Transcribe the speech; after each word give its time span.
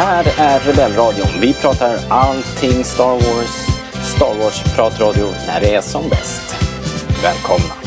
här 0.00 0.24
är 0.38 0.60
Rebellradion. 0.60 1.40
Vi 1.40 1.54
pratar 1.54 1.98
allting 2.08 2.84
Star 2.84 3.12
Wars. 3.12 3.66
Star 4.16 4.34
Wars-pratradio 4.34 5.26
när 5.46 5.60
det 5.60 5.74
är 5.74 5.80
som 5.80 6.08
bäst. 6.08 6.56
Välkomna! 7.22 7.79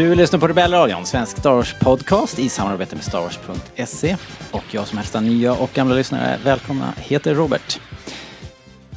Du 0.00 0.14
lyssnar 0.14 0.40
på 0.40 0.48
Rebellradion, 0.48 1.06
svensk 1.06 1.38
Star 1.38 1.50
Wars-podcast 1.50 2.38
i 2.40 2.48
samarbete 2.48 2.94
med 2.96 3.04
Star 3.04 3.20
Wars.se. 3.20 4.16
Och 4.52 4.64
jag 4.74 4.86
som 4.86 4.98
hälsar 4.98 5.20
nya 5.20 5.54
och 5.54 5.70
gamla 5.72 5.94
lyssnare 5.94 6.38
välkomna 6.44 6.94
heter 6.96 7.34
Robert. 7.34 7.80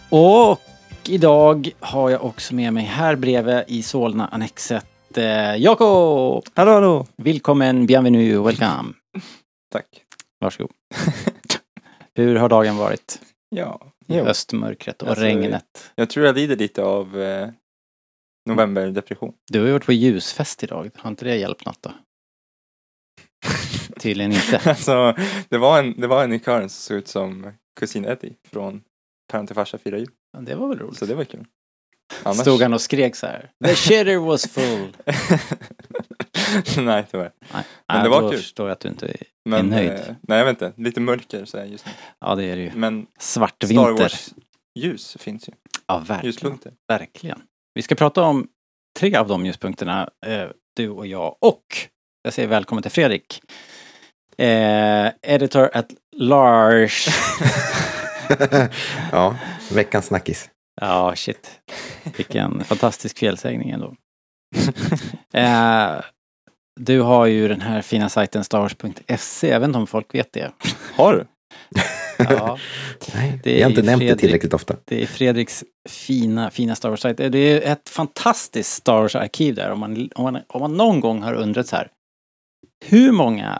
Och 0.09 0.61
idag 1.08 1.70
har 1.80 2.09
jag 2.09 2.23
också 2.23 2.55
med 2.55 2.73
mig 2.73 2.84
här 2.84 3.16
bredvid 3.16 3.63
i 3.67 3.84
Solna-annexet 3.84 5.17
eh, 5.17 5.55
Jakob! 5.55 6.44
Hallå, 6.53 6.71
hallå! 6.71 7.05
Välkommen, 7.16 7.85
bienvenue, 7.85 8.38
welcome. 8.38 8.94
Tack. 9.72 9.85
Varsågod. 10.39 10.72
Hur 12.16 12.35
har 12.35 12.49
dagen 12.49 12.77
varit? 12.77 13.20
Ja. 13.49 13.81
Jo. 14.08 14.23
höstmörkret 14.23 15.02
och 15.02 15.08
Alltså, 15.08 15.23
regnet. 15.23 15.91
Jag 15.95 16.09
tror 16.09 16.25
jag 16.25 16.35
lider 16.35 16.55
lite 16.55 16.83
av 16.83 17.22
eh, 17.22 17.47
novemberdepression. 18.45 19.33
Du 19.52 19.59
har 19.59 19.66
ju 19.67 19.73
varit 19.73 19.86
på 19.86 19.94
ljusfest 19.94 20.63
idag. 20.63 20.89
Har 20.95 21.09
inte 21.09 21.25
det 21.25 21.36
hjälpt 21.36 21.66
något 21.66 21.81
då? 21.81 21.91
Tydligen 24.00 24.31
inte. 24.31 24.61
alltså, 24.69 25.16
det 25.50 25.58
var 25.58 25.80
en, 25.80 26.02
det 26.02 26.08
var 26.08 26.23
en 26.23 26.33
i 26.33 26.39
kören 26.39 26.69
som 26.69 26.81
såg 26.81 26.97
ut 26.97 27.08
som 27.08 27.52
kusin 27.80 28.05
Eddie 28.05 28.33
från 28.52 28.81
Päron 29.31 29.47
till 29.47 29.55
farsa 29.55 29.77
firar 29.77 29.97
jul. 29.97 30.09
Ja, 30.33 30.39
Det 30.41 30.55
var 30.55 30.67
väl 30.67 30.80
roligt. 30.80 30.97
Så 30.97 31.05
det 31.05 31.16
var 31.16 31.23
kul. 31.23 31.45
Annars... 32.23 32.38
Stod 32.38 32.61
han 32.61 32.73
och 32.73 32.81
skrek 32.81 33.16
så 33.16 33.27
här. 33.27 33.52
The 33.66 33.75
shitter 33.75 34.17
was 34.17 34.47
full. 34.47 34.97
nej, 36.85 37.05
tyvärr. 37.11 37.31
Nej, 37.53 37.63
Men 37.88 38.03
det 38.03 38.09
var 38.09 38.22
då 38.22 38.30
kul. 38.30 38.38
förstår 38.39 38.67
jag 38.67 38.73
att 38.73 38.80
du 38.80 38.89
inte 38.89 39.05
är... 39.07 39.16
Men, 39.50 39.67
nöjd. 39.69 39.89
eh, 39.91 40.00
nej, 40.22 40.38
jag 40.38 40.45
vet 40.45 40.61
inte. 40.61 40.81
Lite 40.81 41.00
mörker 41.02 41.45
så 41.45 41.57
här 41.57 41.66
just 41.66 41.85
nu. 41.85 41.91
Ja, 42.19 42.35
det 42.35 42.44
är 42.44 42.55
det 42.55 42.61
ju. 42.61 42.72
Men 42.75 43.07
Svart 43.19 43.55
Star 43.63 43.67
vinter. 43.67 44.03
Wars-ljus 44.03 45.17
finns 45.19 45.47
ju. 45.50 45.53
Ja, 45.88 45.97
verkligen. 45.97 46.25
Ljuspunkter. 46.25 46.73
Verkligen. 46.88 47.41
Vi 47.75 47.81
ska 47.81 47.95
prata 47.95 48.23
om 48.23 48.47
tre 48.99 49.16
av 49.16 49.27
de 49.27 49.45
ljuspunkterna, 49.45 50.09
eh, 50.25 50.47
du 50.75 50.89
och 50.89 51.07
jag. 51.07 51.35
Och 51.41 51.63
jag 52.23 52.33
säger 52.33 52.47
välkommen 52.47 52.81
till 52.81 52.91
Fredrik. 52.91 53.41
Eh, 54.38 55.07
editor 55.21 55.69
at 55.73 55.88
Lars. 56.16 57.07
ja, 59.11 59.35
veckans 59.71 60.05
snackis. 60.05 60.49
Ja, 60.81 61.16
shit. 61.16 61.61
Vilken 62.17 62.63
fantastisk 62.66 63.19
felsägning 63.19 63.69
ändå. 63.69 63.95
eh, 65.33 66.01
du 66.79 67.01
har 67.01 67.25
ju 67.25 67.47
den 67.47 67.61
här 67.61 67.81
fina 67.81 68.09
sajten 68.09 68.44
starwars.se. 68.44 69.49
Jag 69.49 69.59
vet 69.59 69.67
inte 69.67 69.79
om 69.79 69.88
folk 69.88 70.16
vet 70.16 70.33
det. 70.33 70.51
Har 70.95 71.13
du? 71.13 71.25
Ja, 72.17 72.58
Nej, 73.16 73.39
Det 73.44 73.52
är 73.52 73.56
vi 73.56 73.61
har 73.64 73.69
inte 73.69 73.81
nämnt 73.81 74.00
det 74.02 74.06
Fredrik. 74.06 74.19
tillräckligt 74.22 74.53
ofta. 74.53 74.75
det 74.86 75.03
är 75.03 75.08
Fredriks 75.08 75.64
fina, 75.89 76.52
fina 76.52 76.75
Star 76.75 76.89
Wars-sajt. 76.89 77.17
Det 77.17 77.38
är 77.38 77.72
ett 77.72 77.89
fantastiskt 77.89 78.72
Star 78.73 79.02
Wars-arkiv 79.02 79.56
där. 79.56 79.72
Om 79.72 79.80
man, 79.80 80.09
om, 80.16 80.23
man, 80.23 80.41
om 80.47 80.61
man 80.61 80.73
någon 80.78 81.00
gång 81.00 81.22
har 81.24 81.34
undrat 81.34 81.68
så 81.68 81.75
här. 81.75 81.88
Hur 82.85 83.12
många 83.12 83.59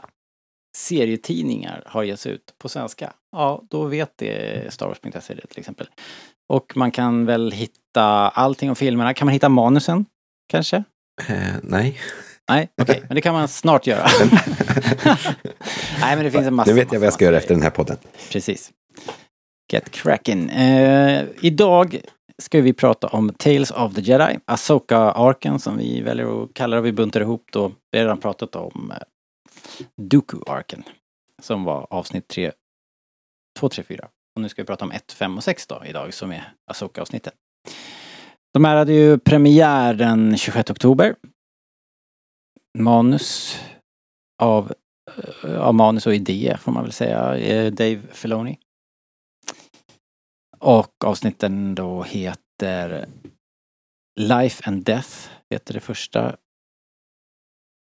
serietidningar 0.76 1.82
har 1.86 2.02
getts 2.02 2.26
ut 2.26 2.54
på 2.58 2.68
svenska? 2.68 3.12
Ja, 3.32 3.62
då 3.70 3.84
vet 3.84 4.12
det 4.18 4.72
Star 4.74 4.86
Wars.se 4.86 5.34
det 5.34 5.46
till 5.46 5.58
exempel. 5.60 5.88
Och 6.48 6.76
man 6.76 6.90
kan 6.90 7.26
väl 7.26 7.52
hitta 7.52 8.02
allting 8.28 8.70
om 8.70 8.76
filmerna. 8.76 9.14
Kan 9.14 9.26
man 9.26 9.32
hitta 9.32 9.48
manusen? 9.48 10.06
Kanske? 10.48 10.84
Eh, 11.28 11.54
nej, 11.62 11.98
Nej, 12.48 12.68
okej, 12.82 13.02
men 13.08 13.14
det 13.14 13.20
kan 13.20 13.34
man 13.34 13.48
snart 13.48 13.86
göra. 13.86 14.06
Nej, 16.00 16.16
men 16.16 16.24
det 16.24 16.30
finns 16.30 16.46
en 16.46 16.54
massa. 16.54 16.70
nu 16.70 16.76
vet 16.76 16.92
jag 16.92 17.00
vad 17.00 17.06
jag 17.06 17.14
ska 17.14 17.24
göra 17.24 17.36
efter 17.36 17.54
den 17.54 17.62
här 17.62 17.70
podden. 17.70 17.96
Precis. 18.32 18.72
Get 19.72 19.90
cracking. 19.90 20.50
Eh, 20.50 21.26
idag 21.40 22.00
ska 22.42 22.60
vi 22.60 22.72
prata 22.72 23.06
om 23.06 23.34
Tales 23.38 23.70
of 23.70 23.94
the 23.94 24.00
Jedi, 24.00 24.38
Asoka-arken 24.44 25.58
som 25.58 25.78
vi 25.78 26.00
väljer 26.00 26.44
att 26.44 26.54
kalla 26.54 26.76
det. 26.76 26.82
Vi 26.82 26.92
buntar 26.92 27.20
ihop 27.20 27.44
då. 27.52 27.72
Vi 27.90 27.98
har 27.98 28.04
redan 28.04 28.20
pratat 28.20 28.56
om 28.56 28.92
eh, 28.94 28.98
Dooku-arken. 30.02 30.82
Som 31.42 31.64
var 31.64 31.86
avsnitt 31.90 32.28
3, 32.28 32.52
2, 33.58 33.68
3, 33.68 33.84
4. 33.84 34.08
Och 34.36 34.42
nu 34.42 34.48
ska 34.48 34.62
vi 34.62 34.66
prata 34.66 34.84
om 34.84 34.90
1, 34.92 35.12
5 35.12 35.36
och 35.36 35.44
6 35.44 35.66
då 35.66 35.82
idag 35.86 36.14
som 36.14 36.32
är 36.32 36.52
Asoka-avsnittet. 36.70 37.34
De 38.54 38.64
här 38.64 38.76
hade 38.76 38.92
ju 38.92 39.18
premiär 39.18 39.94
den 39.94 40.36
26 40.36 40.70
oktober. 40.70 41.14
Manus 42.78 43.60
av, 44.42 44.72
eh, 45.44 45.60
av 45.60 45.74
manus 45.74 46.06
och 46.06 46.14
idé 46.14 46.56
får 46.60 46.72
man 46.72 46.82
väl 46.82 46.92
säga, 46.92 47.36
eh, 47.36 47.72
Dave 47.72 48.00
Filoni. 48.12 48.58
Och 50.58 51.04
avsnitten 51.04 51.74
då 51.74 52.02
heter 52.02 53.06
Life 54.20 54.62
and 54.66 54.84
Death, 54.84 55.28
heter 55.50 55.74
det 55.74 55.80
första. 55.80 56.36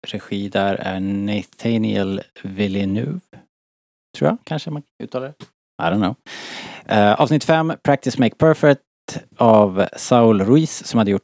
Regi 0.08 0.50
där 0.50 0.76
är 0.76 1.00
Nathaniel 1.00 2.22
Villeneuve. 2.44 3.20
Tror 4.18 4.30
jag, 4.30 4.38
kanske 4.44 4.70
man 4.70 4.84
uttalar 5.04 5.28
det. 5.28 5.46
I 5.84 5.86
don't 5.86 5.98
know. 5.98 6.16
Uh, 6.98 7.22
avsnitt 7.22 7.44
5, 7.44 7.74
Practice 7.84 8.18
Make 8.18 8.36
Perfect 8.36 8.82
av 9.38 9.88
Saul 9.98 10.42
Ruiz 10.42 10.88
som 10.88 10.98
hade 10.98 11.12
gjort 11.12 11.24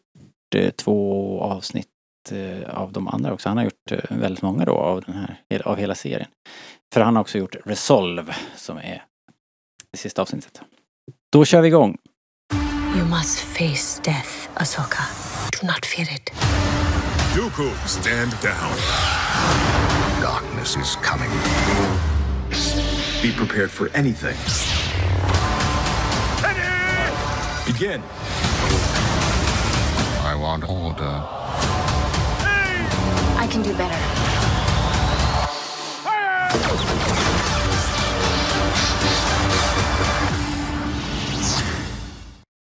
uh, 0.55 0.69
två 0.69 1.41
avsnitt 1.41 1.98
eh, 2.31 2.69
av 2.69 2.91
de 2.91 3.07
andra 3.07 3.34
också. 3.34 3.50
Han 3.50 3.57
har 3.57 3.63
gjort 3.63 3.91
eh, 3.91 4.00
väldigt 4.09 4.41
många 4.41 4.66
då 4.66 4.75
av 4.75 5.01
den 5.01 5.16
här, 5.16 5.67
av 5.67 5.78
hela 5.78 5.95
serien. 5.95 6.29
För 6.94 7.01
han 7.01 7.16
har 7.16 7.22
också 7.22 7.38
gjort 7.38 7.56
Resolve 7.66 8.35
som 8.56 8.78
är 8.78 9.03
det 9.91 9.97
sista 9.97 10.22
avsnittet. 10.22 10.62
Då 11.31 11.45
kör 11.45 11.62
vi 11.62 11.68
igång. 11.68 11.97
You 12.95 13.06
must 13.07 13.39
face 13.39 14.01
death, 14.03 14.50
Ahsoka. 14.53 15.03
Do 15.62 15.68
not 15.68 15.85
fear 15.85 16.07
it. 16.16 16.31
Dooku, 17.35 17.69
stand 17.85 18.31
down. 18.41 18.78
Darkness 20.22 20.78
is 20.78 20.97
coming. 21.03 21.29
Be 23.22 23.31
prepared 23.31 23.69
for 23.72 23.89
anything. 23.95 24.35
Begin. 27.68 28.01
I 30.23 30.35
want 30.35 30.69
order. 30.69 31.69
Can 33.51 33.63
do 33.63 33.69
better. 33.69 33.99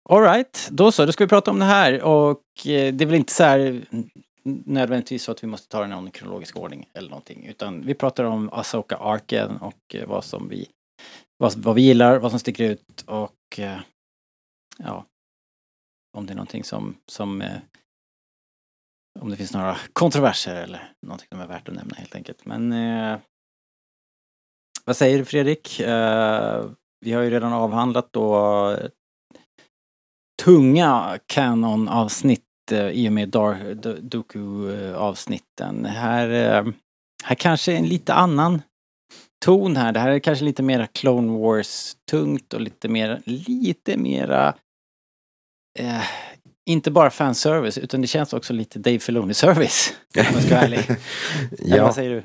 Alright, 0.09 0.69
då 0.71 0.91
så, 0.91 1.05
då 1.05 1.11
ska 1.11 1.23
vi 1.23 1.27
prata 1.27 1.51
om 1.51 1.59
det 1.59 1.65
här 1.65 2.03
och 2.03 2.41
eh, 2.65 2.93
det 2.93 3.03
är 3.03 3.05
väl 3.05 3.15
inte 3.15 3.33
så 3.33 3.43
här 3.43 3.85
nödvändigtvis 4.43 5.23
så 5.23 5.31
att 5.31 5.43
vi 5.43 5.47
måste 5.47 5.67
ta 5.67 5.79
det 5.79 5.85
i 5.85 5.89
någon 5.89 6.11
kronologisk 6.11 6.57
ordning 6.57 6.89
eller 6.93 7.09
någonting 7.09 7.45
utan 7.45 7.85
vi 7.85 7.93
pratar 7.93 8.23
om 8.23 8.49
Asoka 8.49 8.95
arken 8.95 9.57
och 9.57 9.95
eh, 9.95 10.07
vad 10.07 10.23
som 10.23 10.49
vi 10.49 10.67
vad, 11.37 11.55
vad 11.55 11.75
vi 11.75 11.81
gillar, 11.81 12.19
vad 12.19 12.31
som 12.31 12.39
sticker 12.39 12.63
ut 12.63 13.03
och 13.07 13.59
eh, 13.59 13.79
ja 14.77 15.05
om 16.17 16.25
det 16.25 16.33
är 16.33 16.35
någonting 16.35 16.63
som, 16.63 16.95
som 17.05 17.43
om 19.19 19.29
det 19.29 19.35
finns 19.35 19.53
några 19.53 19.77
kontroverser 19.93 20.55
eller 20.55 20.91
någonting 21.05 21.27
som 21.31 21.39
är 21.39 21.47
värt 21.47 21.69
att 21.69 21.75
nämna 21.75 21.95
helt 21.95 22.15
enkelt. 22.15 22.45
Men 22.45 22.71
eh, 22.71 23.19
vad 24.85 24.97
säger 24.97 25.17
du 25.17 25.25
Fredrik? 25.25 25.79
Eh, 25.79 26.65
vi 27.05 27.11
har 27.11 27.21
ju 27.21 27.29
redan 27.29 27.53
avhandlat 27.53 28.13
då 28.13 28.35
eh, 28.71 28.89
tunga 30.43 31.19
Canon-avsnitt 31.25 32.43
eh, 32.71 32.87
i 32.89 33.09
och 33.09 33.13
med 33.13 33.29
Doku-avsnitten. 34.01 35.85
Här, 35.85 36.29
eh, 36.29 36.65
här 37.23 37.35
kanske 37.35 37.73
en 37.73 37.85
lite 37.85 38.13
annan 38.13 38.61
ton 39.45 39.75
här. 39.77 39.91
Det 39.91 39.99
här 39.99 40.09
är 40.09 40.19
kanske 40.19 40.45
lite 40.45 40.63
mera 40.63 40.87
Clone 40.87 41.39
Wars-tungt 41.39 42.53
och 42.53 42.61
lite 42.61 42.87
mer, 42.87 43.21
lite 43.25 43.97
mera 43.97 44.53
eh, 45.79 46.03
inte 46.69 46.91
bara 46.91 47.09
fanservice 47.09 47.77
utan 47.77 48.01
det 48.01 48.07
känns 48.07 48.33
också 48.33 48.53
lite 48.53 48.79
Dave 48.79 48.99
Filoni-service. 48.99 49.93
Om 50.17 50.23
jag 50.33 50.43
ska 50.43 50.55
vara 50.55 50.65
ärlig. 50.65 50.89
Eller 51.59 51.77
ja, 51.77 51.83
vad 51.83 51.95
säger 51.95 52.09
du? 52.09 52.23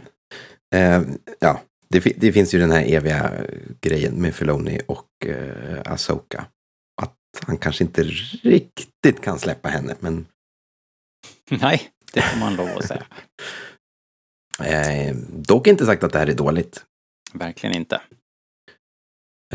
eh, 0.78 1.02
ja 1.38 1.60
det, 1.88 2.00
det 2.16 2.32
finns 2.32 2.54
ju 2.54 2.58
den 2.58 2.70
här 2.70 2.84
eviga 2.92 3.32
grejen 3.80 4.14
med 4.14 4.34
Filoni 4.34 4.80
och 4.86 5.26
eh, 5.26 5.92
Asoka. 5.92 6.46
Att 7.02 7.16
han 7.46 7.56
kanske 7.56 7.84
inte 7.84 8.02
riktigt 8.42 9.20
kan 9.20 9.38
släppa 9.38 9.68
henne, 9.68 9.94
men 10.00 10.26
Nej, 11.50 11.90
det 12.12 12.20
får 12.22 12.38
man 12.38 12.56
lov 12.56 12.68
att 12.76 12.86
säga. 12.86 13.06
eh, 14.64 15.16
dock 15.30 15.66
inte 15.66 15.86
sagt 15.86 16.02
att 16.04 16.12
det 16.12 16.18
här 16.18 16.26
är 16.26 16.34
dåligt. 16.34 16.84
Verkligen 17.32 17.76
inte. 17.76 18.00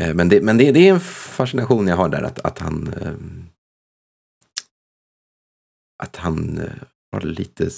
Eh, 0.00 0.14
Men, 0.14 0.28
det, 0.28 0.40
men 0.40 0.58
det, 0.58 0.72
det 0.72 0.88
är 0.88 0.92
en 0.92 1.00
fascination 1.00 1.86
jag 1.86 1.96
har 1.96 2.08
där 2.08 2.22
att, 2.22 2.38
att 2.38 2.58
han... 2.58 2.94
Att 6.00 6.16
han 6.16 6.58
eh, 6.58 6.72
har 7.12 7.20
lite... 7.20 7.70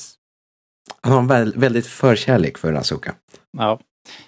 Han 1.00 1.12
har 1.12 1.18
en 1.18 1.26
väl, 1.26 1.58
väldigt 1.58 1.86
förkärlek 1.86 2.58
för 2.58 2.72
Asoka. 2.72 3.14
Ja. 3.58 3.80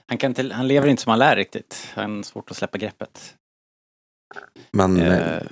Han, 0.07 0.19
kan 0.19 0.31
inte, 0.31 0.55
han 0.55 0.69
lever 0.69 0.89
inte 0.89 1.03
som 1.03 1.11
han 1.11 1.19
lär 1.19 1.37
riktigt. 1.37 1.89
Han 1.95 2.17
har 2.17 2.23
svårt 2.23 2.51
att 2.51 2.57
släppa 2.57 2.79
greppet. 2.79 3.37
Man, 4.73 4.97
eh, 4.97 5.37
Eh, 5.37 5.43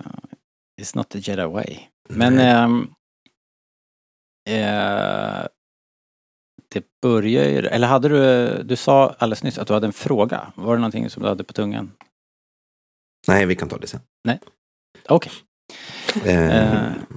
it's 0.80 0.96
not 0.96 1.08
the 1.08 1.18
Jedi 1.18 1.44
way. 1.44 1.78
Men 2.08 2.38
ehm, 2.38 2.94
eh, 4.48 5.46
det 6.68 6.84
börjar 7.02 7.44
ju, 7.44 7.58
eller 7.58 7.86
hade 7.86 8.08
du, 8.08 8.62
du 8.62 8.76
sa 8.76 9.14
alldeles 9.18 9.42
nyss 9.42 9.58
att 9.58 9.68
du 9.68 9.74
hade 9.74 9.86
en 9.86 9.92
fråga. 9.92 10.52
Var 10.56 10.74
det 10.74 10.80
någonting 10.80 11.10
som 11.10 11.22
du 11.22 11.28
hade 11.28 11.44
på 11.44 11.52
tungan? 11.52 11.92
Nej, 13.28 13.46
vi 13.46 13.56
kan 13.56 13.68
ta 13.68 13.78
det 13.78 13.86
sen. 13.86 14.00
Okej. 15.08 15.32
Eh, 15.32 15.38
Eh. 15.68 16.01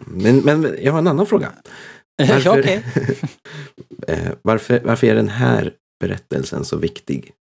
Men, 0.07 0.39
men 0.39 0.77
jag 0.81 0.91
har 0.91 0.99
en 0.99 1.07
annan 1.07 1.25
fråga. 1.25 1.51
Varför, 2.17 2.59
Okej. 2.59 2.83
eh, 4.07 4.31
varför, 4.41 4.79
varför 4.79 5.07
är 5.07 5.15
den 5.15 5.29
här 5.29 5.73
berättelsen 5.99 6.65
så 6.65 6.77
viktig? 6.77 7.31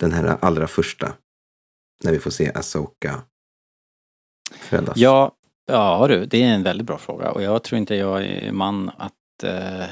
Den 0.00 0.12
här 0.12 0.36
allra 0.40 0.66
första. 0.66 1.12
När 2.04 2.12
vi 2.12 2.18
får 2.18 2.30
se 2.30 2.52
Asoka 2.54 3.22
födas. 4.50 4.96
Ja, 4.96 5.32
ja 5.66 6.06
du, 6.08 6.26
det 6.26 6.42
är 6.42 6.46
en 6.46 6.62
väldigt 6.62 6.86
bra 6.86 6.98
fråga 6.98 7.30
och 7.30 7.42
jag 7.42 7.62
tror 7.62 7.78
inte 7.78 7.94
jag 7.94 8.24
är 8.24 8.52
man 8.52 8.90
att 8.98 9.44
eh, 9.44 9.86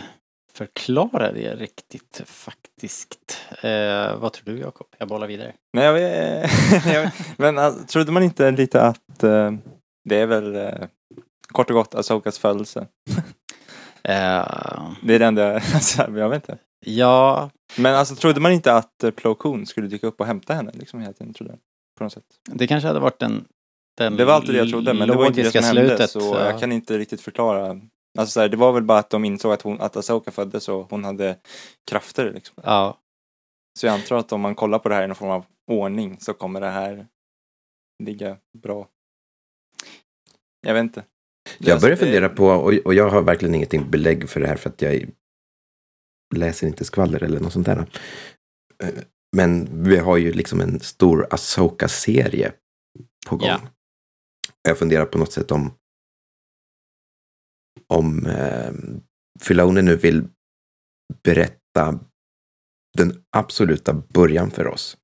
förklara 0.53 1.33
det 1.33 1.55
riktigt 1.55 2.23
faktiskt. 2.27 3.41
Eh, 3.63 4.17
vad 4.17 4.33
tror 4.33 4.45
du 4.45 4.59
Jakob? 4.59 4.87
Jag 4.99 5.09
bollar 5.09 5.27
vidare. 5.27 5.53
Nej, 5.73 5.85
jag. 6.95 7.11
Men 7.37 7.59
alltså, 7.59 7.87
trodde 7.87 8.13
man 8.13 8.23
inte 8.23 8.51
lite 8.51 8.83
att 8.83 9.23
eh, 9.23 9.53
det 10.05 10.17
är 10.17 10.27
väl 10.27 10.57
eh, 10.57 10.89
kort 11.49 11.71
och 11.71 11.77
gott 11.77 11.95
Asokas 11.95 12.39
födelse? 12.39 12.87
Eh, 14.09 14.93
Det 15.03 15.15
är 15.15 15.19
det 15.19 15.25
enda, 15.27 15.55
alltså, 15.75 16.03
jag 16.19 16.29
vet 16.29 16.43
inte. 16.43 16.59
ja, 16.87 17.51
Men 17.77 17.95
alltså 17.95 18.15
trodde 18.17 18.41
man 18.41 18.53
inte 18.53 18.73
att 18.75 19.05
eh, 19.05 19.11
Plo 19.11 19.35
Koon 19.35 19.67
skulle 19.67 19.87
dyka 19.89 20.07
upp 20.07 20.21
och 20.21 20.27
hämta 20.27 20.55
henne 20.55 20.71
liksom 20.75 21.01
hela 21.01 21.13
tiden, 21.13 21.35
trodde 21.35 21.53
jag. 21.53 21.59
På 21.99 22.05
något 22.05 22.13
sätt. 22.13 22.25
det 22.45 22.67
kanske 22.67 22.87
hade 22.87 23.01
varit 23.01 23.19
den, 23.19 23.45
den 23.97 24.17
Det 24.17 24.25
var 24.25 24.35
alltid 24.35 24.55
det 24.55 24.59
jag 24.59 24.71
trodde, 24.71 24.95
men 24.95 25.09
det 25.09 25.15
var 25.15 25.27
inte 25.27 25.41
det 25.41 25.43
logiska 25.43 25.63
som 25.63 25.77
hände. 25.77 26.09
Så 26.09 26.19
ja. 26.21 26.45
jag 26.45 26.61
kan 26.61 26.73
inte 26.73 26.99
riktigt 26.99 27.21
förklara. 27.21 27.81
Alltså 28.19 28.33
så 28.33 28.41
här, 28.41 28.49
det 28.49 28.57
var 28.57 28.73
väl 28.73 28.83
bara 28.83 28.99
att 28.99 29.11
de 29.11 29.25
insåg 29.25 29.53
att, 29.53 29.63
hon, 29.63 29.81
att 29.81 29.97
Asoka 29.97 30.31
föddes 30.31 30.69
och 30.69 30.91
hon 30.91 31.05
hade 31.05 31.37
krafter 31.91 32.33
liksom. 32.33 32.55
Ja, 32.65 32.99
Så 33.79 33.87
jag 33.87 33.95
antar 33.95 34.17
att 34.17 34.33
om 34.33 34.41
man 34.41 34.55
kollar 34.55 34.79
på 34.79 34.89
det 34.89 34.95
här 34.95 35.05
i 35.05 35.07
någon 35.07 35.17
form 35.17 35.31
av 35.31 35.45
ordning 35.71 36.17
så 36.21 36.35
kommer 36.35 36.61
det 36.61 36.71
här 36.71 37.07
ligga 38.03 38.37
bra. 38.59 38.89
Jag 40.65 40.75
vet 40.75 40.83
inte. 40.83 41.05
Jag 41.59 41.81
börjar 41.81 41.97
fundera 41.97 42.29
på, 42.29 42.47
och, 42.47 42.95
jag 42.95 43.09
har 43.09 43.23
verkligen 43.23 43.55
ingenting 43.55 43.91
belägg 43.91 44.29
för 44.29 44.41
det 44.41 44.47
här 44.47 44.57
för 44.57 44.71
att 44.71 44.83
jag 44.83 45.11
läser 46.35 46.67
inte 46.67 46.85
skvaller 46.85 47.23
eller 47.23 47.41
något 47.41 47.53
sånt 47.53 47.67
där. 47.67 47.87
Eh, 48.83 48.95
Men 49.37 49.83
vi 49.85 49.97
har 49.97 50.17
ju 50.17 50.33
liksom 50.33 50.61
en 50.61 50.81
stor 50.81 51.27
Asoka-serie 51.31 52.53
på 53.29 53.37
gång. 53.37 53.49
Ja. 53.49 53.61
Jag 54.63 54.79
funderar 54.79 55.07
på 55.07 55.19
något 55.19 55.33
sätt 55.33 55.51
om 55.51 55.73
om 57.87 58.27
eh, 58.27 58.73
Filoni 59.41 59.83
nu 59.83 59.97
vill 59.97 60.29
berätta 61.23 62.01
den 62.99 63.25
absoluta 63.37 63.93
början 63.93 64.51
för 64.51 64.67
oss. 64.67 64.97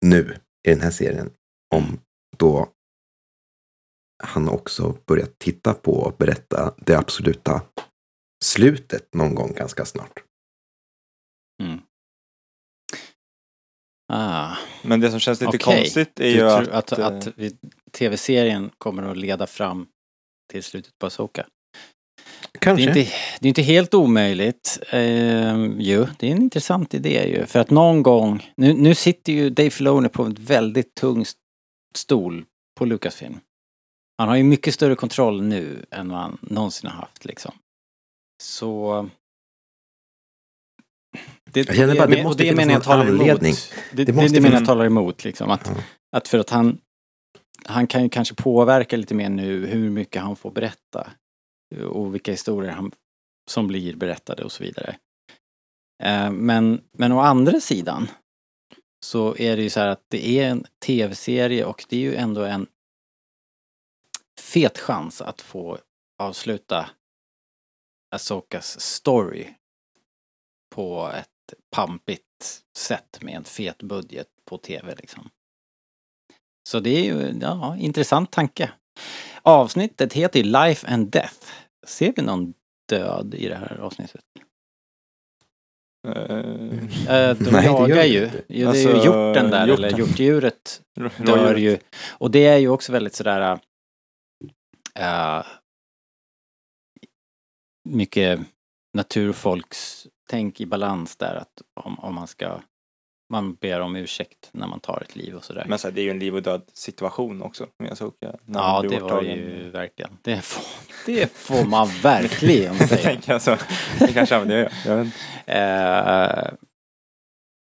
Nu, 0.00 0.36
i 0.68 0.70
den 0.70 0.80
här 0.80 0.90
serien. 0.90 1.30
Om 1.74 2.00
då 2.36 2.72
han 4.22 4.48
också 4.48 4.96
börjar 5.06 5.28
titta 5.38 5.74
på 5.74 5.92
och 5.92 6.16
berätta 6.18 6.74
det 6.76 6.94
absoluta 6.94 7.62
slutet 8.44 9.14
någon 9.14 9.34
gång 9.34 9.52
ganska 9.52 9.84
snart. 9.84 10.12
mm. 11.62 11.80
ah. 14.12 14.56
Men 14.82 15.00
det 15.00 15.10
som 15.10 15.20
känns 15.20 15.40
lite 15.40 15.48
Okej. 15.56 15.76
konstigt 15.78 16.20
är 16.20 16.24
Du 16.24 16.30
ju 16.30 16.50
att... 16.50 16.68
att, 16.68 16.92
eh, 16.98 17.06
att 17.06 17.28
vi- 17.36 17.56
tv-serien 17.92 18.70
kommer 18.78 19.02
att 19.02 19.16
leda 19.16 19.46
fram 19.46 19.86
till 20.52 20.62
slutet 20.62 20.98
på 20.98 21.06
Asoka. 21.06 21.46
Det 22.52 22.58
Kanske. 22.58 22.84
är, 22.84 22.88
inte, 22.88 23.12
det 23.40 23.46
är 23.46 23.48
inte 23.48 23.62
helt 23.62 23.94
omöjligt. 23.94 24.78
Ehm, 24.90 25.80
ju, 25.80 26.06
det 26.18 26.26
är 26.28 26.30
en 26.32 26.42
intressant 26.42 26.94
idé 26.94 27.28
ju. 27.28 27.46
För 27.46 27.58
att 27.58 27.70
någon 27.70 28.02
gång, 28.02 28.52
nu, 28.56 28.72
nu 28.74 28.94
sitter 28.94 29.32
ju 29.32 29.50
Dave 29.50 29.70
Filoni 29.70 30.08
på 30.08 30.22
en 30.22 30.34
väldigt 30.40 30.94
tung 30.94 31.22
st- 31.22 31.38
stol 31.96 32.44
på 32.78 32.84
Lucasfilm. 32.84 33.40
Han 34.18 34.28
har 34.28 34.36
ju 34.36 34.42
mycket 34.42 34.74
större 34.74 34.96
kontroll 34.96 35.42
nu 35.42 35.86
än 35.90 36.08
vad 36.08 36.18
han 36.20 36.38
någonsin 36.42 36.90
har 36.90 36.96
haft 36.96 37.24
liksom. 37.24 37.52
Så... 38.42 39.08
Det, 41.50 41.66
Jag 41.66 41.76
känner 41.76 41.94
bara, 41.94 42.06
det 42.06 42.16
och 42.18 42.24
måste 42.24 42.42
finnas 42.42 42.56
menar 42.56 42.72
jag 42.72 42.78
någon 42.78 42.84
talar 42.84 43.06
anledning. 43.06 43.50
Emot. 43.52 43.72
Det, 43.92 44.04
Det 44.04 44.04
det, 44.04 44.12
det 44.12 44.12
menar 44.12 44.34
jag 44.34 44.44
finnas- 44.44 44.66
talar 44.66 44.84
emot 44.84 45.24
liksom. 45.24 45.50
Att, 45.50 45.66
Ja. 45.66 45.82
att 46.16 46.28
för 46.28 46.38
att 46.38 46.50
han, 46.50 46.78
han 47.64 47.86
kan 47.86 48.02
ju 48.02 48.08
kanske 48.08 48.34
påverka 48.34 48.96
lite 48.96 49.14
mer 49.14 49.28
nu 49.28 49.66
hur 49.66 49.90
mycket 49.90 50.22
han 50.22 50.36
får 50.36 50.50
berätta. 50.50 51.10
Och 51.90 52.14
vilka 52.14 52.30
historier 52.30 52.72
han, 52.72 52.92
som 53.50 53.66
blir 53.66 53.96
berättade 53.96 54.44
och 54.44 54.52
så 54.52 54.62
vidare. 54.64 54.96
Eh, 56.04 56.30
Men, 56.30 56.80
men 56.98 57.12
å 57.12 57.20
andra 57.20 57.60
sidan 57.60 58.08
så 59.04 59.36
är 59.36 59.56
det 59.56 59.62
ju 59.62 59.70
så 59.70 59.80
här 59.80 59.88
att 59.88 60.04
det 60.08 60.28
är 60.28 60.48
en 60.48 60.64
tv-serie 60.86 61.64
och 61.64 61.84
det 61.88 61.96
är 61.96 62.00
ju 62.00 62.14
ändå 62.14 62.44
en 62.44 62.66
fet 64.52 64.78
chans 64.78 65.20
att 65.22 65.40
få 65.40 65.78
avsluta 66.18 66.90
Asokas 68.14 68.80
story 68.80 69.46
på 70.74 71.12
ett 71.14 71.54
pampigt 71.70 72.62
sätt 72.78 73.18
med 73.20 73.34
en 73.34 73.44
fet 73.44 73.82
budget 73.82 74.28
på 74.44 74.58
tv 74.58 74.94
liksom. 74.94 75.30
Så 76.68 76.80
det 76.80 76.90
är 76.90 77.04
ju, 77.04 77.38
ja, 77.40 77.76
intressant 77.78 78.30
tanke. 78.30 78.72
Avsnittet 79.42 80.12
heter 80.12 80.40
ju 80.40 80.44
Life 80.44 80.86
and 80.88 81.10
Death. 81.10 81.46
Ser 81.86 82.12
vi 82.16 82.22
någon 82.22 82.54
död 82.88 83.34
i 83.34 83.48
det 83.48 83.56
här 83.56 83.76
avsnittet? 83.80 84.24
Eh, 86.08 87.36
de 87.36 87.50
Nej, 87.52 87.64
jagar 87.66 88.04
ju. 88.04 88.20
Det 88.20 88.54
är 88.54 88.58
ju 88.58 88.66
Alltså, 88.66 88.88
hjorten 88.88 89.50
där, 89.50 89.66
hjorten. 89.66 89.84
eller 89.84 89.98
hjortdjuret 89.98 90.82
dör 91.16 91.56
ju. 91.56 91.78
Och 92.10 92.30
det 92.30 92.46
är 92.46 92.58
ju 92.58 92.68
också 92.68 92.92
väldigt 92.92 93.14
sådär 93.14 93.58
äh, 94.98 95.44
mycket 97.84 98.40
naturfolks 98.94 100.06
tänk 100.30 100.60
i 100.60 100.66
balans 100.66 101.16
där 101.16 101.34
att 101.34 101.62
om, 101.74 101.98
om 102.00 102.14
man 102.14 102.26
ska 102.26 102.60
man 103.32 103.54
ber 103.54 103.80
om 103.80 103.96
ursäkt 103.96 104.50
när 104.52 104.66
man 104.66 104.80
tar 104.80 105.02
ett 105.02 105.16
liv 105.16 105.34
och 105.34 105.44
sådär. 105.44 105.64
Men 105.68 105.78
så 105.78 105.88
här, 105.88 105.94
det 105.94 106.00
är 106.00 106.02
ju 106.02 106.10
en 106.10 106.18
liv 106.18 106.34
och 106.34 106.42
död 106.42 106.62
situation 106.72 107.42
också 107.42 107.66
med 107.78 107.92
Asoka. 107.92 108.36
när 108.44 108.60
ja, 108.60 108.82
det 108.90 108.98
var 109.00 109.22
det 109.22 109.28
ju 109.28 109.70
verkligen. 109.70 110.18
Det 110.22 110.40
får, 110.40 110.64
det 111.06 111.32
får 111.32 111.64
man 111.64 111.88
verkligen 112.02 112.76
Jag 112.76 112.88
säga. 112.88 113.02
tänker 113.02 113.34
alltså, 113.34 113.58
det 113.98 114.12
kanske 114.12 114.34
är 114.34 114.44
det 114.44 114.54
jag 114.54 114.62
gör. 114.62 114.72
Jag 114.86 114.96
vet. 114.96 115.14
Eh, 115.46 116.54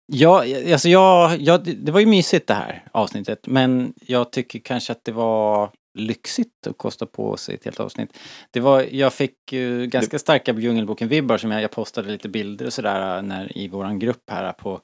ja, 0.05 0.43
alltså 0.71 0.89
jag, 0.89 1.41
jag, 1.41 1.63
det 1.63 1.91
var 1.91 1.99
ju 1.99 2.05
mysigt 2.05 2.47
det 2.47 2.53
här 2.53 2.87
avsnittet 2.91 3.47
men 3.47 3.93
jag 4.01 4.31
tycker 4.31 4.59
kanske 4.59 4.91
att 4.91 5.05
det 5.05 5.11
var 5.11 5.71
lyxigt 5.93 6.67
att 6.67 6.77
kosta 6.77 7.05
på 7.05 7.37
sig 7.37 7.55
ett 7.55 7.65
helt 7.65 7.79
avsnitt. 7.79 8.17
Det 8.51 8.59
var, 8.59 8.81
jag 8.81 9.13
fick 9.13 9.53
ju 9.53 9.87
ganska 9.87 10.19
starka 10.19 10.53
Djungelboken-vibbar 10.53 11.37
som 11.37 11.51
jag, 11.51 11.61
jag 11.61 11.71
postade 11.71 12.11
lite 12.11 12.29
bilder 12.29 12.65
och 12.65 12.73
sådär 12.73 13.21
när, 13.21 13.57
i 13.57 13.67
våran 13.67 13.99
grupp 13.99 14.29
här 14.29 14.53
på 14.53 14.81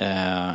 eh, 0.00 0.52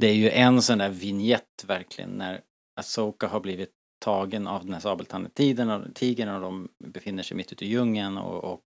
Det 0.00 0.06
är 0.06 0.14
ju 0.14 0.30
en 0.30 0.62
sån 0.62 0.78
där 0.78 0.88
vignett 0.88 1.64
verkligen 1.66 2.10
när 2.10 2.40
Asoka 2.80 3.26
har 3.26 3.40
blivit 3.40 3.70
tagen 4.04 4.46
av 4.46 4.64
den 4.64 4.74
här 4.74 4.80
sabeltandetigen 4.80 5.70
och 5.70 5.94
tigern 5.94 6.28
och 6.28 6.40
de 6.40 6.68
befinner 6.84 7.22
sig 7.22 7.36
mitt 7.36 7.52
ute 7.52 7.64
i 7.64 7.68
djungeln 7.68 8.18
och, 8.18 8.44
och 8.44 8.64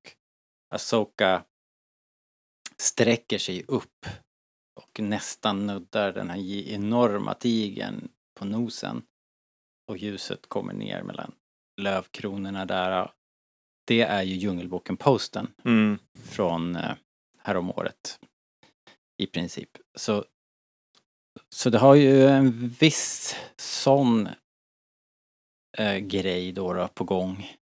Asoka 0.75 1.45
sträcker 2.77 3.39
sig 3.39 3.65
upp 3.69 4.07
och 4.81 5.01
nästan 5.01 5.67
nuddar 5.67 6.13
den 6.13 6.31
här 6.31 6.69
enorma 6.69 7.35
tigern 7.35 8.09
på 8.39 8.45
nosen. 8.45 9.03
Och 9.87 9.97
ljuset 9.97 10.49
kommer 10.49 10.73
ner 10.73 11.03
mellan 11.03 11.35
lövkronorna 11.81 12.67
där. 12.67 13.13
Det 13.87 14.01
är 14.03 14.23
ju 14.23 14.35
Djungelboken-posten 14.35 15.55
Mm. 15.65 15.99
från 16.15 16.77
eh, 16.77 16.97
häromåret. 17.39 18.21
I 19.17 19.27
princip. 19.27 19.71
Så, 19.95 20.25
så 21.49 21.71
det 21.71 21.79
har 21.79 21.95
ju 21.95 22.27
en 22.27 22.69
viss 22.69 23.37
sån 23.57 24.29
eh, 25.79 25.97
grej 25.99 26.53
då, 26.53 26.73
då 26.73 26.89
på 26.89 27.05
gång. 27.05 27.57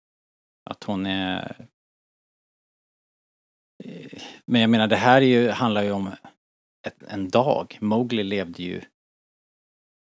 Att 0.71 0.85
hon 0.85 1.07
är... 1.07 1.69
Eh, 3.85 4.23
Men 4.45 4.61
jag 4.61 4.71
menar 4.71 4.87
det 4.87 4.97
här 4.97 5.23
är 5.23 5.27
ju, 5.27 5.49
handlar 5.51 5.83
ju 5.83 5.91
om 5.93 6.11
ett, 6.87 7.03
en 7.03 7.29
dag. 7.29 7.79
Mowgli 7.81 8.23
levde 8.23 8.63
ju 8.63 8.83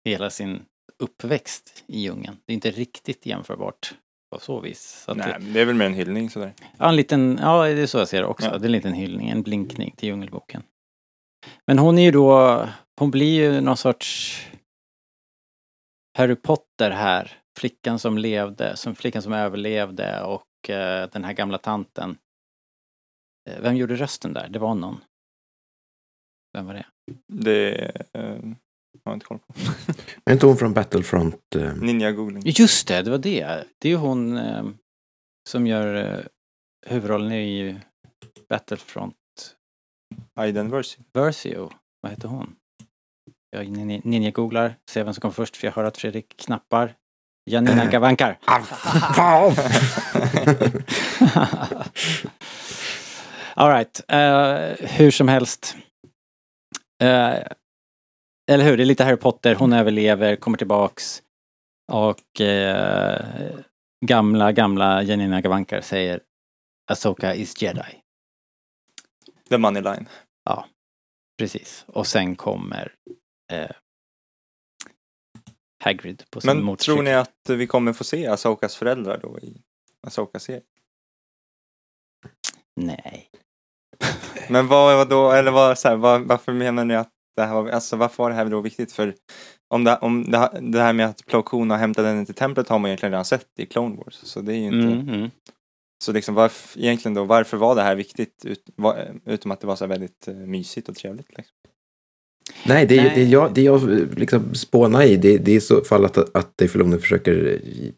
hela 0.05 0.29
sin 0.29 0.65
uppväxt 0.97 1.83
i 1.87 1.99
djungeln. 1.99 2.37
Det 2.45 2.53
är 2.53 2.55
inte 2.55 2.71
riktigt 2.71 3.25
jämförbart 3.25 3.93
på 4.31 4.39
så 4.39 4.59
vis. 4.59 5.03
Så 5.05 5.13
Nej, 5.13 5.35
det, 5.39 5.53
det 5.53 5.61
är 5.61 5.65
väl 5.65 5.75
mer 5.75 5.85
en 5.85 5.93
hyllning 5.93 6.29
sådär. 6.29 6.53
ja, 6.77 6.89
en 6.89 6.95
liten, 6.95 7.39
ja, 7.41 7.63
det 7.63 7.81
är 7.81 7.87
så 7.87 7.97
jag 7.97 8.07
ser 8.07 8.21
det 8.21 8.27
också. 8.27 8.47
Ja. 8.47 8.57
Det 8.57 8.63
är 8.63 8.65
en 8.65 8.71
liten 8.71 8.93
hyllning, 8.93 9.29
en 9.29 9.41
blinkning 9.41 9.93
till 9.97 10.09
Djungelboken. 10.09 10.63
Men 11.67 11.79
hon 11.79 11.97
är 11.97 12.03
ju 12.03 12.11
då, 12.11 12.67
hon 12.99 13.11
blir 13.11 13.41
ju 13.41 13.61
någon 13.61 13.77
sorts 13.77 14.35
Harry 16.17 16.35
Potter 16.35 16.91
här. 16.91 17.37
Flickan 17.59 17.99
som 17.99 18.17
levde, 18.17 18.77
som 18.77 18.95
flickan 18.95 19.21
som 19.21 19.33
överlevde 19.33 20.23
och 20.23 20.69
eh, 20.69 21.09
den 21.11 21.23
här 21.23 21.33
gamla 21.33 21.57
tanten. 21.57 22.17
Eh, 23.49 23.61
vem 23.61 23.75
gjorde 23.75 23.95
rösten 23.95 24.33
där? 24.33 24.49
Det 24.49 24.59
var 24.59 24.75
någon. 24.75 25.01
Vem 26.53 26.65
var 26.65 26.73
det? 26.73 26.85
Det 27.27 27.91
eh, 28.13 28.39
har 29.09 29.13
jag 29.13 29.15
inte 29.15 29.25
koll 29.25 29.39
på. 29.39 29.53
Är 30.25 30.33
inte 30.33 30.45
hon 30.45 30.57
från 30.57 30.73
Battlefront? 30.73 31.55
Eh, 31.55 31.73
Ninja 31.75 32.11
googling. 32.11 32.41
Just 32.45 32.87
det, 32.87 33.01
det 33.01 33.11
var 33.11 33.17
det. 33.17 33.63
Det 33.79 33.87
är 33.87 33.91
ju 33.91 33.95
hon 33.95 34.37
eh, 34.37 34.63
som 35.49 35.67
gör 35.67 35.95
eh, 35.95 36.19
huvudrollen 36.87 37.31
i 37.31 37.79
Battlefront 38.49 39.15
Aiden 40.35 40.69
Versio. 40.69 41.03
Versio. 41.13 41.71
Vad 42.01 42.11
heter 42.11 42.27
hon? 42.27 42.55
Jag 43.49 43.65
nin- 43.65 44.01
ninja-googlar, 44.03 44.75
ser 44.89 45.03
vem 45.03 45.13
som 45.13 45.21
kommer 45.21 45.33
först 45.33 45.57
för 45.57 45.67
jag 45.67 45.73
hör 45.73 45.83
att 45.83 45.97
Fredrik 45.97 46.37
knappar. 46.37 46.95
Janina 47.45 47.85
Gavankar. 47.85 48.39
Alright, 53.55 54.01
uh, 54.11 54.87
hur 54.87 55.11
som 55.11 55.27
helst. 55.27 55.75
Eh, 57.03 57.33
eller 58.49 58.65
hur, 58.65 58.77
det 58.77 58.83
är 58.83 58.85
lite 58.85 59.03
Harry 59.03 59.17
Potter, 59.17 59.55
hon 59.55 59.73
överlever, 59.73 60.35
kommer 60.35 60.57
tillbaks. 60.57 61.23
Och 61.91 62.41
eh, 62.41 63.59
gamla, 64.05 64.51
gamla 64.51 65.03
Janina 65.03 65.41
Gavankar 65.41 65.81
säger 65.81 66.19
Asoka 66.91 67.35
is 67.35 67.61
jedi. 67.61 68.01
The 69.49 69.57
Money 69.57 69.81
Line. 69.81 70.07
Precis. 71.39 71.85
Och 71.87 72.07
sen 72.07 72.35
kommer 72.35 72.95
eh, 73.51 73.69
Hagrid 75.83 76.23
på 76.29 76.41
sin 76.41 76.47
Men 76.55 76.63
motorcykel. 76.63 76.95
tror 76.95 77.03
ni 77.03 77.13
att 77.13 77.49
vi 77.49 77.67
kommer 77.67 77.93
få 77.93 78.03
se 78.03 78.27
Asokas 78.27 78.75
föräldrar 78.75 79.17
då 79.17 79.39
i 79.39 79.61
Asokas 80.07 80.43
serie? 80.43 80.61
Nej. 82.75 83.29
Men 84.49 84.67
vad, 84.67 84.97
vad 84.97 85.09
då, 85.09 85.31
eller 85.31 85.51
vad, 85.51 85.79
så 85.79 85.89
här, 85.89 85.95
vad, 85.95 86.21
varför 86.21 86.53
menar 86.53 86.85
ni 86.85 86.95
att 86.95 87.13
det 87.35 87.41
här 87.45 87.53
var, 87.53 87.69
alltså 87.69 87.95
varför 87.95 88.23
var 88.23 88.29
det 88.29 88.35
här 88.35 88.45
då 88.45 88.61
viktigt? 88.61 88.91
För 88.91 89.15
om 89.73 89.83
det, 89.83 89.97
om 89.97 90.31
det, 90.31 90.49
det 90.61 90.79
här 90.81 90.93
med 90.93 91.05
att 91.05 91.25
Plo 91.25 91.41
Koon 91.43 91.69
har 91.69 91.77
hämtat 91.77 92.05
henne 92.05 92.25
till 92.25 92.35
templet 92.35 92.69
har 92.69 92.79
man 92.79 92.89
egentligen 92.89 93.11
redan 93.11 93.25
sett 93.25 93.47
i 93.57 93.65
Clone 93.65 93.95
Wars. 93.95 94.13
Så 94.23 94.41
det 94.41 94.53
är 94.53 94.57
ju 94.57 94.63
inte, 94.65 94.77
Mm, 94.77 95.09
mm. 95.09 95.29
så 96.03 96.11
liksom 96.11 96.35
varför, 96.35 96.79
egentligen 96.79 97.13
då, 97.15 97.23
varför 97.23 97.57
var 97.57 97.75
det 97.75 97.81
här 97.81 97.95
viktigt? 97.95 98.45
Ut, 98.45 98.63
var, 98.75 99.19
utom 99.25 99.51
att 99.51 99.59
det 99.61 99.67
var 99.67 99.75
så 99.75 99.87
väldigt 99.87 100.27
uh, 100.27 100.35
mysigt 100.35 100.89
och 100.89 100.95
trevligt. 100.95 101.37
Liksom. 101.37 101.55
nej, 102.65 102.85
det, 102.85 102.97
är- 102.97 103.03
Nej. 103.03 103.11
det, 103.15 103.23
jag, 103.23 103.53
det 103.53 103.61
jag 103.61 103.81
eh, 103.81 104.07
liksom 104.11 104.55
spånar 104.55 105.03
i, 105.03 105.15
det, 105.17 105.37
det 105.37 105.51
är 105.51 105.55
i 105.55 105.61
så 105.61 105.83
fall 105.83 106.05
att, 106.05 106.17
att 106.17 106.57
Dave 106.57 106.69
Filoni 106.69 106.97
försöker 106.97 107.47
eh, 107.47 107.89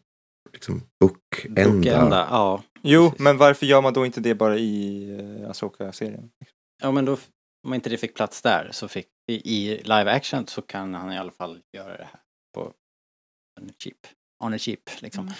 liksom 0.52 0.82
bookända. 1.00 1.64
Bookenda, 1.70 2.26
ja. 2.30 2.62
Jo, 2.82 3.04
Precis. 3.10 3.20
men 3.24 3.36
varför 3.38 3.66
gör 3.66 3.82
man 3.82 3.92
då 3.92 4.06
inte 4.06 4.20
det 4.20 4.34
bara 4.34 4.58
i 4.58 5.06
uh, 5.40 5.50
Asoka-serien? 5.50 6.30
Ja 6.82 6.90
men 6.92 7.04
då, 7.04 7.16
om 7.66 7.74
inte 7.74 7.90
det 7.90 7.96
fick 7.96 8.14
plats 8.14 8.42
där 8.42 8.68
så 8.72 8.88
fick, 8.88 9.08
i, 9.28 9.76
live 9.76 10.10
action 10.10 10.46
så 10.46 10.62
kan 10.62 10.94
han 10.94 11.12
i 11.12 11.18
alla 11.18 11.32
fall 11.32 11.60
göra 11.72 11.96
det 11.96 12.04
här 12.04 12.20
på 12.54 12.72
on 13.60 13.70
a 13.70 13.72
cheap. 13.78 13.96
On 14.44 14.54
a 14.54 14.58
cheap 14.58 14.80
liksom. 15.00 15.30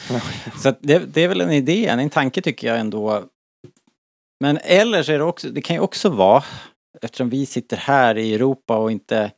Så 0.62 0.68
att 0.68 0.78
det, 0.82 0.98
det 0.98 1.20
är 1.20 1.28
väl 1.28 1.40
en 1.40 1.52
idé, 1.52 1.86
en 1.86 2.10
tanke 2.10 2.42
tycker 2.42 2.68
jag 2.68 2.80
ändå. 2.80 3.28
Men 4.40 4.58
eller 4.62 5.02
så 5.02 5.12
är 5.12 5.18
det 5.18 5.24
också, 5.24 5.50
det 5.50 5.62
kan 5.62 5.76
ju 5.76 5.80
också 5.80 6.08
vara, 6.08 6.44
eftersom 7.02 7.30
vi 7.30 7.46
sitter 7.46 7.76
här 7.76 8.18
i 8.18 8.34
Europa 8.34 8.78
och 8.78 8.92
inte 8.92 9.32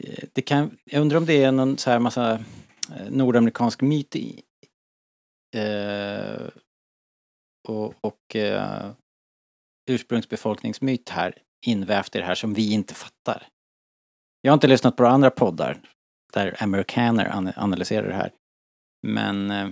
eh, 0.00 0.24
det 0.32 0.42
kan, 0.42 0.78
jag 0.84 1.00
undrar 1.00 1.18
om 1.18 1.26
det 1.26 1.44
är 1.44 1.52
någon 1.52 1.78
så 1.78 1.90
här 1.90 1.98
massa 1.98 2.32
eh, 2.96 3.10
nordamerikansk 3.10 3.80
myt 3.80 4.16
i, 4.16 4.42
eh, 5.56 6.48
och, 7.68 7.94
och 8.00 8.36
eh, 8.36 8.90
ursprungsbefolkningsmyt 9.90 11.08
här 11.08 11.38
invävt 11.68 12.16
i 12.16 12.18
det 12.18 12.24
här 12.24 12.34
som 12.34 12.54
vi 12.54 12.72
inte 12.72 12.94
fattar. 12.94 13.48
Jag 14.40 14.50
har 14.52 14.54
inte 14.54 14.66
lyssnat 14.66 14.96
på 14.96 15.06
andra 15.06 15.30
poddar 15.30 15.80
där 16.32 16.56
amerikaner 16.62 17.24
an- 17.24 17.52
analyserar 17.56 18.08
det 18.08 18.14
här. 18.14 18.32
Men 19.02 19.50
eh, 19.50 19.68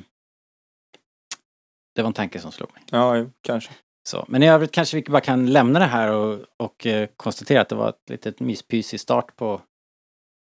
det 1.95 2.03
var 2.03 2.07
en 2.07 2.13
tanke 2.13 2.41
som 2.41 2.53
slog 2.53 2.73
mig. 2.75 2.83
Ja, 2.91 3.27
kanske. 3.41 3.71
Så, 4.09 4.25
men 4.29 4.43
i 4.43 4.49
övrigt 4.49 4.73
kanske 4.73 4.97
vi 4.97 5.03
bara 5.11 5.21
kan 5.21 5.47
lämna 5.53 5.79
det 5.79 5.85
här 5.87 6.13
och, 6.13 6.45
och 6.57 6.87
eh, 6.87 7.09
konstatera 7.17 7.61
att 7.61 7.69
det 7.69 7.75
var 7.75 7.89
ett 7.89 8.11
litet 8.11 8.41
myspysig 8.41 9.01
start 9.01 9.37
på, 9.37 9.61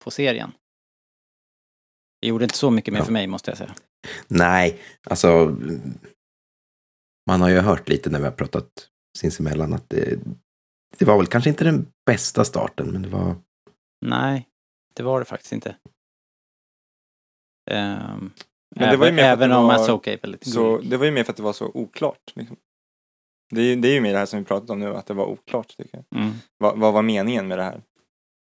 på 0.04 0.12
serien. 0.12 0.52
Det 2.22 2.28
gjorde 2.28 2.44
inte 2.44 2.58
så 2.58 2.72
mycket 2.72 2.94
mer 2.94 3.00
Ja. 3.00 3.06
för 3.06 3.12
mig 3.14 3.28
måste 3.28 3.52
jag 3.52 3.58
säga. 3.58 3.76
Nej, 4.28 4.80
alltså. 5.04 5.58
Man 7.28 7.42
har 7.42 7.50
ju 7.50 7.60
hört 7.60 7.90
lite 7.90 8.10
när 8.10 8.20
vi 8.20 8.26
har 8.26 8.32
pratat 8.32 8.90
sinsemellan 9.18 9.74
att 9.74 9.90
det, 9.90 10.20
det 10.98 11.06
var 11.06 11.18
väl 11.18 11.28
kanske 11.28 11.50
inte 11.50 11.64
den 11.64 11.88
bästa 12.06 12.46
starten, 12.46 12.88
men 12.92 13.02
det 13.02 13.10
var... 13.10 13.36
Nej, 14.06 14.48
det 14.96 15.04
var 15.04 15.20
det 15.20 15.26
faktiskt 15.26 15.54
inte. 15.54 15.76
Ehm, 17.72 18.32
Men 18.76 18.90
det 18.92 18.98
var 18.98 19.06
ju 19.08 19.12
även 19.12 19.16
mer 19.16 19.24
för 19.24 19.32
att 19.32 19.38
även 19.38 19.50
det 19.50 19.56
om 19.56 19.66
var 19.68 19.76
Asoka 19.76 20.14
är 20.14 20.18
väldigt 20.22 20.48
Så 20.48 20.78
det 20.78 20.98
var 20.98 21.06
ju 21.06 21.12
mer 21.12 21.24
för 21.24 21.32
att 21.32 21.38
det 21.38 21.44
var 21.44 21.54
så 21.54 21.72
oklart. 21.74 22.34
Liksom. 22.36 22.58
Det, 23.52 23.62
är, 23.62 23.66
ju- 23.66 23.76
det 23.76 23.88
är 23.88 23.94
ju 23.94 24.02
mer 24.02 24.12
det 24.14 24.20
här 24.20 24.26
som 24.26 24.40
vi 24.40 24.46
pratat 24.46 24.70
om 24.70 24.80
nu, 24.80 24.96
att 24.96 25.06
det 25.06 25.14
var 25.14 25.26
oklart 25.26 25.78
tycker 25.78 26.04
jag. 26.10 26.22
Mm. 26.22 26.34
Vad, 26.58 26.80
vad 26.80 26.94
var 26.94 27.02
meningen 27.02 27.48
med 27.48 27.58
det 27.58 27.64
här? 27.64 27.82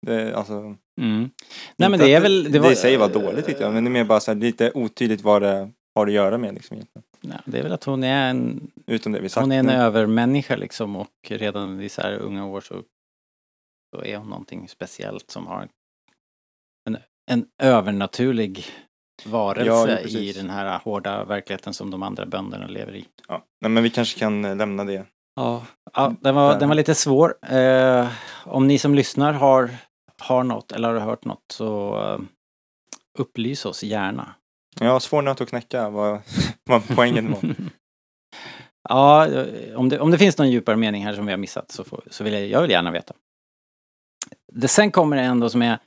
Det, 0.05 0.35
alltså, 0.35 0.75
Mm. 1.01 1.29
Nej 1.77 1.89
men 1.89 1.99
det 1.99 2.13
är 2.13 2.21
väl... 2.21 2.51
Det, 2.51 2.59
var, 2.59 2.71
i 2.71 2.75
sig 2.75 2.97
var 2.97 3.09
dåligt 3.09 3.45
tyckte 3.45 3.63
jag, 3.63 3.73
men 3.73 3.83
det 3.83 3.87
är 3.87 3.91
mer 3.91 4.03
bara 4.03 4.19
så 4.19 4.31
här, 4.31 4.39
lite 4.39 4.71
otydligt 4.73 5.21
vad 5.21 5.41
det 5.41 5.71
har 5.95 6.07
att 6.07 6.13
göra 6.13 6.37
med 6.37 6.53
liksom 6.53 6.75
egentligen. 6.75 7.03
Nej, 7.27 7.39
det 7.45 7.59
är 7.59 7.63
väl 7.63 7.73
att 7.73 7.83
hon 7.83 8.03
är 8.03 8.29
en, 8.29 8.71
Utom 8.85 9.11
det 9.11 9.19
vi 9.19 9.29
sagt 9.29 9.41
hon 9.43 9.51
är 9.51 9.59
en 9.59 9.65
nu. 9.65 9.71
övermänniska 9.73 10.55
liksom 10.55 10.95
och 10.95 11.11
redan 11.29 11.81
i 11.81 11.89
så 11.89 12.01
här 12.01 12.13
unga 12.17 12.45
år 12.45 12.61
så, 12.61 12.83
så 13.95 14.03
är 14.03 14.17
hon 14.17 14.29
någonting 14.29 14.67
speciellt 14.67 15.31
som 15.31 15.47
har 15.47 15.67
en, 16.87 16.97
en 17.31 17.45
övernaturlig 17.63 18.65
varelse 19.25 19.65
Ja, 19.69 19.87
jo, 19.89 19.93
i 19.99 20.03
precis. 20.03 20.35
den 20.37 20.49
här 20.49 20.79
hårda 20.79 21.23
verkligheten 21.25 21.73
som 21.73 21.91
de 21.91 22.03
andra 22.03 22.25
bönderna 22.25 22.67
lever 22.67 22.95
i. 22.95 23.05
Ja. 23.27 23.43
Nej, 23.61 23.71
men 23.71 23.83
vi 23.83 23.89
kanske 23.89 24.19
kan 24.19 24.45
eh, 24.45 24.55
lämna 24.55 24.83
det. 24.83 25.05
Ja, 25.35 25.65
ja 25.93 26.13
den, 26.21 26.35
var, 26.35 26.59
den 26.59 26.69
var 26.69 26.75
lite 26.75 26.95
svår. 26.95 27.35
Eh, 27.55 28.07
om 28.45 28.67
ni 28.67 28.79
som 28.79 28.95
lyssnar 28.95 29.33
har, 29.33 29.69
har 30.21 30.43
något 30.43 30.71
eller 30.71 30.93
har 30.93 30.99
hört 30.99 31.25
något 31.25 31.43
så 31.53 31.97
eh, 32.03 32.19
upplys 33.19 33.65
oss 33.65 33.83
gärna. 33.83 34.35
Ja, 34.79 34.99
svår 34.99 35.21
nöt 35.21 35.41
att 35.41 35.49
knäcka 35.49 35.89
vad, 35.89 36.19
vad 36.63 36.87
poängen 36.95 37.31
var. 37.31 37.55
ja, 38.89 39.27
om 39.75 39.89
det, 39.89 39.99
om 39.99 40.11
det 40.11 40.17
finns 40.17 40.37
någon 40.37 40.51
djupare 40.51 40.75
mening 40.75 41.05
här 41.05 41.13
som 41.13 41.25
vi 41.25 41.31
har 41.31 41.37
missat 41.37 41.71
så, 41.71 41.83
får, 41.83 42.03
så 42.09 42.23
vill 42.23 42.33
jag, 42.33 42.47
jag 42.47 42.61
vill 42.61 42.71
gärna 42.71 42.91
veta. 42.91 43.13
Det 44.53 44.67
sen 44.67 44.91
kommer 44.91 45.15
det 45.17 45.23
ändå 45.23 45.49
som 45.49 45.61
är 45.61 45.79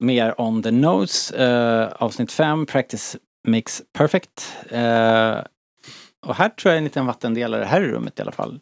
mer 0.00 0.40
on 0.40 0.62
the 0.62 0.70
nose, 0.70 1.36
eh, 1.36 1.92
avsnitt 1.92 2.32
5, 2.32 2.66
Practice 2.66 3.16
makes 3.48 3.82
perfect. 3.92 4.56
Eh, 4.70 5.38
och 6.26 6.34
här 6.34 6.48
tror 6.48 6.70
jag 6.70 6.72
är 6.72 6.78
en 6.78 6.84
liten 6.84 7.06
vattendelare 7.06 7.64
här 7.64 7.82
i 7.82 7.88
rummet 7.88 8.18
i 8.18 8.22
alla 8.22 8.32
fall. 8.32 8.60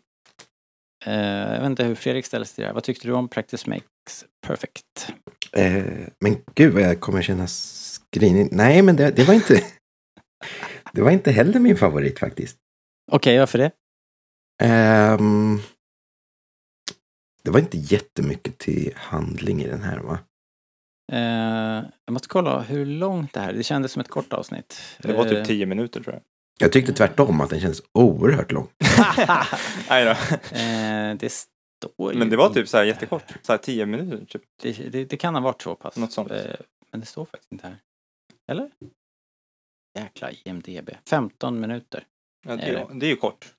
Eh, 1.05 1.53
jag 1.53 1.61
vet 1.61 1.67
inte 1.67 1.85
hur 1.85 1.95
Fredrik 1.95 2.27
ställer 2.27 2.45
sig 2.45 2.55
till 2.55 2.63
det 2.63 2.69
här. 2.69 2.75
Vad 2.75 2.85
tyckte 2.85 3.09
du 3.09 3.15
om 3.15 3.29
Practice 3.29 3.67
makes 3.67 4.25
perfect? 4.47 5.13
Eh, 5.53 5.85
men 6.21 6.37
gud 6.55 6.73
vad 6.73 6.83
jag 6.83 7.01
kommer 7.01 7.23
känna 7.23 7.47
skrivning. 8.17 8.49
Nej, 8.53 8.83
men 8.83 8.97
det, 8.97 9.11
det 9.11 9.25
var 9.25 9.35
inte... 9.35 9.61
det 10.93 11.03
var 11.03 11.11
inte 11.11 11.31
heller 11.31 11.61
min 11.61 11.77
favorit 11.77 12.19
faktiskt. 12.19 12.57
Okej, 13.13 13.39
varför 13.39 13.59
det? 13.59 13.71
Ehm, 14.63 15.59
det 17.45 17.51
var 17.51 17.61
inte 17.61 17.79
jättemycket 17.79 18.59
till 18.59 18.93
handling 18.97 19.63
i 19.63 19.67
den 19.69 19.83
här 19.83 19.99
va? 19.99 20.19
Eh, 21.13 21.85
jag 22.05 22.13
måste 22.13 22.29
kolla 22.29 22.61
hur 22.61 22.87
långt 22.87 23.33
det 23.33 23.41
här 23.41 23.49
är. 23.49 23.53
Det 23.55 23.63
kändes 23.63 23.93
som 23.93 24.01
ett 24.01 24.09
kort 24.09 24.33
avsnitt. 24.33 24.81
Det 24.99 25.13
var 25.13 25.25
Eh, 25.27 25.31
typ 25.31 25.47
tio 25.47 25.67
minuter 25.67 26.01
tror 26.03 26.15
jag. 26.15 26.23
Jag 26.59 26.73
tyckte 26.73 26.93
tvärtom 26.93 27.41
att 27.41 27.51
den 27.51 27.61
kändes 27.61 27.83
oerhört 27.93 28.53
lång. 28.53 28.69
Nej 29.89 30.05
då. 30.05 30.11
eh, 30.57 31.15
det 31.19 31.33
står 31.33 32.13
ju 32.13 32.19
Men 32.19 32.31
det 32.31 32.37
var 32.37 32.51
typ 32.55 32.69
så 32.69 32.77
här 32.77 32.85
här. 32.85 32.93
jättekort. 32.93 33.25
Så 33.43 33.53
här 33.53 33.59
tio 33.59 33.87
minuter 33.87 34.25
typ. 34.27 34.43
Det, 34.63 34.73
det, 34.73 35.05
det 35.05 35.17
kan 35.17 35.35
ha 35.35 35.43
varit 35.43 35.63
så 35.63 35.75
pass. 35.75 35.97
Något 35.97 36.13
sånt. 36.13 36.31
Eh, 36.31 36.37
men 36.93 37.01
det 37.01 37.07
står 37.07 37.25
faktiskt 37.25 37.53
inte 37.53 37.67
här. 37.67 37.77
Eller? 38.49 38.71
Jäkla 39.99 40.31
IMDB. 40.45 40.91
15 41.09 41.61
minuter. 41.61 42.05
Ja, 42.47 42.57
det, 42.57 42.63
Är 42.63 42.75
är, 42.75 42.95
det 42.95 43.07
är 43.07 43.11
ju 43.11 43.17
kort. 43.17 43.55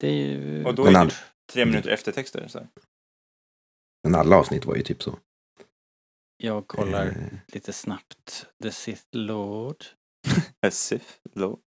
Det 0.00 0.08
är 0.08 0.12
ju... 0.12 0.64
Och 0.64 0.74
då 0.74 0.86
är 0.86 0.92
det 1.04 1.10
tre 1.52 1.64
minuter 1.64 1.90
eftertexter. 1.90 2.48
Så. 2.48 2.66
Men 4.04 4.14
alla 4.14 4.36
avsnitt 4.36 4.64
var 4.64 4.76
ju 4.76 4.82
typ 4.82 5.02
så. 5.02 5.18
Jag 6.36 6.66
kollar 6.66 7.06
Eh, 7.06 7.14
lite 7.46 7.72
snabbt. 7.72 8.46
The 8.62 8.70
Sith 8.72 9.06
Lord. 9.12 9.84
Sith 10.70 11.12
Lord. 11.34 11.58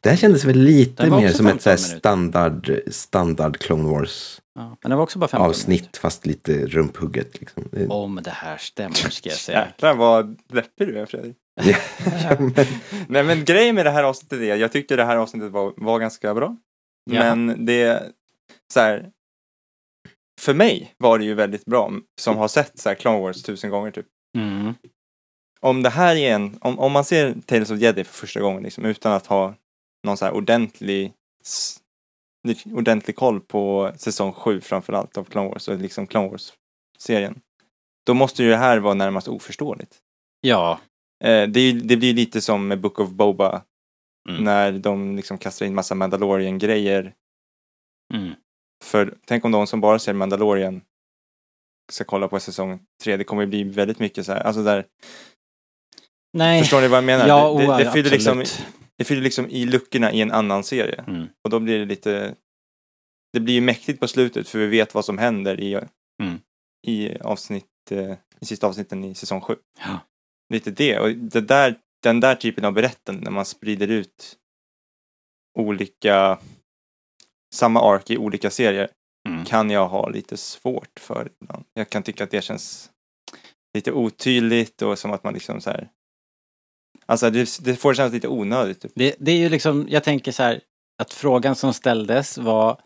Det 0.00 0.10
här 0.10 0.16
kändes 0.16 0.44
väl 0.44 0.58
lite 0.58 1.10
mer 1.10 1.28
som 1.28 1.46
ett 1.46 1.62
så 1.62 1.70
här 1.70 1.76
15 1.76 1.88
minuter. 1.88 1.98
standard, 1.98 2.80
standard 2.94 3.56
Clone 3.58 3.88
Wars 3.88 4.40
Ja, 4.54 4.76
men 4.82 4.90
det 4.90 4.96
var 4.96 5.02
också 5.02 5.18
bara 5.18 5.28
15 5.28 5.48
avsnitt 5.50 5.96
fast 5.96 6.26
lite 6.26 6.66
rumphugget. 6.66 7.40
Liksom. 7.40 7.62
Det- 7.62 7.76
minuter. 7.76 7.94
Om 7.94 8.20
det 8.22 8.30
här 8.30 8.56
stämmer 8.56 8.94
ska 8.94 9.28
jag 9.28 9.38
säga. 9.38 9.66
Jäklar 9.66 9.94
vad 9.94 10.38
deppig 10.46 10.88
du 10.88 10.98
är 10.98 11.06
Fredrik. 11.06 11.36
Ja, 11.64 11.76
men, 12.38 12.66
Nej 13.08 13.24
men 13.24 13.44
grejen 13.44 13.74
med 13.74 13.86
det 13.86 13.90
här 13.90 14.04
avsnittet 14.04 14.40
är, 14.40 14.56
jag 14.56 14.72
tyckte 14.72 14.96
det 14.96 15.04
här 15.04 15.16
avsnittet 15.16 15.52
var, 15.52 15.74
var 15.76 15.98
ganska 15.98 16.34
bra. 16.34 16.56
Ja. 17.10 17.34
Men 17.34 17.64
det, 17.66 18.12
så 18.72 18.80
här, 18.80 19.10
för 20.40 20.54
mig 20.54 20.94
var 20.98 21.18
det 21.18 21.24
ju 21.24 21.34
väldigt 21.34 21.64
bra, 21.64 21.92
som 22.20 22.36
har 22.36 22.48
sett 22.48 22.78
så 22.78 22.88
här 22.88 22.96
Clone 22.96 23.20
Wars 23.20 23.42
tusen 23.42 23.70
gånger 23.70 23.90
typ. 23.90 24.06
Mm. 24.38 24.74
Om 25.60 25.82
det 25.82 25.90
här 25.90 26.16
är 26.16 26.34
en, 26.34 26.58
om, 26.60 26.78
om 26.78 26.92
man 26.92 27.04
ser 27.04 27.34
Tales 27.46 27.70
of 27.70 27.78
Jedi 27.78 28.04
för 28.04 28.14
första 28.14 28.40
gången 28.40 28.62
liksom, 28.62 28.84
utan 28.84 29.12
att 29.12 29.26
ha 29.26 29.54
någon 30.04 30.16
så 30.16 30.24
här 30.24 30.32
ordentlig, 30.32 31.12
ordentlig 32.72 33.16
koll 33.16 33.40
på 33.40 33.92
säsong 33.96 34.32
7 34.32 34.60
framförallt 34.60 35.18
av 35.18 35.24
Clone 35.24 35.48
Wars 35.48 35.68
och 35.68 35.78
liksom 35.78 36.06
Clone 36.06 36.28
Wars-serien. 36.28 37.40
Då 38.06 38.14
måste 38.14 38.42
ju 38.42 38.50
det 38.50 38.56
här 38.56 38.78
vara 38.78 38.94
närmast 38.94 39.28
oförståeligt. 39.28 39.96
Ja. 40.40 40.80
Eh, 41.24 41.48
det, 41.48 41.72
det 41.72 41.96
blir 41.96 42.14
lite 42.14 42.40
som 42.40 42.68
med 42.68 42.80
Book 42.80 42.98
of 43.00 43.10
Boba 43.10 43.62
Mm. 44.28 44.44
när 44.44 44.72
de 44.72 45.16
liksom 45.16 45.38
kastar 45.38 45.66
in 45.66 45.74
massa 45.74 45.94
Mandalorian-grejer. 45.94 47.14
Mm. 48.14 48.34
För 48.84 49.18
tänk 49.26 49.44
om 49.44 49.52
de 49.52 49.66
som 49.66 49.80
bara 49.80 49.98
ser 49.98 50.12
Mandalorian 50.12 50.80
ska 51.92 52.04
kolla 52.04 52.28
på 52.28 52.40
säsong 52.40 52.80
3. 53.02 53.16
Det 53.16 53.24
kommer 53.24 53.42
ju 53.42 53.48
bli 53.48 53.62
väldigt 53.62 53.98
mycket 53.98 54.26
så 54.26 54.32
här, 54.32 54.40
alltså 54.40 54.62
där, 54.62 54.86
Nej. 56.32 56.60
förstår 56.62 56.80
ni 56.80 56.88
vad 56.88 56.96
jag 56.96 57.04
menar? 57.04 57.28
Ja, 57.28 57.52
det, 57.52 57.58
det, 57.66 57.68
oh, 57.68 57.78
det, 57.78 57.92
fyller 57.92 58.10
liksom, 58.10 58.44
det 58.98 59.04
fyller 59.04 59.22
liksom 59.22 59.46
i 59.48 59.66
luckorna 59.66 60.12
i 60.12 60.20
en 60.20 60.32
annan 60.32 60.64
serie. 60.64 61.04
Mm. 61.06 61.26
Och 61.44 61.50
då 61.50 61.60
blir 61.60 61.78
det 61.78 61.84
lite, 61.84 62.34
det 63.32 63.40
blir 63.40 63.54
ju 63.54 63.60
mäktigt 63.60 64.00
på 64.00 64.08
slutet 64.08 64.48
för 64.48 64.58
vi 64.58 64.66
vet 64.66 64.94
vad 64.94 65.04
som 65.04 65.18
händer 65.18 65.60
i, 65.60 65.80
Mm. 66.22 66.38
i 66.86 67.18
avsnitt, 67.18 67.64
eh, 67.90 68.14
i 68.40 68.46
sista 68.46 68.66
avsnitten 68.66 69.04
i 69.04 69.14
säsong 69.14 69.40
7. 69.40 69.56
Ja. 69.80 69.98
Lite 70.54 70.70
det, 70.70 70.98
och 70.98 71.10
det 71.10 71.40
där, 71.40 71.74
den 72.02 72.20
där 72.20 72.34
typen 72.34 72.64
av 72.64 72.72
berättande 72.72 73.20
när 73.20 73.30
man 73.30 73.44
sprider 73.44 73.88
ut 73.88 74.36
olika, 75.58 76.38
samma 77.54 77.80
ark 77.94 78.10
i 78.10 78.18
olika 78.18 78.50
serier 78.50 78.88
Mm. 79.28 79.44
kan 79.44 79.70
jag 79.70 79.88
ha 79.88 80.08
lite 80.08 80.36
svårt 80.36 81.00
för 81.00 81.30
ibland. 81.40 81.64
Jag 81.74 81.90
kan 81.90 82.02
tycka 82.02 82.24
att 82.24 82.30
det 82.30 82.42
känns 82.42 82.90
lite 83.74 83.92
otydligt 83.92 84.82
och 84.82 84.98
som 84.98 85.12
att 85.12 85.24
man 85.24 85.34
liksom 85.34 85.60
så 85.60 85.70
här 85.70 85.88
Alltså 87.06 87.30
det, 87.30 87.58
det 87.60 87.76
får 87.76 87.94
kännas 87.94 88.12
lite 88.12 88.28
onödigt. 88.28 88.80
Typ. 88.80 88.92
Det, 88.94 89.16
det 89.18 89.32
är 89.32 89.36
ju 89.36 89.48
liksom, 89.48 89.86
jag 89.88 90.04
tänker 90.04 90.32
så 90.32 90.42
här, 90.42 90.60
att 91.02 91.12
frågan 91.12 91.56
som 91.56 91.74
ställdes 91.74 92.38
var 92.38 92.80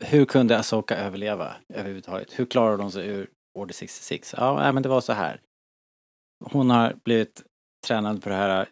hur 0.00 0.24
kunde 0.24 0.58
Asoka 0.58 0.96
överleva 0.96 1.54
överhuvudtaget? 1.68 2.38
Hur 2.38 2.46
klarade 2.46 2.76
de 2.82 2.92
sig 2.92 3.06
ur 3.06 3.30
Order 3.58 3.74
66? 3.74 4.34
Ja, 4.36 4.72
men 4.72 4.82
det 4.82 4.88
var 4.88 5.00
så 5.00 5.12
här. 5.12 5.40
Hon 6.44 6.70
har 6.70 6.94
blivit 7.04 7.42
tränad 7.86 8.22
på 8.22 8.28
det 8.28 8.34
här 8.34 8.68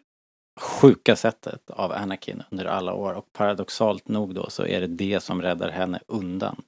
sjuka 0.61 1.15
sättet 1.15 1.69
av 1.69 1.91
Anakin 1.91 2.43
under 2.51 2.65
alla 2.65 2.93
år 2.93 3.13
och 3.13 3.33
paradoxalt 3.33 4.07
nog 4.07 4.35
då 4.35 4.49
så 4.49 4.65
är 4.65 4.81
det 4.81 4.87
det 4.87 5.23
som 5.23 5.41
räddar 5.41 5.69
henne 5.69 5.99
undan 6.07 6.61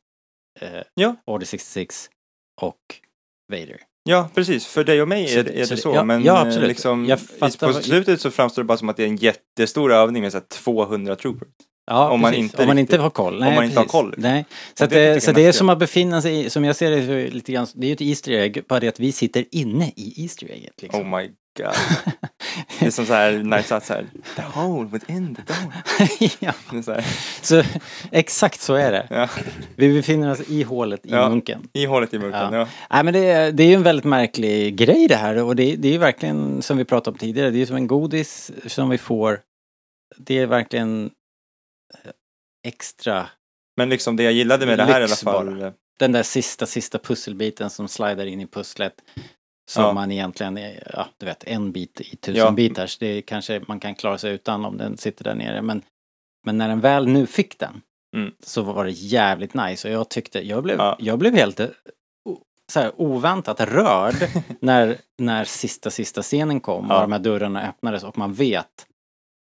eh, 0.62 0.81
Ja. 0.93 1.15
Order 1.25 1.45
66 1.45 2.10
och 2.62 2.79
Vader. 3.51 3.81
Ja, 4.03 4.29
precis. 4.36 4.65
För 4.67 4.84
dig 4.84 5.01
och 5.01 5.08
mig 5.08 5.27
Så 5.27 5.39
är, 5.39 5.43
det- 5.43 5.51
är 5.51 5.55
det 5.58 5.67
så 5.67 5.77
så. 5.77 5.89
det- 5.89 5.95
ja, 5.95 6.03
men 6.03 6.23
ja, 6.23 6.36
eh, 6.36 6.41
absolut. 6.47 6.67
liksom, 6.67 7.17
på 7.60 7.73
slutet 7.73 8.21
så 8.21 8.31
framstår 8.31 8.62
det 8.63 8.67
bara 8.67 8.77
som 8.77 8.89
att 8.89 8.97
det 8.97 9.03
är 9.03 9.08
en 9.08 9.15
jättestor 9.15 9.91
övning 9.93 10.21
med 10.23 10.31
så 10.31 10.38
här 10.38 10.45
200 10.45 11.15
troopers. 11.15 11.47
Ja, 11.88 12.10
Om 12.10 12.21
man 12.21 12.32
precis. 12.32 12.43
inte 12.43 12.62
om 12.62 12.67
man 12.67 12.78
riktigt- 12.78 12.93
inte 12.93 13.04
har 13.04 13.10
koll. 13.10 13.39
Nej, 13.39 13.56
man 13.56 13.63
inte 13.65 13.80
har 13.80 13.86
koll. 13.86 14.13
Nej. 14.17 14.45
Så, 14.74 14.84
att 14.84 14.89
det 14.89 15.00
jag 15.04 15.24
så 15.24 15.32
är 15.32 15.36
det 15.36 15.45
är 15.45 15.52
som 15.52 15.69
att 15.69 15.80
befinna 15.80 16.21
sig 16.21 16.45
i, 16.45 16.50
som 16.50 16.63
jag 16.65 16.76
ser 16.76 16.91
det, 16.91 17.30
lite 17.30 17.52
grann, 17.52 17.67
det 17.74 17.86
är 17.86 17.88
ju 17.88 17.93
ett 17.93 18.02
Easter 18.02 18.32
egg, 18.32 18.63
bara 18.67 18.80
det 18.80 18.88
att 18.88 19.00
vi 19.00 19.12
sitter 19.12 19.45
inne 19.52 19.91
i 19.95 20.24
Easter 20.24 20.52
egget. 20.52 20.82
Liksom. 20.82 21.02
Oh 21.13 21.19
my 21.19 21.24
god. 21.28 21.34
Det 22.80 22.86
är 22.86 22.89
som 22.91 23.06
så 23.06 23.13
här, 23.13 23.32
när 23.32 23.58
det 23.58 23.63
satt 23.63 23.86
så 23.86 23.93
här, 23.93 24.06
the 24.36 24.41
hole 24.41 24.89
within 24.91 25.36
the 25.36 25.41
door. 25.54 25.74
ja, 26.39 26.54
Så 26.84 26.95
så, 27.41 27.63
exakt 28.12 28.62
så 28.62 28.74
är 28.74 28.91
det. 28.91 29.08
ja, 29.10 29.30
Vi 29.76 29.93
befinner 29.93 30.32
oss 30.32 30.41
i 30.50 30.63
hålet 30.63 31.06
i 31.06 31.10
Ja. 31.12 31.30
munken. 31.30 31.67
I 31.74 31.86
hålet 31.86 32.13
i 32.13 32.19
mörkret. 32.19 32.41
Ja. 32.52 32.58
Ja. 32.58 32.67
Nej 32.91 33.04
men 33.04 33.13
det, 33.13 33.19
är- 33.19 33.52
det 33.52 33.63
är 33.63 33.67
ju 33.67 33.74
en 33.74 33.84
väldigt 33.84 34.06
märklig 34.06 34.76
grej 34.76 35.08
det 35.08 35.15
här 35.15 35.43
och 35.43 35.56
det, 35.56 35.76
det 35.76 35.88
är 35.88 35.91
ju 35.91 35.98
verkligen 35.98 36.62
som 36.62 36.78
vi 36.78 36.86
pratade 36.86 37.12
om 37.13 37.17
tidigare, 37.17 37.50
det 37.50 37.58
är 37.58 37.60
ju 37.60 37.65
som 37.65 37.76
en 37.76 37.88
godis 37.88 38.52
som 38.67 38.89
vi 38.89 38.98
får. 38.98 39.39
Det 40.17 40.39
är 40.39 40.45
verkligen 40.48 41.10
extra 42.67 43.29
Men 43.77 43.89
liksom 43.89 44.15
det 44.15 44.23
jag 44.23 44.34
gillade 44.34 44.65
med 44.65 44.77
det 44.77 44.84
här 44.84 45.01
i 45.01 45.03
alla 45.03 45.15
fall. 45.15 45.55
bara. 45.60 45.73
den 45.99 46.12
där 46.12 46.23
sista, 46.23 46.65
sista 46.65 46.97
pusselbiten 46.99 47.69
som 47.69 47.88
slidar 47.88 48.25
in 48.25 48.41
i 48.41 48.47
pusslet. 48.47 48.93
Som 49.71 49.84
Ja. 49.84 49.93
man 49.93 50.12
egentligen, 50.12 50.58
är, 50.58 50.91
ja 50.93 51.08
du 51.17 51.25
vet 51.25 51.43
en 51.43 51.71
bit 51.71 52.01
i 52.01 52.15
tusen 52.15 52.36
Ja. 52.39 52.51
bitar. 52.51 52.88
Så 52.88 52.97
det 52.99 53.21
kanske 53.21 53.62
man 53.67 53.79
kan 53.79 53.95
klara 53.95 54.17
sig 54.17 54.31
utan 54.34 54.65
om 54.65 54.77
den 54.77 54.97
sitter 54.97 55.23
där 55.23 55.36
nere. 55.36 55.62
Men, 55.62 55.81
men 56.45 56.58
när 56.58 56.67
den 56.67 56.81
väl 56.81 57.08
nu 57.08 57.27
fick 57.27 57.60
den 57.60 57.81
Mm. 58.15 58.34
så 58.43 58.62
var 58.62 58.86
det 58.86 58.91
jävligt 58.91 59.53
nice. 59.53 59.88
Och 59.88 59.93
jag 59.93 60.10
tyckte, 60.10 60.39
jag 60.47 60.63
blev, 60.63 60.77
Ja. 60.77 60.95
jag 60.99 61.19
blev 61.19 61.34
helt 61.36 61.60
eh, 61.60 61.67
så 62.71 62.79
här, 62.79 62.91
oväntat 63.01 63.60
rörd 63.62 64.15
när, 64.60 64.97
när 65.17 65.43
sista, 65.45 65.89
sista 65.89 66.21
scenen 66.21 66.60
kom 66.60 66.86
Ja. 66.89 66.95
och 66.95 67.01
de 67.01 67.12
här 67.12 67.19
dörrarna 67.19 67.69
öppnades 67.69 68.03
och 68.03 68.17
man 68.17 68.34
vet 68.34 68.88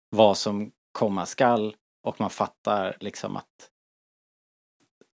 vad 0.10 0.38
som 0.38 0.72
komma 0.92 1.26
skall 1.26 1.76
och 2.06 2.20
man 2.22 2.30
fattar 2.30 2.98
liksom 3.00 3.38
att 3.38 3.70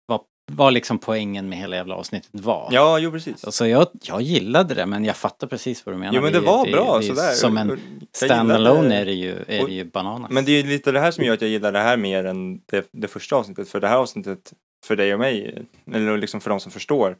vad, 0.05 0.21
vad 0.51 0.73
liksom 0.73 0.97
poängen 0.99 1.49
med 1.49 1.57
hela 1.57 1.75
jävla 1.75 1.95
avsnittet 1.95 2.29
var. 2.33 2.69
Ja, 2.71 2.99
jo 2.99 3.11
precis. 3.11 3.55
Så 3.55 3.67
jag, 3.67 3.87
jag 4.01 4.21
gillade 4.21 4.73
det 4.73 4.85
men 4.85 5.05
jag 5.05 5.15
fattar 5.17 5.47
precis 5.47 5.85
vad 5.85 5.95
du 5.95 5.99
menar. 5.99 6.13
Jo 6.13 6.21
men 6.21 6.33
det 6.33 6.39
var 6.39 6.71
bra 6.71 6.99
det 6.99 7.05
är 7.05 7.07
sådär. 7.07 7.31
Som 7.31 7.57
en 7.57 7.79
standalone 8.13 8.95
är 8.95 9.05
det 9.05 9.13
ju, 9.13 9.31
är 9.47 9.61
och- 9.61 9.67
det 9.67 9.73
ju 9.73 9.85
bananas. 9.85 10.31
Men 10.31 10.45
det 10.45 10.51
är 10.51 10.63
ju 10.63 10.69
lite 10.69 10.91
det 10.91 10.99
här 10.99 11.11
som 11.11 11.23
gör 11.23 11.33
att 11.33 11.41
jag 11.41 11.49
gillar 11.51 11.71
det 11.71 11.79
här 11.79 11.97
mer 11.97 12.23
än 12.25 12.61
det, 12.65 12.89
det 12.91 13.07
första 13.07 13.35
avsnittet. 13.35 13.69
För 13.69 13.79
det 13.79 13.87
här 13.87 13.97
avsnittet, 13.97 14.53
för 14.85 14.95
dig 14.95 15.13
och 15.13 15.19
mig, 15.19 15.65
eller 15.93 16.17
liksom 16.17 16.41
för 16.41 16.49
de 16.49 16.59
som 16.59 16.71
förstår, 16.71 17.17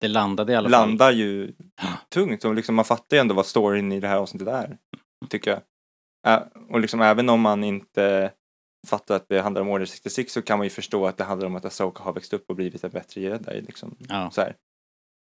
det 0.00 0.08
landade 0.08 0.52
i 0.52 0.56
alla 0.56 0.70
fall. 0.70 0.88
landar 0.88 1.10
ju 1.10 1.52
tungt. 2.08 2.44
Och 2.44 2.54
liksom 2.54 2.74
man 2.74 2.84
fattar 2.84 3.16
ju 3.16 3.20
ändå 3.20 3.34
vad 3.34 3.46
storyn 3.46 3.92
i 3.92 4.00
det 4.00 4.08
här 4.08 4.16
avsnittet 4.16 4.48
är. 4.48 4.76
Tycker 5.28 5.50
jag. 5.50 5.60
Ä- 6.26 6.44
och 6.70 6.80
liksom 6.80 7.00
även 7.02 7.28
om 7.28 7.40
man 7.40 7.64
inte 7.64 8.30
fattar 8.86 9.16
att 9.16 9.28
det 9.28 9.40
handlar 9.40 9.62
om 9.62 9.68
Order 9.68 9.86
66 9.86 10.32
så 10.32 10.42
kan 10.42 10.58
man 10.58 10.66
ju 10.66 10.70
förstå 10.70 11.06
att 11.06 11.16
det 11.16 11.24
handlar 11.24 11.46
om 11.46 11.56
att 11.56 11.64
Asoka 11.64 12.02
har 12.02 12.12
växt 12.12 12.32
upp 12.32 12.50
och 12.50 12.56
blivit 12.56 12.84
en 12.84 12.90
bättre 12.90 13.20
jedi. 13.20 13.60
Liksom. 13.60 13.96
Ja. 13.98 14.30
Så, 14.30 14.40
här. 14.40 14.56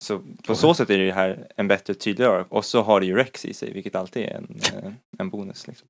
så 0.04 0.22
på 0.48 0.56
så 0.56 0.74
sätt 0.74 0.90
är 0.90 0.98
det 0.98 1.04
ju 1.04 1.12
här 1.12 1.48
en 1.56 1.68
bättre, 1.68 1.94
tydligare 1.94 2.40
ark. 2.40 2.48
Och 2.50 2.66
så 2.66 2.82
har 2.82 3.00
det 3.00 3.06
ju 3.06 3.16
Rex 3.16 3.46
i 3.46 3.54
sig, 3.54 3.74
vilket 3.74 3.96
alltid 3.96 4.24
är 4.24 4.36
en, 4.36 4.60
eh, 4.74 4.94
en 5.18 5.30
bonus. 5.30 5.68
Liksom. 5.68 5.88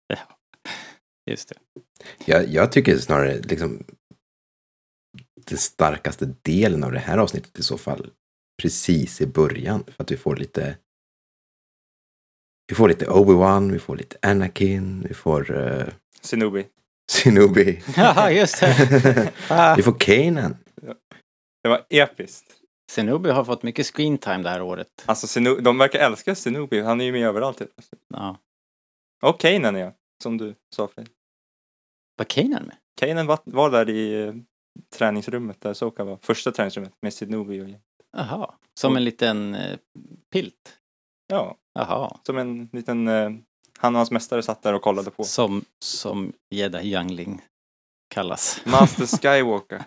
Just 1.30 1.50
det. 1.50 1.56
Jag, 2.26 2.48
jag 2.48 2.72
tycker 2.72 2.98
snarare 2.98 3.38
liksom 3.38 3.84
den 5.46 5.58
starkaste 5.58 6.34
delen 6.42 6.84
av 6.84 6.92
det 6.92 7.00
här 7.00 7.18
avsnittet 7.18 7.60
i 7.60 7.64
så 7.64 7.78
fall 7.78 8.10
precis 8.62 9.22
i 9.22 9.28
början. 9.28 9.84
För 9.88 10.04
att 10.04 10.12
vi 10.12 10.18
får 10.18 10.36
lite 10.36 10.78
vi 12.68 12.76
får 12.76 12.90
lite 12.90 13.06
Obi-Wan, 13.06 13.72
vi 13.72 13.80
får 13.80 13.96
lite 13.96 14.18
Anakin, 14.22 15.06
vi 15.08 15.14
får 15.14 15.52
uh, 15.52 15.88
Shinobi. 16.22 16.66
Shinobi. 17.12 17.82
Ja, 17.98 18.32
just 18.32 18.60
det. 18.60 19.34
Ah. 19.50 19.76
vi 19.78 19.84
får 19.84 20.00
Kanan. 20.00 20.58
Det 21.64 21.70
var 21.70 21.86
episkt. 21.90 22.54
Shinobi 22.92 23.30
har 23.30 23.44
fått 23.44 23.64
mycket 23.64 23.86
screen 23.86 24.18
time 24.18 24.44
det 24.44 24.50
här 24.50 24.62
året. 24.62 25.04
Alltså 25.06 25.40
de 25.40 25.78
verkar 25.78 26.00
älska 26.00 26.36
Shinobi, 26.36 26.82
han 26.82 27.02
är 27.02 27.06
ju 27.06 27.12
med 27.12 27.28
överallt. 27.28 27.62
Ja. 28.10 28.38
Och 29.22 29.40
Kanan 29.40 29.76
ja, 29.76 29.92
som 30.24 30.38
du 30.38 30.56
sa 30.76 30.88
för 30.88 31.06
Var 32.18 32.26
Kanan 32.26 32.64
med? 32.64 32.76
Kanan 32.98 33.28
var, 33.28 33.40
var 33.44 33.72
där 33.72 33.90
i 33.90 34.24
eh, 34.24 34.34
träningsrummet 34.96 35.62
där 35.62 35.74
Soka 35.74 36.04
var. 36.04 36.18
Första 36.22 36.52
träningsrummet 36.52 36.94
med 37.02 37.14
Shinobi 37.14 37.62
och 37.62 37.70
Jaha. 38.18 38.54
Som 38.80 38.96
en 38.96 39.04
liten 39.04 39.56
eh, 39.56 39.78
pilt? 40.32 40.80
ja, 41.28 41.58
Jaha. 41.74 42.20
som 42.24 42.38
en 42.38 42.70
liten, 42.74 43.08
eh, 43.08 43.30
han 43.84 43.96
och 43.96 44.00
hans 44.00 44.12
mästare 44.12 44.44
satt 44.44 44.62
där 44.64 44.74
och 44.74 44.82
kollade 44.82 45.12
på. 45.12 45.24
Som, 45.24 45.66
som 45.80 46.34
Jedi 46.52 46.78
Youngling 46.94 47.42
kallas. 48.14 48.62
Master 48.66 49.06
Skywalker. 49.22 49.84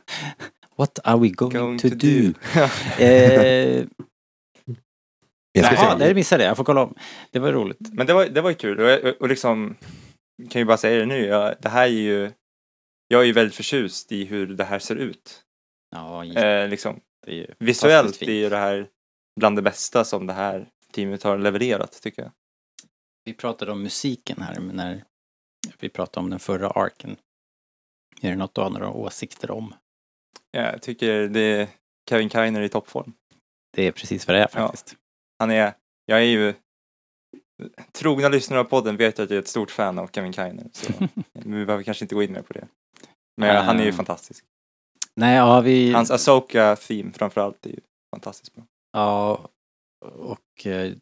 What 0.76 0.98
are 1.04 1.18
we 1.20 1.28
going, 1.28 1.52
Going 1.56 1.78
to, 1.78 1.88
to 1.88 1.94
do? 1.94 2.32
do. 2.32 2.60
eh, 3.04 3.84
jaha, 5.52 5.96
det 5.98 6.14
missade 6.14 6.42
jag. 6.42 6.50
Jag 6.50 6.56
får 6.56 6.64
kolla 6.64 6.82
om. 6.82 6.94
Det 7.30 7.38
var 7.38 7.52
roligt. 7.52 7.78
Men 7.92 8.06
det 8.06 8.14
var, 8.14 8.26
det 8.26 8.40
var 8.40 8.50
ju 8.50 8.56
kul 8.56 8.80
och, 8.80 8.90
jag- 8.90 9.20
och 9.22 9.28
liksom, 9.28 9.76
kan 10.50 10.60
ju 10.60 10.64
bara 10.66 10.76
säga 10.76 10.98
det 11.00 11.06
nu, 11.06 11.26
jag, 11.26 11.54
det 11.60 11.68
här 11.68 11.82
är 11.82 11.86
ju, 11.86 12.30
jag 13.08 13.20
är 13.20 13.24
ju 13.24 13.32
väldigt 13.32 13.54
förtjust 13.54 14.12
i 14.12 14.24
hur 14.24 14.46
det 14.46 14.64
här 14.64 14.78
ser 14.78 14.96
ut. 14.96 15.42
Ja, 15.90 16.24
Eh, 16.24 16.68
liksom, 16.68 17.00
det 17.26 17.32
är 17.32 17.34
ju 17.36 17.46
visuellt 17.58 18.22
är 18.22 18.32
ju 18.32 18.48
det 18.48 18.56
här 18.56 18.88
bland 19.40 19.56
det 19.58 19.62
bästa 19.62 20.04
som 20.04 20.26
det 20.26 20.32
här 20.32 20.68
teamet 20.92 21.22
har 21.22 21.38
levererat 21.38 22.02
tycker 22.02 22.22
jag. 22.22 22.30
Vi 23.26 23.34
pratade 23.34 23.72
om 23.72 23.82
musiken 23.82 24.42
här 24.42 24.60
när 24.60 25.04
vi 25.78 25.88
pratade 25.88 26.24
om 26.24 26.30
den 26.30 26.38
förra 26.38 26.70
arken. 26.70 27.16
Är 28.22 28.30
det 28.30 28.36
något 28.36 28.54
du 28.54 28.60
har 28.60 28.70
några 28.70 28.90
åsikter 28.90 29.50
om? 29.50 29.74
Jag 30.50 30.82
tycker 30.82 31.28
det 31.28 31.40
är 31.40 31.68
Kevin 32.10 32.30
Kiner 32.30 32.60
i 32.60 32.68
toppform. 32.68 33.12
Det 33.76 33.82
är 33.82 33.92
precis 33.92 34.26
vad 34.26 34.36
det 34.36 34.38
är 34.38 34.42
Ja. 34.42 34.48
faktiskt. 34.48 34.96
Han 35.38 35.50
är, 35.50 35.74
jag 36.06 36.18
är 36.18 36.24
ju 36.24 36.54
Trogna 37.92 38.28
lyssnare 38.28 38.60
av 38.60 38.64
podden 38.64 38.96
vet 38.96 39.18
att 39.18 39.30
jag 39.30 39.36
är 39.36 39.42
ett 39.42 39.48
stort 39.48 39.70
fan 39.70 39.98
av 39.98 40.08
Kevin 40.12 40.32
Kiner. 40.32 40.70
Så 40.72 40.92
vi 41.32 41.64
behöver 41.64 41.82
kanske 41.82 42.04
inte 42.04 42.14
gå 42.14 42.22
in 42.22 42.32
mer 42.32 42.42
på 42.42 42.52
det. 42.52 42.68
Men 43.36 43.64
han 43.64 43.80
är 43.80 43.84
ju 43.84 43.92
fantastisk. 43.92 44.44
Nej, 45.14 45.36
ja 45.36 45.60
vi... 45.60 45.92
Hans 45.92 46.10
Asoka-theme 46.10 47.12
framförallt 47.12 47.66
är 47.66 47.70
ju 47.70 47.80
fantastiskt 48.14 48.54
bra. 48.54 48.64
Ja, 48.92 49.48
och 50.04 50.66
eh, 50.66 50.92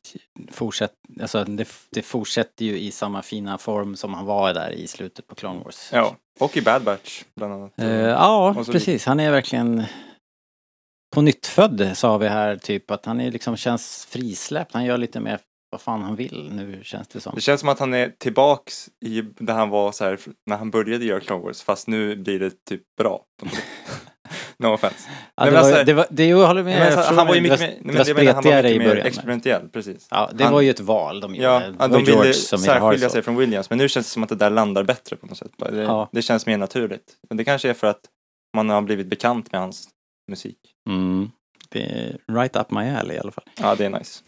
fortsätt, 0.50 0.92
alltså 1.20 1.44
det, 1.44 1.68
det 1.90 2.02
fortsätter 2.02 2.64
ju 2.64 2.78
i 2.78 2.90
samma 2.90 3.22
fina 3.22 3.58
form 3.58 3.96
som 3.96 4.14
han 4.14 4.26
var 4.26 4.54
där 4.54 4.70
i 4.70 4.86
slutet 4.86 5.26
på 5.26 5.34
Clone 5.34 5.64
Wars. 5.64 5.90
Ja, 5.92 6.16
och 6.40 6.56
i 6.56 6.62
Bad 6.62 6.84
Batch 6.84 7.24
bland 7.36 7.52
annat. 7.52 7.72
Eh, 7.78 7.88
ja, 7.88 8.64
precis. 8.66 9.06
Han 9.06 9.20
är 9.20 9.30
verkligen 9.30 9.84
på 11.14 11.22
nytt 11.22 11.46
född 11.46 11.92
sa 11.94 12.18
vi 12.18 12.28
här 12.28 12.56
typ 12.56 12.90
att 12.90 13.06
han 13.06 13.20
är 13.20 13.30
liksom 13.30 13.56
känns 13.56 14.06
frisläppt. 14.10 14.74
Han 14.74 14.84
gör 14.84 14.98
lite 14.98 15.20
mer 15.20 15.40
vad 15.70 15.80
fan 15.80 16.02
han 16.02 16.16
vill 16.16 16.50
nu 16.52 16.80
känns 16.84 17.08
det 17.08 17.20
som. 17.20 17.34
Det 17.34 17.40
känns 17.40 17.60
som 17.60 17.68
att 17.68 17.78
han 17.78 17.94
är 17.94 18.12
tillbaks 18.18 18.88
i 19.04 19.22
där 19.22 19.54
han 19.54 19.70
var 19.70 19.92
så 19.92 20.04
här 20.04 20.18
när 20.46 20.56
han 20.56 20.70
började 20.70 21.04
göra 21.04 21.20
Clone 21.20 21.42
Wars 21.42 21.62
fast 21.62 21.88
nu 21.88 22.16
blir 22.16 22.40
det 22.40 22.64
typ 22.64 22.82
bra. 22.98 23.24
no 24.58 24.66
offense. 24.66 25.08
Ja, 25.34 25.44
det, 25.44 25.50
men 25.50 25.60
var, 25.62 25.68
alltså- 25.68 25.84
det, 25.84 25.92
var, 25.94 26.06
det 26.10 26.26
jag 26.28 26.46
håller 26.46 26.62
med. 26.62 26.78
Men 26.78 26.92
så- 26.92 27.02
från- 27.02 27.18
han 27.18 27.26
var 27.26 27.34
ju 27.34 27.40
mycket 27.40 27.60
mer, 27.60 27.78
det 27.92 27.98
var 27.98 28.04
spretigare 28.04 28.70
i 28.70 28.78
början. 28.78 29.06
experimentell, 29.06 29.68
precis. 29.68 30.06
Ja, 30.10 30.30
det 30.34 30.44
Han- 30.44 30.52
var 30.52 30.60
ju 30.60 30.70
ett 30.70 30.80
val 30.80 31.20
de 31.20 31.34
gjorde. 31.34 31.74
Ja, 31.78 31.88
de 31.88 32.04
ville 32.04 32.34
särskilja 32.34 33.08
sig 33.10 33.22
från 33.22 33.36
Williams 33.36 33.70
men 33.70 33.78
nu 33.78 33.88
känns 33.88 34.06
det 34.06 34.10
som 34.12 34.22
att 34.22 34.28
det 34.28 34.34
där 34.34 34.50
landar 34.50 34.82
bättre 34.84 35.16
på 35.16 35.26
något 35.26 35.38
sätt. 35.38 35.50
Det, 35.58 35.82
Ja. 35.82 36.08
det 36.12 36.22
känns 36.22 36.46
mer 36.46 36.56
naturligt. 36.58 37.12
Men 37.28 37.36
det 37.36 37.44
kanske 37.44 37.70
är 37.70 37.74
för 37.74 37.86
att 37.86 38.00
man 38.56 38.68
har 38.70 38.82
blivit 38.82 39.06
bekant 39.06 39.52
med 39.52 39.60
hans 39.60 39.88
musik. 40.30 40.58
Mm. 40.90 41.30
Det 41.68 41.82
är 41.82 42.18
right 42.34 42.56
up 42.56 42.70
my 42.70 42.90
alley 42.90 43.16
i 43.16 43.20
alla 43.20 43.32
fall. 43.32 43.44
Ja, 43.60 43.74
det 43.74 43.84
är 43.84 43.90
nice. 43.90 44.20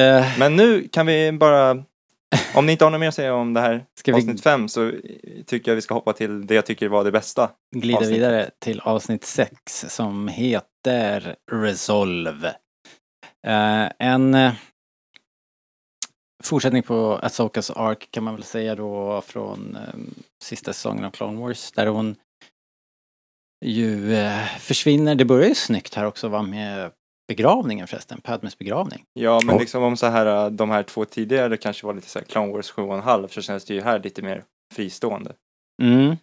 Eh, 0.00 0.38
Men 0.38 0.56
nu 0.56 0.88
kan 0.88 1.06
vi 1.06 1.32
bara, 1.32 1.84
om 2.54 2.66
ni 2.66 2.72
inte 2.72 2.84
har 2.84 2.90
något 2.90 3.00
mer 3.00 3.08
att 3.08 3.14
säga 3.14 3.34
om 3.34 3.54
det 3.54 3.60
här 3.60 3.84
ska 3.94 4.12
vi 4.12 4.18
avsnitt 4.18 4.42
fem 4.42 4.68
så 4.68 4.92
tycker 5.46 5.70
jag 5.70 5.76
vi 5.76 5.82
ska 5.82 5.94
hoppa 5.94 6.12
till 6.12 6.46
det 6.46 6.54
jag 6.54 6.66
tycker 6.66 6.88
var 6.88 7.04
det 7.04 7.12
bästa. 7.12 7.50
glida 7.76 7.98
avsnittet. 7.98 8.18
vidare 8.18 8.50
till 8.58 8.80
avsnitt 8.80 9.24
6 9.24 9.84
som 9.88 10.28
heter 10.28 11.36
Resolve. 11.52 12.48
Eh, 13.46 13.88
en 13.98 14.34
eh, 14.34 14.52
fortsättning 16.44 16.82
på 16.82 17.18
Asokas 17.22 17.70
ark 17.70 18.08
kan 18.10 18.24
man 18.24 18.34
väl 18.34 18.44
säga 18.44 18.74
då 18.74 19.20
från 19.20 19.76
eh, 19.76 19.94
sista 20.42 20.72
säsongen 20.72 21.04
av 21.04 21.10
Clone 21.10 21.40
Wars 21.40 21.72
där 21.72 21.86
hon 21.86 22.16
ju 23.64 24.14
eh, 24.14 24.46
försvinner. 24.58 25.14
Det 25.14 25.24
börjar 25.24 25.48
ju 25.48 25.54
snyggt 25.54 25.94
här 25.94 26.04
också 26.04 26.28
va 26.28 26.42
med 26.42 26.90
begravningen 27.28 27.86
förresten, 27.86 28.20
Padmes 28.20 28.58
begravning. 28.58 29.04
Ja, 29.12 29.40
men 29.44 29.54
Ja. 29.54 29.60
liksom 29.60 29.82
om 29.82 29.96
så 29.96 30.06
här, 30.06 30.50
de 30.50 30.70
här 30.70 30.82
två 30.82 31.04
tidigare 31.04 31.56
kanske 31.56 31.86
var 31.86 31.94
lite 31.94 32.08
så 32.08 32.18
här 32.18 32.26
Clone 32.26 32.52
Wars 32.52 32.70
7,5 32.72 33.28
så 33.28 33.42
känns 33.42 33.64
det 33.64 33.74
ju 33.74 33.80
här 33.80 33.98
lite 33.98 34.22
mer 34.22 34.44
fristående. 34.74 35.34
Mm. 35.82 36.10
Eh, 36.10 36.16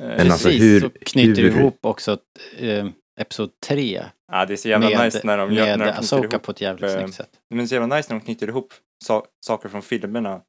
Men 0.00 0.30
alltså 0.30 0.48
Precis, 0.48 0.62
hur- 0.62 0.80
så 0.80 0.90
knyter 0.90 1.42
hur- 1.42 1.60
ihop 1.60 1.78
också 1.82 2.18
eh, 2.58 2.86
Episod 3.20 3.50
3 3.66 4.04
Ja, 4.32 4.46
det 4.46 4.52
är 4.52 4.56
så 4.56 4.68
jävla 4.68 4.88
med, 4.90 5.04
nice 5.04 5.20
när 5.24 5.38
de, 5.38 5.52
gör, 5.52 5.64
med 5.66 5.78
när 5.78 5.86
de 5.86 5.92
knyter 5.92 5.98
Asoka 6.00 6.28
ihop. 6.28 6.42
på 6.42 6.50
ett 6.50 6.60
jävligt 6.60 6.90
eh, 6.90 6.96
snyggt 6.98 7.14
sätt. 7.14 7.30
Men 7.50 7.58
det 7.58 7.64
är 7.64 7.66
så 7.66 7.74
jävla 7.74 7.96
nice 7.96 8.12
när 8.12 8.20
de 8.20 8.24
knyter 8.24 8.48
ihop 8.48 8.74
sa- 9.04 9.24
saker 9.46 9.68
från 9.68 9.82
filmerna 9.82 10.40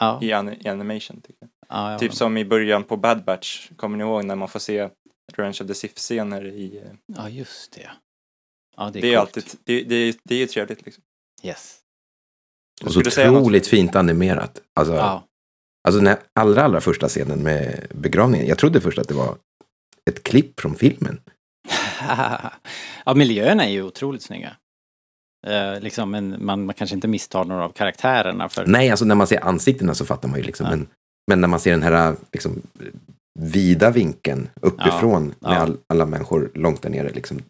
Ja, 0.00 0.18
i, 0.22 0.32
an- 0.32 0.52
i 0.66 0.68
animation. 0.68 1.20
Tycker 1.20 1.36
jag. 1.40 1.50
ja, 1.68 1.92
ja. 1.92 1.98
Typ 1.98 2.14
som 2.14 2.36
i 2.36 2.44
början 2.44 2.84
på 2.84 2.96
Bad 2.96 3.24
Batch, 3.24 3.70
kommer 3.76 3.96
ni 3.98 4.04
ihåg 4.04 4.24
när 4.24 4.34
man 4.36 4.48
får 4.48 4.60
se 4.60 4.88
Revenge 5.32 5.58
of 5.60 5.66
the 5.66 5.74
Sith-scener 5.74 6.46
i... 6.46 6.82
Ja, 7.16 7.28
just 7.28 7.72
det. 7.72 7.90
Ja, 8.76 8.90
det 8.90 9.00
Det 9.00 9.08
är, 9.08 9.12
är, 9.12 9.16
coolt. 9.16 9.36
alltid, 9.36 9.58
det, 9.64 9.82
det, 9.82 9.94
är- 9.94 10.14
det 10.24 10.34
är 10.34 10.38
ju 10.38 10.46
trevligt 10.46 10.86
liksom. 10.86 11.02
Yes. 11.42 11.78
Och 12.84 12.92
så 12.92 13.00
otroligt 13.00 13.66
fint 13.66 13.96
animerat. 13.96 14.60
Alltså, 14.74 14.94
Ja. 14.94 15.24
alltså 15.88 16.00
den 16.00 16.16
allra, 16.40 16.62
allra 16.62 16.80
första 16.80 17.08
scenen 17.08 17.42
med 17.42 17.86
begravningen. 17.94 18.46
Jag 18.46 18.58
trodde 18.58 18.80
först 18.80 18.98
att 18.98 19.08
det 19.08 19.14
var 19.14 19.36
ett 20.10 20.22
klipp 20.22 20.60
från 20.60 20.74
filmen. 20.74 21.20
ja, 23.04 23.14
miljöerna 23.14 23.64
är 23.64 23.70
ju 23.70 23.82
otroligt 23.82 24.22
snygga. 24.22 24.56
Eh, 25.46 25.80
liksom, 25.80 26.10
men 26.10 26.44
man, 26.44 26.66
man 26.66 26.74
kanske 26.74 26.94
inte 26.96 27.08
misstar 27.08 27.44
några 27.44 27.64
av 27.64 27.72
karaktärerna 27.72 28.48
för... 28.48 28.66
Nej, 28.66 28.90
alltså 28.90 29.04
när 29.04 29.14
man 29.14 29.26
ser 29.26 29.44
ansiktena 29.44 29.94
så 29.94 30.04
fattar 30.04 30.28
man 30.28 30.38
ju 30.38 30.44
liksom. 30.44 30.64
Ja. 30.66 30.70
Men, 30.70 30.88
men 31.30 31.40
när 31.40 31.48
man 31.48 31.60
ser 31.60 31.70
den 31.70 31.82
här 31.82 32.16
liksom, 32.32 32.62
vida 33.38 33.90
vinkeln 33.90 34.48
uppifrån 34.60 35.34
Ja. 35.40 35.48
med 35.48 35.58
all, 35.60 35.76
alla 35.86 36.06
människor 36.06 36.50
långt 36.54 36.82
där 36.82 36.90
nere. 36.90 37.10
Liksom, 37.12 37.42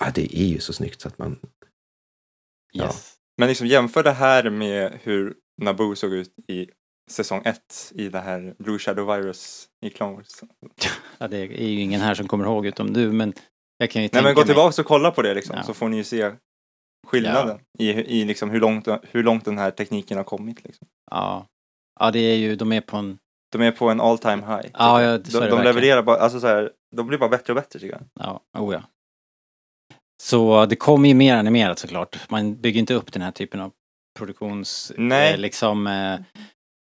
ja, 0.00 0.10
det 0.14 0.38
är 0.38 0.46
ju 0.46 0.58
så 0.60 0.72
snyggt 0.72 1.00
så 1.00 1.08
att 1.08 1.18
man... 1.18 1.40
Yes. 2.74 3.14
Men 3.38 3.48
liksom 3.48 3.66
jämför 3.66 4.02
det 4.02 4.12
här 4.12 4.50
med 4.50 4.98
hur 5.02 5.34
Naboo 5.62 5.96
såg 5.96 6.12
ut 6.12 6.34
i 6.48 6.70
säsong 7.10 7.42
1 7.44 7.92
i 7.94 8.08
det 8.08 8.20
här 8.20 8.54
Blue 8.58 8.78
Shadow 8.78 9.06
Virus 9.16 9.68
i 9.86 9.90
Clone 9.90 10.16
Wars. 10.16 10.40
Ja, 11.18 11.28
det 11.28 11.36
är 11.36 11.68
ju 11.68 11.80
ingen 11.80 12.00
här 12.00 12.14
som 12.14 12.28
kommer 12.28 12.44
ihåg 12.44 12.66
utom 12.66 12.92
du, 12.92 13.12
men 13.12 13.32
jag 13.78 13.90
kan 13.90 14.02
ju 14.02 14.04
Nej 14.04 14.08
tänka 14.08 14.24
men 14.24 14.34
gå 14.34 14.40
mig... 14.40 14.46
tillbaka 14.46 14.82
och 14.82 14.88
kolla 14.88 15.10
på 15.10 15.22
det 15.22 15.34
liksom 15.34 15.56
Ja. 15.56 15.62
så 15.62 15.74
får 15.74 15.88
ni 15.88 15.96
ju 15.96 16.04
se 16.04 16.32
skillnaden 17.06 17.58
i, 17.78 17.90
i 17.90 18.24
liksom 18.24 18.50
hur, 18.50 18.60
långt, 18.60 18.88
hur 19.02 19.22
långt 19.22 19.44
den 19.44 19.58
här 19.58 19.70
tekniken 19.70 20.16
har 20.16 20.24
kommit. 20.24 20.64
Liksom. 20.64 20.88
Ja. 21.10 21.46
ja, 22.00 22.10
det 22.10 22.18
är 22.18 22.36
ju, 22.36 22.56
de 22.56 22.72
är 22.72 22.80
på 22.80 22.96
en... 22.96 23.18
De 23.52 23.62
är 23.62 23.72
på 23.72 23.88
en 23.90 24.00
all 24.00 24.18
time 24.18 24.36
high. 24.46 24.70
Ja, 24.72 25.02
ja, 25.02 25.18
de 25.18 25.48
de 25.50 25.62
levererar 25.62 26.02
bara, 26.02 26.16
alltså 26.16 26.40
så 26.40 26.46
här, 26.46 26.70
de 26.96 27.06
blir 27.06 27.18
bara 27.18 27.28
bättre 27.30 27.52
och 27.52 27.56
bättre 27.56 27.78
tycker 27.78 27.94
jag. 27.94 28.02
Ja, 28.14 28.40
oh 28.58 28.74
ja. 28.74 28.82
Så 30.22 30.66
det 30.66 30.76
kommer 30.76 31.08
ju 31.08 31.14
mer 31.14 31.36
animerat 31.36 31.78
såklart. 31.78 32.30
Man 32.30 32.56
bygger 32.60 32.80
inte 32.80 32.94
upp 32.94 33.12
den 33.12 33.22
här 33.22 33.30
typen 33.30 33.60
av 33.60 33.72
produktions... 34.18 34.92
Nej. 34.96 35.32
Eh, 35.32 35.38
liksom 35.38 35.86
eh, 35.86 36.20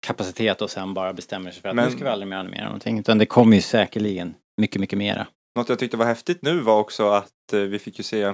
kapacitet 0.06 0.62
och 0.62 0.70
sen 0.70 0.94
bara 0.94 1.12
bestämmer 1.12 1.50
sig 1.50 1.62
för 1.62 1.68
att 1.68 1.74
Men- 1.76 1.84
nu 1.84 1.90
ska 1.90 2.04
vi 2.04 2.10
aldrig 2.10 2.28
mer 2.28 2.36
animera 2.36 2.64
någonting. 2.64 2.98
Utan 2.98 3.18
det 3.18 3.26
kommer 3.26 3.56
ju 3.56 3.62
säkerligen 3.62 4.34
mycket, 4.60 4.80
mycket 4.80 4.98
mera. 4.98 5.26
Något 5.56 5.68
jag 5.68 5.78
tyckte 5.78 5.96
var 5.96 6.06
häftigt 6.06 6.42
nu 6.42 6.60
var 6.60 6.78
också 6.80 7.08
att 7.08 7.52
eh, 7.52 7.60
vi 7.60 7.78
fick 7.78 7.98
ju 7.98 8.04
se 8.04 8.32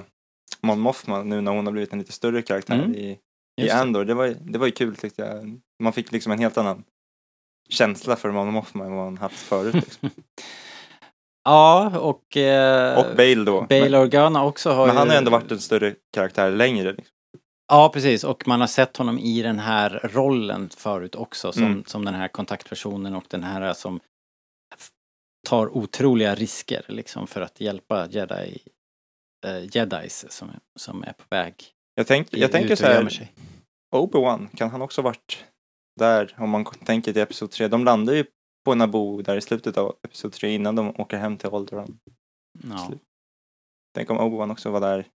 Mon 0.61 0.79
Mothma 0.79 1.23
nu 1.23 1.41
när 1.41 1.51
hon 1.51 1.65
har 1.65 1.71
blivit 1.73 1.93
en 1.93 1.99
lite 1.99 2.11
större 2.11 2.41
karaktär 2.41 2.73
Mm. 2.79 2.95
i, 2.95 3.17
i. 3.61 3.69
Andor. 3.69 4.05
Det 4.05 4.13
var, 4.13 4.27
det 4.41 4.57
var 4.59 4.65
ju 4.65 4.71
kul 4.71 4.95
tyckte 4.95 5.21
jag. 5.21 5.59
Man 5.83 5.93
fick 5.93 6.11
liksom 6.11 6.31
en 6.31 6.39
helt 6.39 6.57
annan 6.57 6.83
känsla 7.69 8.15
för 8.15 8.31
Mon 8.31 8.53
Mothma 8.53 8.85
än 8.85 8.91
vad 8.95 9.05
man 9.05 9.17
haft 9.17 9.39
förut. 9.39 9.73
Liksom. 9.75 10.09
Ja, 11.43 11.97
och... 11.99 12.37
Eh, 12.37 12.97
Och 12.99 13.15
Bale 13.15 13.35
då. 13.43 13.61
Bale 13.61 13.89
men, 13.89 14.01
Organa 14.01 14.45
också 14.45 14.71
har 14.71 14.87
men 14.87 14.97
han 14.97 15.05
ju... 15.07 15.11
har 15.11 15.17
ändå 15.17 15.31
varit 15.31 15.51
en 15.51 15.59
större 15.59 15.95
karaktär 16.13 16.51
längre. 16.51 16.91
Liksom. 16.93 17.15
Ja, 17.67 17.89
precis. 17.93 18.23
Och 18.23 18.47
man 18.47 18.59
har 18.59 18.67
sett 18.67 18.97
honom 18.97 19.19
i 19.19 19.41
den 19.41 19.59
här 19.59 20.09
rollen 20.13 20.69
förut 20.69 21.15
också. 21.15 21.51
Som, 21.51 21.63
Mm. 21.63 21.83
som 21.85 22.05
den 22.05 22.13
här 22.13 22.27
kontaktpersonen 22.27 23.15
och 23.15 23.23
den 23.27 23.43
här 23.43 23.73
som 23.73 23.99
tar 25.47 25.77
otroliga 25.77 26.35
risker 26.35 26.85
liksom 26.87 27.27
för 27.27 27.41
att 27.41 27.61
hjälpa 27.61 28.07
jedi, 28.09 28.57
eh, 29.45 29.75
jedis 29.75 30.25
som, 30.29 30.51
som 30.79 31.03
är 31.03 31.13
på 31.13 31.23
väg 31.29 31.53
Jag, 31.95 32.07
tänk, 32.07 32.33
i- 32.33 32.41
jag 32.41 32.51
tänker 32.51 32.73
ut 32.73 32.79
så 32.79 32.85
och 32.85 32.91
här. 32.93 33.27
Obi-Wan, 33.95 34.47
kan 34.55 34.69
han 34.69 34.81
också 34.81 35.01
varit 35.01 35.43
där 35.99 36.35
om 36.37 36.49
man 36.49 36.65
tänker 36.65 37.13
till 37.13 37.21
Episod 37.21 37.51
3? 37.51 37.67
De 37.67 37.85
landar 37.85 38.13
ju 38.13 38.25
på 38.63 38.75
Naboo 38.75 39.21
där 39.21 39.37
i 39.37 39.41
slutet 39.41 39.77
av 39.77 39.95
Episod 40.03 40.33
3 40.33 40.55
innan 40.55 40.75
de 40.75 40.89
åker 40.89 41.17
hem 41.17 41.37
till 41.37 41.49
Alderaan. 41.49 41.99
Ja, 42.63 42.77
slut. 42.77 43.01
Tänk 43.95 44.09
om 44.09 44.17
Obi-Wan 44.17 44.51
också 44.51 44.71
var 44.71 44.79
där. 44.79 45.07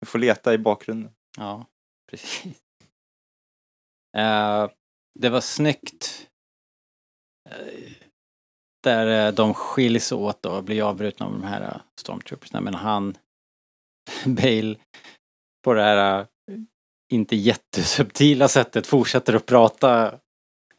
Vi 0.00 0.06
får 0.06 0.18
leta 0.18 0.54
i 0.54 0.58
bakgrunden. 0.58 1.12
ja 1.36 1.66
precis. 2.10 2.62
Eh, 4.16 4.70
det 5.18 5.28
var 5.28 5.40
snyggt. 5.40 6.28
Eh, 7.50 7.92
där 8.82 9.26
eh, 9.26 9.34
de 9.34 9.54
skiljs 9.54 10.12
åt 10.12 10.46
och 10.46 10.64
blir 10.64 10.82
avbrutna 10.82 11.26
av 11.26 11.32
de 11.32 11.42
här 11.42 11.82
stormtroopersna. 12.00 12.60
Men 12.60 12.74
han, 12.74 13.18
Bale, 14.26 14.76
på 15.64 15.74
det 15.74 15.82
här 15.82 16.26
inte 17.12 17.36
jättesubtila 17.36 18.48
sättet 18.48 18.86
fortsätter 18.86 19.34
att 19.34 19.46
prata 19.46 20.18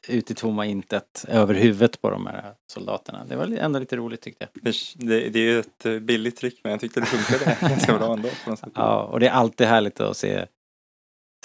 ut 0.07 0.31
i 0.31 0.35
tomma 0.35 0.65
intet 0.65 1.25
över 1.27 1.53
huvudet 1.53 2.01
på 2.01 2.09
de 2.09 2.27
här 2.27 2.53
soldaterna. 2.73 3.25
Det 3.25 3.35
var 3.35 3.45
ändå 3.45 3.79
lite 3.79 3.95
roligt 3.95 4.21
tyckte 4.21 4.47
jag. 4.53 4.73
Det, 4.95 5.29
det, 5.29 5.39
är 5.39 5.43
ju 5.43 5.59
ett 5.59 5.85
eh, 5.85 5.99
billigt 5.99 6.37
trick 6.37 6.59
men 6.63 6.71
jag 6.71 6.81
tyckte 6.81 6.99
det 6.99 7.05
funkade 7.05 7.57
ganska 7.69 7.97
bra 7.97 8.13
ändå. 8.13 8.29
På 8.43 8.49
något 8.49 8.59
sätt. 8.59 8.71
Ja, 8.75 9.03
och 9.03 9.19
det 9.19 9.27
är 9.27 9.31
alltid 9.31 9.67
härligt 9.67 9.99
att 9.99 10.17
se 10.17 10.45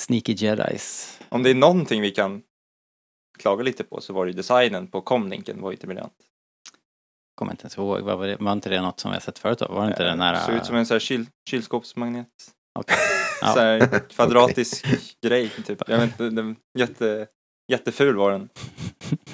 sneaky 0.00 0.32
jedis. 0.32 1.18
Om 1.28 1.42
det 1.42 1.50
är 1.50 1.54
någonting 1.54 2.02
vi 2.02 2.10
kan 2.10 2.42
klaga 3.38 3.62
lite 3.62 3.84
på 3.84 4.00
så 4.00 4.12
var 4.12 4.26
det 4.26 4.30
ju 4.30 4.36
designen 4.36 4.86
på 4.86 5.00
comlinken 5.00 5.60
var 5.60 5.70
ju 5.70 5.74
inte 5.74 5.86
briljant. 5.86 6.12
Kommer 7.34 7.52
inte 7.52 7.62
ens 7.62 7.76
ihåg, 7.76 8.00
var, 8.00 8.26
det, 8.26 8.36
var 8.36 8.52
inte 8.52 8.68
det 8.68 8.80
något 8.80 9.00
som 9.00 9.10
vi 9.10 9.14
har 9.14 9.20
sett 9.20 9.38
förut 9.38 9.58
då? 9.58 9.68
Var 9.68 9.82
det 9.82 9.88
inte 9.88 10.04
den 10.04 10.20
Eh, 10.20 10.26
här... 10.26 10.46
Såg 10.46 10.54
ut 10.54 10.66
som 10.66 10.76
en 10.76 10.86
sån 10.86 10.94
här 10.94 11.00
kyl, 11.00 11.26
kylskåpsmagnet. 11.50 12.28
Okej. 12.78 12.96
Ja. 13.40 13.46
Så 13.54 13.60
här, 13.60 14.08
kvadratisk 14.08 14.86
grej 15.26 15.50
typ. 15.66 15.82
Jag 15.86 15.98
vet 15.98 16.06
inte, 16.06 16.30
den, 16.30 16.56
jätte, 16.78 17.26
jätteful 17.72 18.16
var 18.16 18.30
den. 18.30 18.48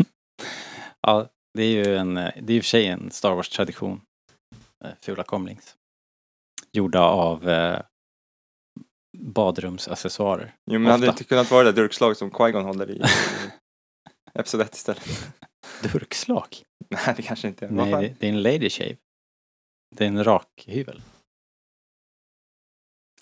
ja, 1.01 1.29
det 1.55 1.63
är 1.63 1.87
ju 1.87 1.97
en, 1.97 2.15
det 2.15 2.23
är 2.23 2.51
i 2.51 2.61
och 2.61 2.65
för 2.65 2.69
sig 2.69 2.87
en 2.87 3.11
Star 3.11 3.35
Wars-tradition. 3.35 4.01
eh, 4.85 4.91
Fula 5.01 5.23
komlings. 5.25 5.77
Gjorda 6.73 7.01
av 7.01 7.49
eh, 7.49 7.81
badrumsaccessoarer. 9.19 10.55
Jo 10.71 10.79
men 10.81 10.91
hade 10.91 11.05
det 11.07 11.09
Ofta. 11.11 11.21
inte 11.21 11.25
kunnat 11.29 11.51
vara 11.51 11.65
det 11.65 11.73
där 11.73 11.83
durkslag 11.83 12.17
som 12.17 12.31
Qui-Gon 12.31 12.63
håller 12.65 12.91
i, 12.91 12.97
i 12.97 13.03
Episod 14.39 14.61
1 14.61 14.75
istället? 14.75 15.33
Durkslag? 15.83 16.49
Nej 16.91 17.15
det 17.17 17.23
kanske 17.23 17.49
inte 17.49 17.67
är. 17.67 17.71
Nej, 17.71 17.91
det, 17.93 18.15
det 18.21 18.27
är 18.27 18.31
en 18.33 18.43
lady 18.43 18.71
shave. 18.71 18.97
Det 19.97 20.05
är 20.05 20.09
en 20.09 20.25
rakhyvel. 20.25 21.03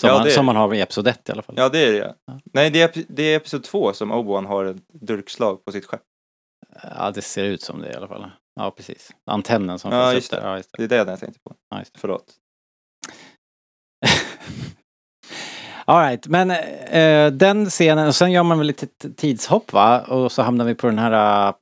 Som, 0.01 0.09
Ja, 0.11 0.19
man, 0.19 0.31
som 0.31 0.47
man 0.47 0.57
har 0.57 0.75
i 0.75 0.81
Episod 0.81 1.09
1 1.09 1.29
i 1.29 1.33
alla 1.33 1.43
fall. 1.43 1.55
Ja 1.59 1.69
det 1.69 1.79
är 1.79 1.93
det 1.93 2.15
ja. 2.27 2.39
Nej 2.53 2.71
det 2.71 2.97
är, 2.97 3.05
det 3.09 3.23
är 3.23 3.37
Episod 3.37 3.65
2 3.65 3.93
som 3.93 4.13
Obi-Wan 4.13 4.47
har 4.47 4.65
ett 4.65 4.77
durkslag 4.93 5.65
på 5.65 5.73
sitt 5.73 5.85
skepp. 5.87 6.03
Ja, 6.97 7.11
det 7.11 7.23
ser 7.23 7.45
ut 7.45 7.63
som 7.63 7.81
det 7.81 7.93
i 7.93 7.95
alla 7.95 8.09
fall. 8.09 8.31
Ja, 8.57 8.71
precis. 8.71 9.11
Antennen 9.27 9.79
som 9.79 9.93
Ja, 9.93 10.13
finns 10.13 10.29
där. 10.29 10.41
Ja, 10.49 10.57
just 10.57 10.71
det. 10.73 10.87
Det 10.87 10.97
är 10.97 11.05
det 11.05 11.11
jag 11.11 11.21
tänkte 11.21 11.41
på. 11.41 11.55
Ja, 11.71 11.79
just 11.79 11.95
det. 11.95 12.01
Förlåt. 12.01 12.25
All 15.85 16.03
right, 16.09 16.27
men 16.27 16.51
eh, 16.51 17.33
den 17.33 17.71
scenen, 17.71 18.07
och 18.07 18.15
sen 18.15 18.33
gör 18.33 18.43
man 18.43 18.59
väl 18.59 18.67
lite 18.67 18.87
tidshopp 19.17 19.73
va? 19.73 20.01
Och 20.01 20.33
så 20.33 20.43
hamnar 20.43 20.65
vi 20.65 20.75
på 20.75 20.87
den 20.87 20.99
här 20.99 21.49
eh, 21.49 21.55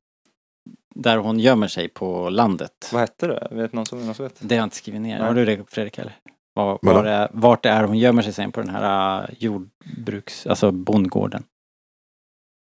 där 0.94 1.16
hon 1.16 1.38
gömmer 1.40 1.68
sig 1.68 1.88
på 1.88 2.30
landet. 2.30 2.90
Vad 2.92 3.00
hette 3.00 3.26
det? 3.26 3.48
Vet 3.50 3.72
någon 3.72 3.86
som, 3.86 4.06
någon 4.06 4.14
som 4.14 4.22
vet? 4.24 4.34
Det 4.40 4.54
har 4.54 4.58
jag 4.60 4.66
inte 4.66 4.76
skrivit 4.76 5.00
ner. 5.00 5.18
Nej. 5.18 5.26
Har 5.26 5.34
du 5.34 5.44
det 5.44 5.64
Fredrik 5.70 5.98
eller? 5.98 6.16
Var, 6.64 6.78
var 6.82 7.04
det, 7.04 7.10
är- 7.10 7.28
vart 7.32 7.62
det 7.62 7.68
är 7.68 7.84
hon 7.84 7.98
gömmer 7.98 8.22
sig 8.22 8.32
sen 8.32 8.52
på 8.52 8.60
den 8.60 8.70
här 8.70 9.22
eh, 9.22 9.28
jordbruks, 9.38 10.46
alltså 10.46 10.70
bondgården. 10.70 11.42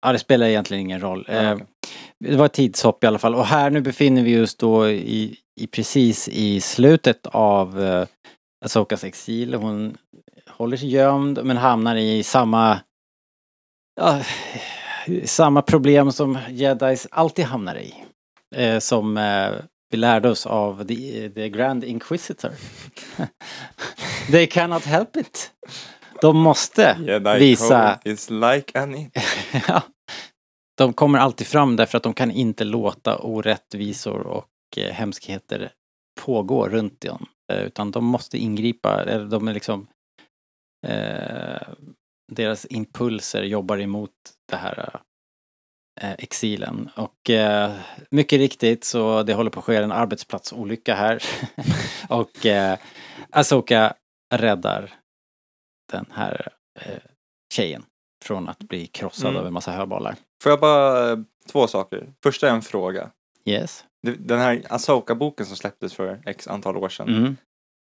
Ja, 0.05 0.12
det 0.12 0.19
spelar 0.19 0.47
egentligen 0.47 0.81
ingen 0.81 0.99
roll. 0.99 1.25
Ja, 1.27 1.33
Eh, 1.33 1.53
okej. 1.53 1.65
Det 2.19 2.36
var 2.36 2.45
ett 2.45 2.53
tidshopp 2.53 3.03
i 3.03 3.07
alla 3.07 3.19
fall 3.19 3.36
och 3.36 3.45
här 3.45 3.69
nu 3.69 3.81
befinner 3.81 4.23
vi 4.23 4.41
oss 4.43 4.55
då 4.55 4.89
i, 4.89 5.38
i 5.60 5.67
precis 5.67 6.27
i 6.27 6.62
slutet 6.62 7.27
av 7.27 7.79
uh, 7.79 8.05
Asokas 8.65 9.03
exil. 9.03 9.53
Hon 9.53 9.97
håller 10.49 10.77
sig 10.77 10.89
gömd 10.89 11.39
men 11.45 11.57
hamnar 11.57 11.95
i 11.95 12.23
samma 12.23 12.79
ja, 14.01 14.21
samma 15.25 15.62
problem 15.62 16.12
som 16.12 16.38
jedis 16.49 17.07
alltid 17.12 17.45
hamnar 17.45 17.75
i. 17.75 17.93
Eh, 18.55 18.79
som 18.79 19.17
eh, 19.17 19.51
vi 19.89 19.97
lärde 19.97 20.30
oss 20.30 20.45
av 20.45 20.84
the, 20.88 21.30
the 21.30 21.50
Grand 21.50 21.84
Inquisitor. 21.84 22.52
They 24.32 24.47
cannot 24.47 24.84
help 24.84 25.15
it. 25.15 25.52
De 26.21 26.38
måste 26.38 26.97
Jedi 27.02 27.39
visa 27.39 28.00
is 28.06 28.30
like 28.30 28.80
an 28.80 28.95
it. 28.95 29.12
Ja. 29.67 29.82
De 30.78 30.93
kommer 30.93 31.19
alltid 31.19 31.47
fram 31.47 31.76
därför 31.76 31.97
att 31.97 32.04
de 32.04 32.13
kan 32.13 32.32
inte 32.32 32.63
låta 32.63 33.17
orättvisor 33.17 34.19
och 34.28 34.47
eh, 34.78 34.93
hemskheter 34.93 35.71
pågå 36.21 36.67
runt 36.69 37.02
dem. 37.02 37.26
Eh, 37.52 37.62
utan 37.62 37.91
de 37.91 38.06
måste 38.06 38.38
ingripa. 38.38 39.04
Eller 39.04 39.26
De 39.26 39.47
är 39.47 39.54
liksom 39.54 39.88
eh, 40.88 41.67
deras 42.32 42.67
impulser 42.69 43.43
jobbar 43.43 43.80
emot 43.80 44.12
det 44.50 44.56
här 44.56 44.80
eh, 44.80 45.00
exilen. 46.01 46.89
Och 46.95 47.29
eh, 47.29 47.71
mycket 48.12 48.39
riktigt 48.39 48.83
så 48.83 49.23
det 49.23 49.33
håller 49.33 49.49
på 49.49 49.60
att 49.60 49.65
ske 49.65 49.75
en 49.75 49.91
arbetsplatsolycka 49.91 50.95
här. 50.95 51.23
och 52.10 52.45
eh, 52.45 52.77
Asoka 53.29 53.93
räddar 54.36 54.93
den 55.91 56.05
här 56.13 56.47
eh, 56.81 56.97
tjejen 57.53 57.83
från 58.25 58.49
att 58.49 58.60
bli 58.60 58.88
krossad 58.88 59.29
Mm. 59.29 59.39
av 59.41 59.47
en 59.47 59.53
massa 59.53 59.71
höbollar. 59.71 60.15
Får 60.43 60.49
jag 60.49 60.60
bara, 60.60 61.12
eh, 61.12 61.17
två 61.51 61.67
saker. 61.67 62.13
Första 62.23 62.47
är 62.49 62.51
en 62.53 62.62
fråga. 62.62 63.10
Yes. 63.45 63.83
Den 64.17 64.39
här 64.39 64.62
Asoka-boken 64.69 65.45
som 65.45 65.55
släpptes 65.55 65.93
för 65.93 66.21
x 66.25 66.47
antal 66.47 66.77
år 66.77 66.89
sedan. 66.89 67.07
Mm. 67.17 67.38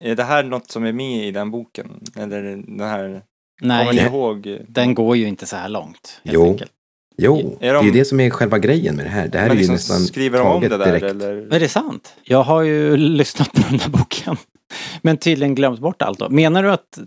Är 0.04 0.16
det 0.16 0.24
här 0.24 0.44
något 0.44 0.72
som 0.72 0.84
är 0.86 0.92
med 0.94 1.26
i 1.28 1.32
den 1.32 1.52
boken? 1.52 2.04
Eller 2.16 2.42
den 2.44 2.80
här, 2.80 3.22
kommer 3.60 3.84
ni 3.94 3.96
Nej, 3.96 4.06
ihåg? 4.06 4.48
eh, 4.48 4.60
den 4.68 4.94
går 4.94 5.16
ju 5.18 5.28
inte 5.28 5.46
så 5.46 5.56
här 5.56 5.70
långt. 5.70 6.22
Helt 6.24 6.34
Jo. 6.36 6.48
enkelt. 6.52 6.72
Jo, 7.22 7.38
Är 7.38 7.60
det 7.60 7.68
är 7.70 7.74
de- 7.74 7.86
ju 7.86 7.92
det 7.92 8.06
som 8.06 8.20
är 8.20 8.30
själva 8.30 8.60
grejen 8.60 8.96
med 8.96 9.06
det 9.06 9.10
här. 9.10 9.28
Det 9.28 9.38
här 9.38 9.48
Men 9.48 9.58
är 9.58 9.62
ju 9.62 9.68
liksom 9.68 9.74
nästan 9.76 10.00
skriver 10.00 10.40
de 10.40 10.48
om 10.48 10.54
taget 10.54 10.70
det 10.70 10.78
där 10.78 10.86
direkt. 10.86 11.04
eller? 11.04 11.54
Är 11.56 11.60
det 11.60 11.70
sant? 11.70 12.14
Jag 12.24 12.44
har 12.44 12.62
ju 12.62 12.98
lyssnat 12.98 13.52
på 13.52 13.62
den 13.70 13.80
här 13.80 13.90
boken. 13.90 14.38
Men 15.02 15.18
tydligen 15.18 15.56
glömt 15.56 15.80
bort 15.80 16.02
allt 16.02 16.20
då. 16.20 16.30
Menar 16.30 16.64
du 16.64 16.72
att 16.72 17.00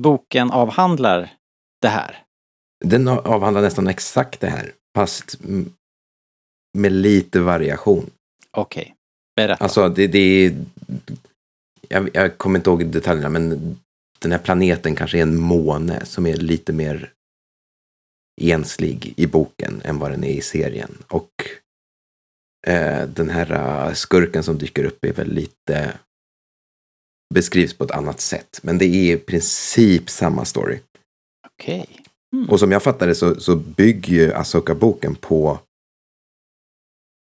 boken 0.00 0.50
avhandlar 0.50 1.32
det 1.82 1.88
här? 1.88 2.18
Den 2.84 3.08
avhandlar 3.08 3.62
nästan 3.62 3.86
exakt 3.86 4.40
det 4.40 4.48
här, 4.48 4.72
fast 4.96 5.38
med 6.78 6.92
lite 6.92 7.40
variation. 7.40 8.10
Okej, 8.56 8.94
berätta. 9.36 9.64
Alltså, 9.64 9.88
det, 9.88 10.06
det 10.06 10.18
är... 10.18 10.54
Jag, 11.88 12.10
jag 12.12 12.38
kommer 12.38 12.58
inte 12.58 12.70
ihåg 12.70 12.86
detaljerna, 12.86 13.28
men 13.28 13.76
den 14.18 14.32
här 14.32 14.38
planeten 14.38 14.94
kanske 14.94 15.18
är 15.18 15.22
en 15.22 15.38
måne 15.40 16.04
som 16.04 16.26
är 16.26 16.36
lite 16.36 16.72
mer 16.72 17.10
enslig 18.40 19.14
i 19.16 19.26
boken 19.26 19.82
än 19.84 19.98
vad 19.98 20.10
den 20.10 20.24
är 20.24 20.32
i 20.32 20.40
serien. 20.40 20.98
Och 21.08 21.30
eh, 22.66 23.08
den 23.08 23.30
här 23.30 23.52
eh, 23.52 23.94
skurken 23.94 24.42
som 24.42 24.58
dyker 24.58 24.84
upp 24.84 25.04
är 25.04 25.12
väl 25.12 25.32
lite 25.32 25.98
beskrivs 27.34 27.74
på 27.74 27.84
ett 27.84 27.90
annat 27.90 28.20
sätt. 28.20 28.60
Men 28.62 28.78
det 28.78 28.84
är 28.84 29.14
i 29.14 29.16
princip 29.16 30.10
samma 30.10 30.44
story. 30.44 30.78
Okej. 31.46 32.00
Och 32.48 32.60
som 32.60 32.72
jag 32.72 32.82
fattar 32.82 33.06
det 33.06 33.14
så, 33.14 33.40
så 33.40 33.56
bygger 33.56 34.12
ju 34.12 34.32
Asoka-boken 34.32 35.14
på 35.14 35.58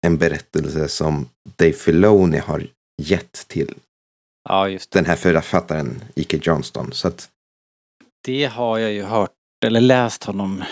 en 0.08 0.18
berättelse 0.18 0.88
som 0.88 1.30
Dave 1.56 1.74
Filoni 1.74 2.38
har 2.38 2.68
gett 3.02 3.48
till 3.48 3.76
Ja, 4.50 4.78
den 4.90 5.06
här 5.06 5.16
författaren 5.16 6.04
Ike 6.16 6.40
Johnston. 6.42 6.92
Så 6.92 7.08
att, 7.08 7.30
Det 8.24 8.46
har 8.46 8.78
jag 8.78 8.92
ju 8.92 9.04
hört, 9.04 9.32
eller 9.66 9.82
läst 9.82 10.24
honom 10.24 10.64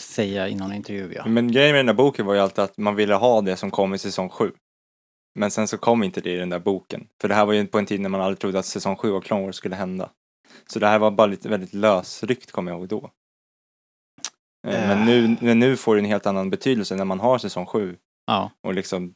säga 0.00 0.48
i 0.48 0.54
någon 0.54 0.72
intervju, 0.72 1.12
ja. 1.14 1.26
Men 1.26 1.52
grejen 1.52 1.72
med 1.72 1.78
den 1.78 1.86
där 1.86 1.94
boken 1.94 2.26
var 2.26 2.34
ju 2.34 2.40
alltid 2.40 2.64
att 2.64 2.78
man 2.78 2.94
ville 2.96 3.14
ha 3.14 3.40
det 3.40 3.56
som 3.56 3.70
kom 3.70 3.94
i 3.94 3.98
säsong 3.98 4.28
7. 4.28 4.52
Men 5.34 5.50
sen 5.50 5.68
så 5.68 5.78
kom 5.78 6.02
inte 6.02 6.20
det 6.20 6.32
i 6.32 6.36
den 6.36 6.50
där 6.50 6.58
boken. 6.58 7.06
För 7.20 7.28
det 7.28 7.34
här 7.34 7.46
var 7.46 7.52
ju 7.52 7.66
på 7.66 7.78
en 7.78 7.86
tid 7.86 8.00
när 8.00 8.08
man 8.08 8.20
aldrig 8.20 8.38
trodde 8.38 8.58
att 8.58 8.66
säsong 8.66 8.96
7 8.96 9.12
av 9.12 9.20
Clone 9.20 9.46
Wars 9.46 9.56
skulle 9.56 9.76
hända. 9.76 10.10
Så 10.66 10.78
det 10.78 10.86
här 10.86 10.98
var 10.98 11.10
bara 11.10 11.26
lite 11.26 11.48
väldigt 11.48 11.74
lösryckt 11.74 12.52
kommer 12.52 12.70
jag 12.70 12.78
ihåg 12.78 12.88
då. 12.88 13.10
Eh, 14.66 14.88
Men 14.88 15.06
nu, 15.06 15.36
men 15.40 15.58
nu 15.58 15.76
får 15.76 15.94
det 15.94 16.00
en 16.00 16.04
helt 16.04 16.26
annan 16.26 16.50
betydelse 16.50 16.96
när 16.96 17.04
man 17.04 17.20
har 17.20 17.38
säsong 17.38 17.66
7 17.66 17.96
ja. 18.26 18.50
och 18.62 18.74
liksom 18.74 19.14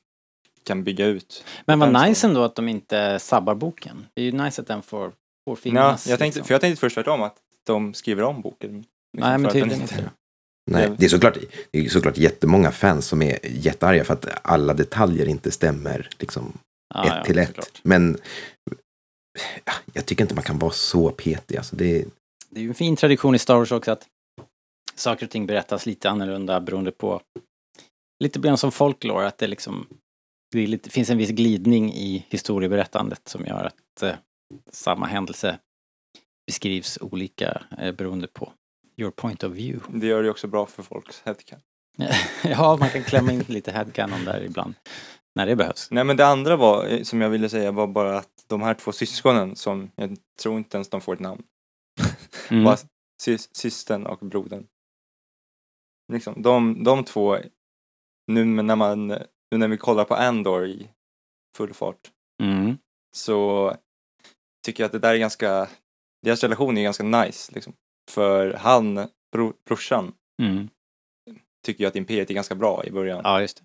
kan 0.64 0.84
bygga 0.84 1.06
ut. 1.06 1.44
Men 1.66 1.78
vad 1.78 2.08
nice 2.08 2.26
ändå 2.26 2.42
att 2.42 2.54
de 2.54 2.68
inte 2.68 3.18
sabbar 3.18 3.54
boken. 3.54 4.06
Det 4.14 4.20
är 4.20 4.24
ju 4.24 4.32
nice 4.32 4.62
att 4.62 4.68
den 4.68 4.82
får, 4.82 5.08
får 5.08 5.14
Ja, 5.46 5.56
finnas. 5.56 6.06
jag 6.06 6.18
tänkte, 6.18 6.38
liksom. 6.38 6.46
För 6.46 6.54
jag 6.54 6.60
tänkte 6.60 6.80
först 6.80 6.94
tvärtom 6.94 7.22
att 7.22 7.36
de 7.66 7.94
skriver 7.94 8.22
om 8.22 8.40
boken. 8.42 8.76
Liksom, 8.76 8.88
Nej, 9.12 9.30
men 9.30 9.42
den 9.42 9.52
tydligen 9.52 9.82
inte. 9.82 10.10
Nej, 10.70 10.92
det, 10.98 11.04
är 11.04 11.08
såklart, 11.08 11.38
det 11.70 11.78
är 11.78 11.88
såklart 11.88 12.18
jättemånga 12.18 12.70
fans 12.70 13.06
som 13.06 13.22
är 13.22 13.38
jättearga 13.42 14.04
för 14.04 14.14
att 14.14 14.26
alla 14.42 14.74
detaljer 14.74 15.26
inte 15.26 15.50
stämmer 15.50 16.08
liksom, 16.18 16.58
Ja, 16.94 17.06
ett 17.06 17.12
ja, 17.16 17.24
till 17.24 17.38
ett. 17.38 17.46
såklart. 17.48 17.80
Men 17.82 18.18
ja, 19.64 19.72
jag 19.92 20.06
tycker 20.06 20.24
inte 20.24 20.34
man 20.34 20.44
kan 20.44 20.58
vara 20.58 20.72
så 20.72 21.10
petig. 21.10 21.56
Alltså, 21.56 21.76
det, 21.76 22.04
Det 22.50 22.60
är 22.60 22.62
ju 22.62 22.68
en 22.68 22.74
fin 22.74 22.96
tradition 22.96 23.34
i 23.34 23.38
Star 23.38 23.54
Wars 23.56 23.72
också 23.72 23.90
att 23.92 24.06
saker 24.94 25.26
och 25.26 25.30
ting 25.30 25.46
berättas 25.46 25.86
lite 25.86 26.10
annorlunda 26.10 26.60
beroende 26.60 26.92
på 26.92 27.20
lite 28.24 28.38
grann 28.38 28.58
som 28.58 28.72
folklore, 28.72 29.26
att 29.26 29.38
det 29.38 29.46
liksom 29.46 29.86
det 30.52 30.66
lite, 30.66 30.90
finns 30.90 31.10
en 31.10 31.18
viss 31.18 31.30
glidning 31.30 31.92
i 31.92 32.26
historieberättandet 32.28 33.28
som 33.28 33.46
gör 33.46 33.64
att 33.64 34.02
eh, 34.02 34.14
samma 34.70 35.06
händelse 35.06 35.58
beskrivs 36.46 36.98
olika 37.00 37.62
eh, 37.78 37.92
beroende 37.92 38.26
på 38.26 38.52
your 39.00 39.10
point 39.10 39.42
of 39.44 39.52
view. 39.52 39.98
Det 39.98 40.06
gör 40.06 40.22
det 40.22 40.30
också 40.30 40.46
bra 40.46 40.66
för 40.66 40.82
folks 40.82 41.22
headcanon. 41.24 41.62
ja, 42.44 42.76
man 42.80 42.88
kan 42.90 43.02
klämma 43.04 43.32
in 43.32 43.40
lite 43.48 43.72
headcanon 43.72 44.24
där 44.24 44.42
ibland 44.44 44.74
när 45.34 45.46
det 45.46 45.56
behövs. 45.56 45.88
Nej 45.90 46.04
men 46.04 46.16
det 46.16 46.26
andra 46.26 46.56
var, 46.56 46.86
eh, 46.86 47.02
som 47.02 47.20
jag 47.20 47.30
ville 47.30 47.48
säga 47.48 47.72
var 47.72 47.86
bara 47.86 48.18
att 48.18 48.44
de 48.46 48.62
här 48.62 48.74
två 48.74 48.92
syskonen 48.92 49.56
som 49.56 49.90
jag 49.94 50.16
tror 50.42 50.56
inte 50.58 50.76
ens 50.76 50.88
de 50.88 51.00
får 51.00 51.14
ett 51.14 51.20
namn. 51.20 51.42
Mm. 52.50 52.64
Bara 52.64 52.76
sys- 53.22 53.48
systern 53.52 54.06
och 54.06 54.18
brodern. 54.18 54.66
Liksom, 56.12 56.42
de, 56.42 56.84
de 56.84 57.04
två, 57.04 57.38
nu 58.26 58.44
när 58.44 58.76
man, 58.76 59.06
nu 59.50 59.58
när 59.58 59.68
vi 59.68 59.76
kollar 59.76 60.04
på 60.04 60.14
Andor 60.14 60.66
i 60.66 60.88
full 61.56 61.74
fart 61.74 62.10
Mm. 62.42 62.78
så 63.16 63.74
tycker 64.66 64.82
jag 64.82 64.86
att 64.88 64.92
det 64.92 64.98
där 64.98 65.14
är 65.14 65.18
ganska, 65.18 65.68
deras 66.22 66.42
relation 66.42 66.78
är 66.78 66.82
ganska 66.82 67.04
nice 67.04 67.52
liksom. 67.54 67.72
För 68.10 68.52
han, 68.54 69.08
bro, 69.32 69.52
brorsan, 69.66 70.12
Mm. 70.42 70.68
tycker 71.66 71.84
ju 71.84 71.88
att 71.88 71.96
Imperiet 71.96 72.30
är 72.30 72.34
ganska 72.34 72.54
bra 72.54 72.84
i 72.84 72.90
början. 72.90 73.20
Ja, 73.24 73.40
just 73.40 73.62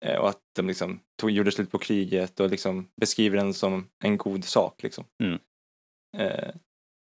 det. 0.00 0.12
Eh, 0.12 0.18
Och 0.18 0.28
att 0.28 0.40
de 0.56 0.66
liksom 0.66 1.00
tog, 1.20 1.30
gjorde 1.30 1.52
slut 1.52 1.70
på 1.70 1.78
kriget 1.78 2.40
och 2.40 2.50
liksom 2.50 2.88
beskriver 3.00 3.36
den 3.36 3.54
som 3.54 3.88
en 4.04 4.16
god 4.16 4.44
sak 4.44 4.82
liksom. 4.82 5.04
Mm. 5.24 5.38
Eh, 6.18 6.50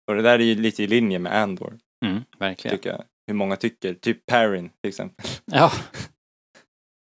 Och 0.07 0.15
det 0.15 0.23
där 0.23 0.39
är 0.39 0.45
ju 0.45 0.55
lite 0.55 0.83
i 0.83 0.87
linje 0.87 1.19
med 1.19 1.33
Andor, 1.43 1.79
Mm, 2.05 2.23
verkligen. 2.39 2.77
tycker 2.77 2.91
jag. 2.91 3.05
Hur 3.27 3.35
många 3.35 3.57
tycker. 3.57 3.95
Typ 3.95 4.27
Perrin 4.27 4.69
till 4.69 4.89
exempel. 4.89 5.27
Ja. 5.45 5.73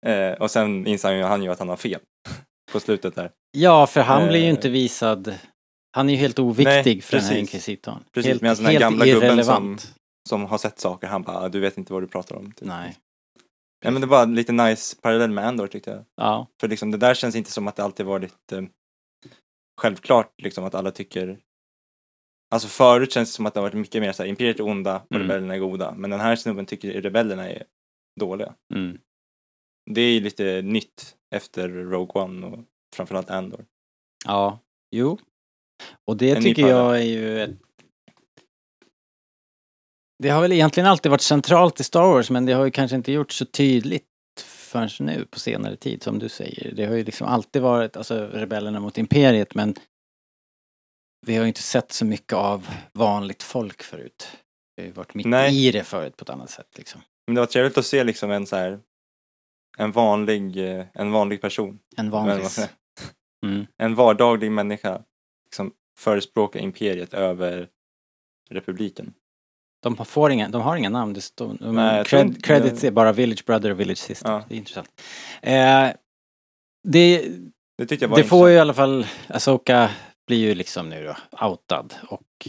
Eh, 0.07 0.33
och 0.33 0.51
sen 0.51 0.87
inser 0.87 1.23
han 1.23 1.43
ju, 1.43 1.49
att 1.53 1.59
han 1.59 1.69
har 1.69 1.77
fel. 1.77 2.01
På 2.73 2.81
slutet 2.81 3.15
där. 3.15 3.31
ja, 3.51 3.87
för 3.87 4.01
han 4.01 4.29
blir 4.29 4.39
ju 4.41 4.45
Eh. 4.45 4.51
inte 4.51 4.69
visad. 4.71 5.35
Han 5.93 6.09
är 6.09 6.13
ju 6.13 6.19
helt 6.19 6.39
oviktig 6.39 6.65
Nej, 6.67 7.01
för 7.01 7.13
den 7.17 7.21
här 7.25 7.29
precis. 7.31 7.39
inkvisitorn. 7.39 8.05
Precis, 8.13 8.29
helt, 8.29 8.43
medan 8.43 8.57
den 8.57 8.67
här 8.67 8.79
gamla 8.81 9.05
gubben 9.07 9.23
irrelevant. 9.25 9.95
Som 10.29 10.45
har 10.45 10.59
sett 10.59 10.79
saker, 10.81 11.07
han 11.09 11.23
bara, 11.23 11.37
"Ah, 11.37 11.49
du 11.49 11.61
vet 11.61 11.79
inte 11.79 11.93
vad 11.93 12.03
du 12.03 12.07
pratar 12.07 12.37
om. 12.37 12.53
Typ. 12.53 12.69
Nej. 12.69 12.97
Ja, 13.85 13.91
men 13.91 14.01
det 14.01 14.07
var 14.07 14.27
lite 14.27 14.53
nice 14.53 14.97
parallell 15.03 15.31
med 15.31 15.47
Andor 15.47 15.67
tyckte 15.67 15.91
jag. 15.91 16.05
Ja. 16.17 16.47
För 16.61 16.69
liksom 16.69 16.91
det 16.91 16.97
där 16.99 17.15
känns 17.15 17.35
inte 17.37 17.51
som 17.53 17.69
att 17.69 17.77
det 17.77 17.85
alltid 17.85 18.07
varit 18.07 18.53
eh, 18.53 18.63
självklart 19.81 20.35
liksom 20.43 20.65
att 20.65 20.75
alla 20.75 20.91
tycker 20.91 21.39
Alltså 22.55 22.69
förut 22.69 23.13
känns 23.13 23.29
det 23.31 23.35
som 23.35 23.47
att 23.47 23.55
det 23.55 23.61
har 23.61 23.67
varit 23.69 23.75
mycket 23.81 24.03
mer 24.03 24.13
så 24.13 24.23
här, 24.23 24.31
Imperiet 24.31 24.61
är 24.61 24.65
onda 24.67 24.97
och 25.01 25.13
Mm. 25.17 25.23
rebellerna 25.23 25.55
är 25.55 25.59
goda. 25.59 25.95
Men 25.97 26.11
den 26.11 26.21
här 26.21 26.37
snubben 26.37 26.67
tycker 26.67 27.03
rebellerna 27.03 27.51
är 27.51 27.65
dåliga. 28.21 28.55
Mm. 28.75 28.99
Det 29.91 30.01
är 30.01 30.13
ju 30.13 30.21
lite 30.21 30.63
nytt 30.63 31.17
efter 31.35 31.69
Rogue 31.69 32.23
One 32.23 32.47
och 32.47 32.59
framförallt 32.97 33.31
Andor. 33.31 33.65
Ja, 34.27 34.59
jo. 34.97 35.19
Och 36.05 36.17
det 36.17 36.31
En 36.31 36.43
tycker 36.43 36.69
jag 36.69 36.97
är 36.97 37.05
ju 37.05 37.43
ett... 37.43 37.51
Det 40.19 40.29
har 40.29 40.43
väl 40.43 40.53
egentligen 40.53 40.87
alltid 40.87 41.11
varit 41.11 41.21
centralt 41.21 41.81
i 41.81 41.85
Star 41.85 42.03
Wars 42.03 42.31
men 42.31 42.47
det 42.47 42.53
har 42.53 42.65
ju 42.65 42.71
kanske 42.71 42.97
inte 42.97 43.13
gjorts 43.13 43.37
så 43.37 43.45
tydligt 43.45 44.07
förrän 44.45 44.91
nu 44.99 45.27
på 45.31 45.39
senare 45.39 45.77
tid 45.77 46.03
som 46.03 46.19
du 46.19 46.29
säger. 46.29 46.73
Det 46.75 46.87
har 46.87 46.95
ju 46.95 47.05
liksom 47.05 47.27
alltid 47.27 47.63
varit, 47.63 47.97
alltså 47.97 48.27
rebellerna 48.27 48.81
mot 48.81 48.99
imperiet 48.99 49.55
men 49.55 49.75
vi 51.27 51.37
har 51.37 51.43
ju 51.43 51.49
inte 51.49 51.63
sett 51.63 51.93
så 51.93 52.05
mycket 52.05 52.33
av 52.33 52.69
vanligt 52.93 53.43
folk 53.43 53.83
förut. 53.83 54.29
Vi 54.77 54.83
har 54.83 54.87
ju 54.87 54.93
varit 54.93 55.15
mitt 55.15 55.27
Nej. 55.27 55.69
i 55.69 55.71
det 55.71 55.85
förut 55.85 56.17
på 56.17 56.23
ett 56.23 56.31
annat 56.31 56.51
sätt 56.51 56.69
liksom. 56.77 57.01
Men 57.27 57.35
det 57.35 57.41
var 57.41 57.47
trevligt 57.47 57.79
att 57.79 57.87
se 57.87 58.05
liksom 58.05 58.31
en 58.31 58.47
så 58.47 58.57
här 58.57 58.81
en 59.79 59.93
vanlig, 59.93 60.57
eh, 60.57 60.87
en 60.95 61.13
vanlig 61.13 61.41
person. 61.41 61.79
En 61.97 62.11
vanlig... 62.11 62.47
Mm. 63.47 63.67
En 63.77 63.95
vardaglig 63.95 64.53
människa. 64.53 65.03
Liksom 65.51 65.73
förespråka 65.99 66.59
imperiet 66.59 67.15
över 67.15 67.69
republiken. 68.51 69.15
De 69.83 69.97
får 69.97 70.31
inga, 70.33 70.49
de 70.49 70.63
har 70.63 70.77
inga 70.77 70.89
namn, 70.89 71.13
det 71.13 71.21
står, 71.21 71.57
Nej, 71.61 72.05
tror 72.05 72.05
cred, 72.05 72.27
inte- 72.27 72.41
credits 72.41 72.85
är 72.85 72.91
bara 72.91 73.13
Village 73.13 73.45
Brother 73.47 73.71
och 73.71 73.81
Village 73.81 73.99
Sister. 73.99 74.31
Ja. 74.31 74.45
Det 74.49 74.55
är 74.55 74.59
intressant. 74.59 75.03
Eh, 75.43 75.91
det, 76.89 77.29
Det 77.79 78.07
det 78.17 78.25
får 78.25 78.49
ju 78.49 78.55
i 78.55 78.59
alla 78.59 78.75
fall, 78.75 79.07
Asoka 79.29 79.91
blir 80.27 80.39
ju 80.39 80.55
liksom 80.55 80.89
nu 80.89 81.05
då 81.05 81.47
outad 81.47 81.95
och, 82.09 82.49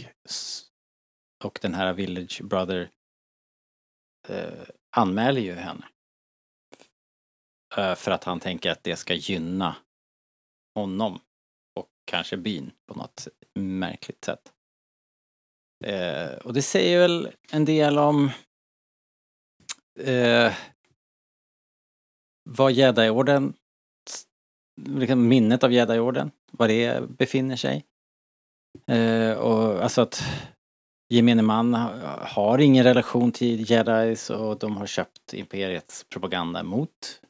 och 1.44 1.58
den 1.62 1.74
här 1.74 1.92
Village 1.92 2.42
Brother 2.44 2.90
eh, 4.28 4.52
anmäler 4.96 5.40
ju 5.40 5.54
henne. 5.54 5.86
Eh, 7.76 7.94
för 7.94 8.10
att 8.10 8.24
han 8.24 8.40
tänker 8.40 8.70
att 8.70 8.82
det 8.84 8.96
ska 8.96 9.14
gynna 9.14 9.76
honom 10.74 11.20
kanske 12.04 12.36
byn 12.36 12.70
på 12.86 12.94
något 12.94 13.28
märkligt 13.54 14.24
sätt. 14.24 14.52
Eh, 15.84 16.32
och 16.44 16.52
det 16.52 16.62
säger 16.62 16.98
väl 16.98 17.28
en 17.52 17.64
del 17.64 17.98
om 17.98 18.30
eh, 20.00 20.52
vad 22.50 22.72
Jedi-orden, 22.72 23.54
liksom 24.88 25.28
minnet 25.28 25.64
av 25.64 25.72
Jedi-orden, 25.72 26.30
var 26.52 26.68
det 26.68 27.08
befinner 27.08 27.56
sig. 27.56 27.84
Eh, 28.86 29.32
och 29.38 29.82
alltså 29.82 30.00
att 30.02 30.22
gemene 31.08 31.42
man 31.42 31.74
ha- 31.74 32.26
har 32.26 32.58
ingen 32.58 32.84
relation 32.84 33.32
till 33.32 33.70
Jedis 33.70 34.30
och 34.30 34.58
de 34.58 34.76
har 34.76 34.86
köpt 34.86 35.34
Imperiets 35.34 36.04
propaganda 36.04 36.62
mot 36.62 37.20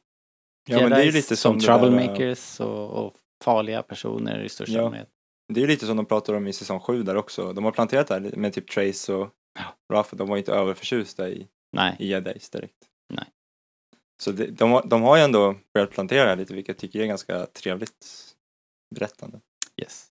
Ja, 0.69 0.81
men 0.81 0.91
det 0.91 0.97
är 0.97 1.05
ju 1.05 1.13
lite 1.13 1.37
som 1.37 1.37
som 1.37 1.59
där, 1.59 1.79
troublemakers 1.79 2.61
och, 2.61 2.91
och 2.91 3.15
farliga 3.43 3.83
personer 3.83 4.43
i 4.45 4.49
största 4.49 4.73
Ja. 4.75 4.85
allmänhet. 4.85 5.09
Det 5.55 5.61
är 5.61 5.63
ju 5.63 5.67
lite 5.69 5.87
som 5.87 5.97
de 5.97 6.07
pratar 6.07 6.35
om 6.35 6.47
i 6.47 6.53
säsong 6.53 6.81
7 6.81 7.03
där 7.03 7.17
också. 7.17 7.53
De 7.53 7.65
har 7.65 7.73
planterat 7.73 8.07
det 8.07 8.15
här 8.15 8.37
med 8.37 8.53
typ 8.53 8.71
Trace 8.71 9.13
och 9.15 9.31
Ja. 9.59 9.97
Ruff. 9.99 10.11
De 10.11 10.29
var 10.29 10.37
inte 10.37 10.53
överförtjusta 10.53 11.29
i, 11.29 11.47
Nej. 11.77 11.97
i 11.99 12.07
Jedis 12.11 12.51
direkt. 12.51 12.77
Nej. 13.15 13.27
Så 14.23 14.33
det, 14.33 14.47
de, 14.47 14.71
har- 14.73 14.87
de 14.87 15.03
har 15.03 15.17
ju 15.17 15.23
ändå 15.23 15.55
börjat 15.75 15.91
plantera 15.91 16.23
det 16.25 16.29
här 16.31 16.37
lite, 16.37 16.55
vilket 16.55 16.69
jag 16.75 16.79
tycker 16.81 17.01
är 17.01 17.07
ganska 17.07 17.47
trevligt 17.47 18.07
berättande. 18.95 19.41
Yes. 19.83 20.07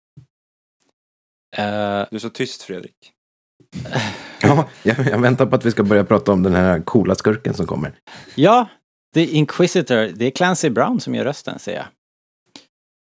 Eh, 1.58 2.08
Du 2.10 2.16
är 2.16 2.20
så 2.20 2.30
tyst 2.30 2.62
Fredrik. 2.64 3.14
Ja, 4.44 4.70
jag, 4.84 5.00
jag 5.08 5.20
väntar 5.22 5.46
på 5.46 5.56
att 5.56 5.66
vi 5.66 5.72
ska 5.72 5.84
börja 5.84 6.04
prata 6.04 6.32
om 6.32 6.44
den 6.44 6.54
här 6.56 6.80
coola 6.82 7.16
skurken 7.16 7.54
som 7.54 7.68
kommer. 7.68 8.00
ja, 8.36 8.68
The 9.14 9.26
Inquisitor, 9.26 10.12
det 10.16 10.26
är 10.26 10.32
Clancy 10.32 10.70
Brown 10.70 11.00
som 11.00 11.16
gör 11.16 11.24
rösten 11.24 11.60
ser 11.60 11.76
jag. 11.76 11.86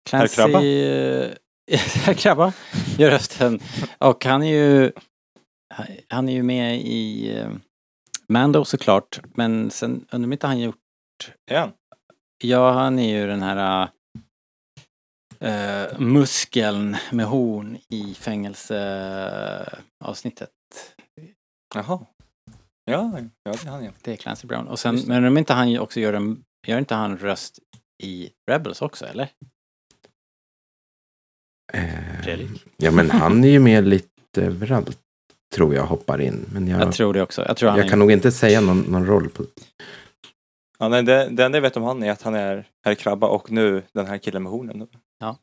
Clancy... 0.04 0.36
Krabba? 0.36 0.58
Herr 2.04 2.14
Krabba 2.14 2.52
gör 2.98 3.10
rösten. 3.10 3.60
Och 3.98 4.24
han 4.24 4.42
är 4.42 4.52
ju... 4.52 4.92
Han 6.08 6.28
är 6.28 6.32
ju 6.32 6.42
med 6.42 6.80
i 6.80 7.30
eh, 7.36 7.50
Mando 8.28 8.64
såklart, 8.64 9.20
men 9.34 9.70
sen 9.70 10.06
undrar 10.10 10.26
om 10.26 10.32
inte 10.32 10.46
han 10.46 10.60
gjort... 10.60 10.76
Han? 11.50 11.72
Ja, 12.44 12.72
han 12.72 12.98
är 12.98 13.20
ju 13.20 13.26
den 13.26 13.42
här 13.42 13.88
uh, 15.42 16.00
muskeln 16.00 16.96
med 17.12 17.26
horn 17.26 17.78
i 17.88 18.14
fängelseavsnittet. 18.14 20.50
Jaha. 21.74 22.06
Ja, 22.84 23.18
ja 23.44 23.52
det 23.52 23.64
är 23.64 23.70
han 23.70 23.84
ja. 23.84 23.92
Det 24.02 24.12
är 24.12 24.16
Clancy 24.16 24.46
Brown. 24.46 24.68
Och 24.68 24.78
sen, 24.78 25.00
men 25.06 25.24
om 25.24 25.38
inte 25.38 25.52
han 25.52 25.78
också 25.78 26.00
gör 26.00 26.12
en, 26.12 26.44
gör 26.66 26.78
inte 26.78 26.94
han 26.94 27.18
röst 27.18 27.58
i 28.02 28.30
Rebels 28.50 28.82
också, 28.82 29.06
eller? 29.06 29.28
Eh, 31.74 32.22
Fredrik? 32.22 32.64
ja, 32.76 32.90
men 32.90 33.10
han 33.10 33.44
är 33.44 33.48
ju 33.48 33.58
med 33.58 33.88
lite 33.88 34.42
överallt, 34.42 34.98
tror 35.54 35.74
jag, 35.74 35.86
hoppar 35.86 36.20
in. 36.20 36.46
Men 36.52 36.68
jag, 36.68 36.80
Jag 36.80 36.92
tror 36.92 37.14
det 37.14 37.22
också. 37.22 37.44
Jag 37.46 37.56
tror 37.56 37.70
han 37.70 37.78
jag 37.78 37.88
kan 37.88 37.98
nog 37.98 38.12
inte 38.12 38.32
säga 38.32 38.60
någon, 38.60 38.80
någon 38.80 39.06
roll 39.06 39.28
på... 39.28 39.44
ja 40.78 40.88
nej, 40.88 41.02
det, 41.02 41.28
det 41.30 41.44
enda 41.44 41.56
jag 41.58 41.62
vet 41.62 41.76
om 41.76 41.82
han 41.82 42.02
är 42.02 42.10
att 42.10 42.22
han 42.22 42.34
är 42.34 42.68
herr 42.84 42.94
Krabba 42.94 43.26
och 43.26 43.50
nu 43.50 43.82
den 43.92 44.06
här 44.06 44.18
killen 44.18 44.42
med 44.42 44.52
hornen. 44.52 44.86
Ja. 45.18 45.36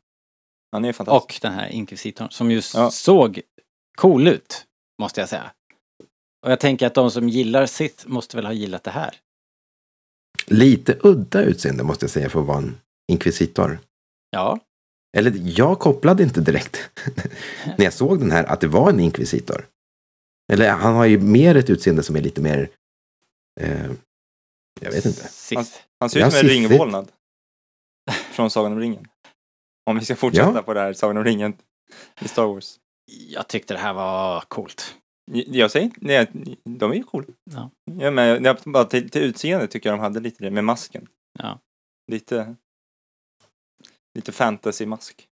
Han 0.72 0.84
är 0.84 0.88
ju 0.88 0.92
fantastisk. 0.92 1.24
Och 1.24 1.48
den 1.48 1.52
här 1.58 1.68
inkvisitorn 1.68 2.30
som 2.30 2.50
just 2.50 2.74
Ja. 2.74 2.90
såg 2.90 3.40
cool 3.98 4.28
ut, 4.28 4.64
måste 5.02 5.20
jag 5.20 5.28
säga. 5.28 5.50
Och 6.46 6.50
jag 6.52 6.60
tänker 6.60 6.86
att 6.86 6.94
de 6.94 7.10
som 7.10 7.28
gillar 7.28 7.66
Sith 7.66 8.08
måste 8.08 8.36
väl 8.36 8.46
ha 8.46 8.52
gillat 8.52 8.84
det 8.84 8.90
här. 8.90 9.14
Lite 10.46 10.98
udda 11.02 11.42
utseende, 11.42 11.82
måste 11.82 12.04
jag 12.04 12.10
säga, 12.10 12.28
för 12.28 12.40
att 12.40 12.46
vara 12.46 12.58
en 12.58 12.78
inkvisitor. 13.12 13.78
Ja, 14.30 14.58
Eller 15.16 15.32
jag 15.58 15.78
kopplade 15.78 16.22
inte 16.22 16.40
direkt 16.40 16.90
när 17.78 17.84
jag 17.84 17.92
såg 17.92 18.18
den 18.18 18.30
här 18.30 18.44
att 18.44 18.60
det 18.60 18.66
var 18.68 18.90
en 18.90 19.00
inkvisitor. 19.00 19.66
Eller 20.52 20.70
han 20.70 20.94
har 20.94 21.04
ju 21.04 21.18
mer 21.20 21.54
ett 21.56 21.70
utseende 21.70 22.02
som 22.02 22.16
är 22.16 22.20
lite 22.20 22.40
mer... 22.40 22.68
Eh, 23.60 23.90
jag 24.80 24.90
vet 24.92 25.06
inte. 25.06 25.28
Sith. 25.28 25.78
Han 26.00 26.10
ser 26.10 26.26
ut 26.26 26.32
som 26.32 26.40
en 26.40 26.48
ringvålnad. 26.48 27.12
Från 28.32 28.50
Sagan 28.50 28.72
om 28.72 28.78
ringen. 28.80 29.06
Om 29.90 29.98
vi 29.98 30.04
ska 30.04 30.16
fortsätta 30.16 30.52
Ja. 30.54 30.62
på 30.62 30.74
det 30.74 30.80
här 30.80 30.92
Sagan 30.92 31.16
om 31.16 31.24
ringen 31.24 31.56
i 32.20 32.28
Star 32.28 32.46
Wars. 32.46 32.78
Jag 33.28 33.48
tyckte 33.48 33.74
det 33.74 33.80
här 33.80 33.92
var 33.92 34.40
coolt. 34.48 34.96
Jag 35.32 35.70
säger 35.70 35.90
nej, 35.96 36.30
de 36.64 36.90
är 36.90 36.96
ju 36.96 37.02
coola. 37.04 37.26
Ja. 37.50 37.70
Ja, 38.00 38.10
men 38.10 38.44
jag, 38.44 38.56
bara 38.64 38.84
till, 38.84 39.10
till 39.10 39.22
utseende 39.22 39.66
tycker 39.66 39.88
jag 39.90 39.98
de 39.98 40.02
hade 40.02 40.20
lite 40.20 40.44
det 40.44 40.50
med 40.50 40.64
masken. 40.64 41.06
Ja. 41.38 41.58
Lite, 42.12 42.56
lite 44.14 44.32
fantasy-mask. 44.32 45.26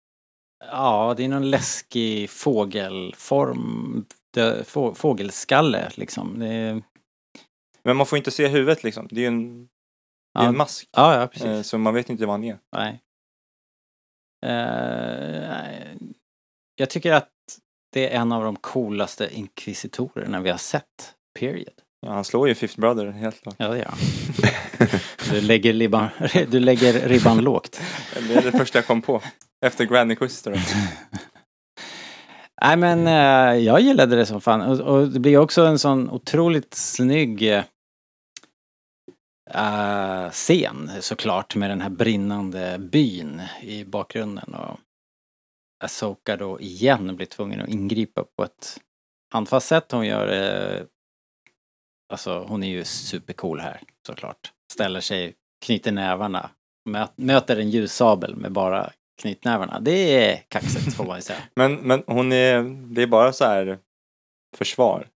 Ja, 0.64 1.14
det 1.16 1.24
är 1.24 1.28
någon 1.28 1.50
läskig 1.50 2.30
fågelform. 2.30 4.04
dö- 4.34 4.64
Få, 4.64 4.94
fågelskalle 4.94 5.90
liksom. 5.94 6.42
Är, 6.42 6.82
Men 7.82 7.96
man 7.96 8.06
får 8.06 8.18
inte 8.18 8.30
se 8.30 8.48
huvudet 8.48 8.84
liksom. 8.84 9.08
Det 9.10 9.16
är 9.16 9.20
ju 9.20 9.26
en, 9.26 9.68
är 10.38 10.42
ja, 10.42 10.48
en 10.48 10.56
mask. 10.56 10.88
ja, 10.92 11.20
ja, 11.20 11.26
precis. 11.26 11.46
Eh, 11.46 11.62
Så 11.62 11.78
man 11.78 11.94
vet 11.94 12.10
inte 12.10 12.26
vad 12.26 12.32
han 12.34 12.44
är. 12.44 12.58
Nej. 12.76 13.00
Eh, 14.46 15.96
jag 16.74 16.90
tycker 16.90 17.12
att 17.12 17.28
det 17.92 18.08
är 18.14 18.20
en 18.20 18.32
av 18.32 18.44
de 18.44 18.56
coolaste 18.56 19.34
inkvisitorerna 19.34 20.40
vi 20.40 20.50
har 20.50 20.58
sett. 20.58 21.14
Period. 21.38 21.82
Ja, 22.06 22.12
han 22.12 22.24
slår 22.24 22.48
ju 22.48 22.54
Fifth 22.54 22.80
Brother 22.80 23.06
helt 23.10 23.42
klart. 23.42 23.54
Ja, 23.58 23.68
det 23.68 23.78
gör 23.78 23.84
han. 23.84 23.98
Du 25.30 25.40
lägger, 25.40 25.72
ribban, 25.72 26.08
du 26.48 26.60
lägger 26.60 27.08
ribban 27.08 27.40
lågt. 27.40 27.80
Det 28.28 28.34
är 28.34 28.42
det 28.42 28.52
första 28.52 28.78
jag 28.78 28.86
kom 28.86 29.02
på. 29.02 29.22
Efter 29.66 29.84
Grand 29.84 30.10
Inquisitor. 30.10 30.52
Nej 32.62 32.76
men 32.76 33.06
eh, 33.06 33.64
jag 33.64 33.80
gillade 33.80 34.16
det 34.16 34.26
som 34.26 34.40
fan. 34.40 34.60
Och, 34.60 34.80
och 34.80 35.08
det 35.08 35.20
blir 35.20 35.38
också 35.38 35.62
en 35.62 35.78
sån 35.78 36.10
otroligt 36.10 36.74
snygg 36.74 37.42
eh, 39.50 40.30
scen 40.30 40.90
såklart 41.00 41.54
med 41.54 41.70
den 41.70 41.80
här 41.80 41.90
brinnande 41.90 42.78
byn 42.78 43.42
i 43.62 43.84
bakgrunden. 43.84 44.54
Och 44.54 44.78
Asoka 45.84 46.36
då 46.36 46.60
igen 46.60 47.16
blir 47.16 47.26
tvungen 47.26 47.60
att 47.60 47.68
ingripa 47.68 48.24
på 48.36 48.44
ett 48.44 48.80
handfast 49.32 49.66
sätt. 49.66 49.92
Hon 49.92 50.06
gör 50.06 50.28
eh, 50.32 50.82
Alltså 52.10 52.44
hon 52.48 52.62
är 52.62 52.68
ju 52.68 52.84
supercool 52.84 53.60
här 53.60 53.80
såklart. 54.06 54.52
Ställer 54.72 55.00
sig, 55.00 55.34
knyter 55.64 55.92
nävarna. 55.92 56.50
Mö, 56.88 57.06
möter 57.16 57.56
en 57.56 57.70
ljussabel 57.70 58.36
med 58.36 58.52
bara 58.52 58.90
knytnävarna. 59.22 59.80
Det 59.80 60.30
är 60.30 60.42
kaxigt 60.48 60.94
får 60.96 61.04
man 61.04 61.16
ju 61.18 61.22
säga. 61.22 61.38
Men, 61.54 61.74
men 61.74 62.02
hon 62.06 62.32
är, 62.32 62.62
det 62.94 63.02
är 63.02 63.06
bara 63.06 63.32
så 63.32 63.44
här 63.44 63.78
försvar. 64.56 65.08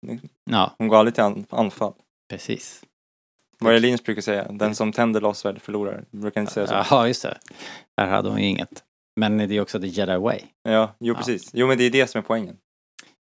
Ja, 0.51 0.75
Hon 0.79 0.89
går 0.89 0.97
aldrig 0.97 1.15
till 1.15 1.25
an- 1.25 1.47
anfall. 1.51 1.93
precis. 2.31 2.85
Vad 3.59 3.81
Linus 3.83 4.03
brukar 4.05 4.23
säga? 4.23 4.53
Den 4.53 4.75
som 4.75 4.93
tänder 4.93 5.21
lossvärd 5.21 5.61
förlorar. 5.61 6.05
Brukar 6.11 6.41
inte 6.41 6.53
säga 6.53 6.67
så? 6.67 6.75
Ja, 6.91 7.07
just 7.09 7.23
det. 7.23 7.39
Här 7.97 8.07
hade 8.07 8.29
hon 8.29 8.39
ju 8.39 8.47
inget. 8.47 8.85
Men 9.21 9.39
det 9.39 9.55
är 9.57 9.61
också 9.61 9.81
the 9.81 9.87
Jedi 9.87 10.17
way. 10.17 10.41
Ja, 10.63 10.95
jo 11.01 11.15
Ja. 11.15 11.19
precis. 11.19 11.51
Jo 11.55 11.67
men 11.67 11.79
det 11.79 11.85
är 11.85 11.91
det 11.91 12.07
som 12.07 12.19
är 12.19 12.23
poängen. 12.23 12.57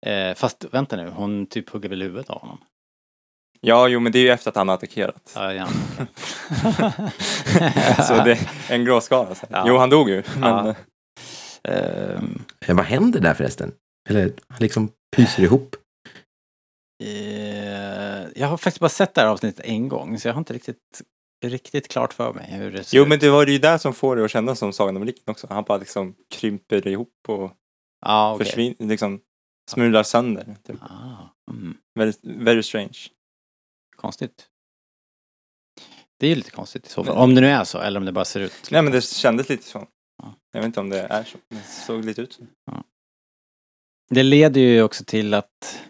Eh, 0.05 0.33
fast 0.35 0.65
vänta 0.71 0.95
nu, 0.95 1.09
hon 1.09 1.45
typ 1.45 1.69
hugger 1.69 1.89
väl 1.89 2.01
huvudet 2.01 2.29
av 2.29 2.39
honom? 2.41 2.57
Ja, 3.61 3.87
jo 3.87 3.99
men 3.99 4.11
det 4.11 4.19
är 4.19 4.23
ju 4.23 4.29
efter 4.29 4.49
att 4.49 4.55
han 4.55 4.67
har 4.67 4.75
attackerat. 4.75 5.31
Ja, 5.35 5.53
ja. 5.53 5.67
Så 8.07 8.13
det 8.23 8.31
är 8.31 8.49
en 8.69 8.85
gråskala. 8.85 9.35
Ja. 9.49 9.63
Jo, 9.67 9.77
han 9.77 9.89
dog 9.89 10.09
ju. 10.09 10.23
Men, 10.39 10.65
Ja. 10.65 10.75
Eh, 11.71 12.21
Vad 12.75 12.85
händer 12.85 13.19
där 13.19 13.33
förresten? 13.33 13.71
Eller 14.09 14.33
han 14.47 14.57
liksom 14.59 14.91
pyser 15.15 15.43
ihop. 15.43 15.75
eh, 17.03 18.27
jag 18.35 18.47
har 18.47 18.57
faktiskt 18.57 18.79
bara 18.79 18.89
sett 18.89 19.13
det 19.13 19.21
här 19.21 19.27
avsnittet 19.27 19.65
en 19.65 19.89
gång, 19.89 20.19
så 20.19 20.27
jag 20.27 20.33
har 20.33 20.39
inte 20.39 20.53
riktigt, 20.53 21.01
riktigt 21.45 21.87
klart 21.87 22.13
för 22.13 22.33
mig 22.33 22.51
hur 22.51 22.71
det 22.71 22.83
ser 22.83 22.97
Jo 22.97 23.03
ut. 23.03 23.09
men 23.09 23.19
det 23.19 23.29
var 23.29 23.47
ju 23.47 23.57
där 23.57 23.77
som 23.77 23.93
får 23.93 24.15
det 24.15 24.25
att 24.25 24.31
kännas 24.31 24.59
som 24.59 24.73
Sagan 24.73 24.97
om 24.97 25.05
ringen 25.05 25.19
också. 25.25 25.47
Han 25.49 25.63
bara 25.63 25.77
liksom 25.77 26.15
krymper 26.35 26.87
ihop 26.87 27.13
och 27.27 27.51
ja, 28.05 28.33
okej. 28.33 28.45
försvinner, 28.45 28.75
liksom 28.79 29.19
smular 29.71 30.03
sönder. 30.03 30.55
Typ. 30.67 30.75
Ah, 30.81 31.51
mm. 31.51 31.77
Very, 31.99 32.13
very 32.23 32.63
strange. 32.63 32.97
Konstigt. 33.95 34.49
Det 36.19 36.27
är 36.27 36.29
ju 36.29 36.35
lite 36.35 36.51
konstigt 36.51 36.87
i 36.87 36.89
så 36.89 37.03
fall. 37.03 37.17
Om 37.17 37.35
det 37.35 37.41
nu 37.41 37.47
är 37.47 37.63
så, 37.63 37.79
eller 37.79 37.99
om 37.99 38.05
det 38.05 38.11
bara 38.11 38.25
ser 38.25 38.39
ut. 38.39 38.71
Nej 38.71 38.81
men 38.81 38.91
det 38.91 39.01
kändes 39.01 39.49
lite 39.49 39.63
så. 39.63 39.87
Ja. 40.23 40.35
Jag 40.51 40.59
vet 40.59 40.65
inte 40.65 40.79
om 40.79 40.89
det 40.89 41.01
är 41.01 41.23
så. 41.23 41.37
Det 41.49 41.61
såg 41.61 42.05
lite 42.05 42.21
ut 42.21 42.33
så. 42.33 42.43
Det 44.09 44.23
leder 44.23 44.61
ju 44.61 44.83
också 44.83 45.03
till 45.03 45.33
att 45.33 45.81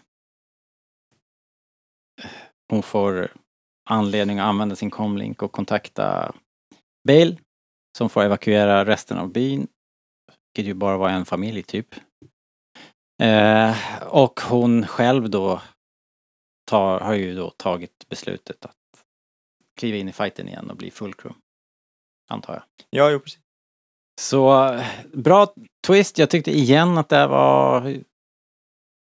hon 2.70 2.82
får 2.82 3.32
anledning 3.90 4.38
att 4.38 4.46
använda 4.46 4.76
sin 4.76 4.90
comlink 4.90 5.42
och 5.42 5.52
kontakta 5.52 6.34
Bale 7.08 7.36
som 7.98 8.10
får 8.10 8.22
evakuera 8.22 8.84
resten 8.84 9.18
av 9.18 9.32
byn. 9.32 9.66
Vilket 10.54 10.70
ju 10.70 10.74
bara 10.74 10.96
var 10.96 11.08
en 11.08 11.24
familj 11.24 11.62
typ. 11.62 11.94
Eh, 13.22 13.76
och 14.02 14.40
hon 14.40 14.86
själv 14.86 15.30
då 15.30 15.62
tar, 16.66 17.00
har 17.00 17.14
ju 17.14 17.34
då 17.34 17.50
tagit 17.50 18.08
beslutet 18.08 18.64
att 18.64 18.76
kliva 19.76 19.96
in 19.96 20.08
i 20.08 20.12
fighten 20.12 20.48
igen 20.48 20.70
och 20.70 20.76
bli 20.76 20.90
fulcrum. 20.90 21.34
Antar 22.28 22.54
jag. 22.54 22.62
Ja, 22.90 23.10
jo 23.10 23.20
precis. 23.20 23.40
Så 24.20 24.70
bra 25.12 25.54
twist. 25.86 26.18
Jag 26.18 26.30
tyckte 26.30 26.50
igen 26.50 26.98
att 26.98 27.08
det 27.08 27.26
var 27.26 28.02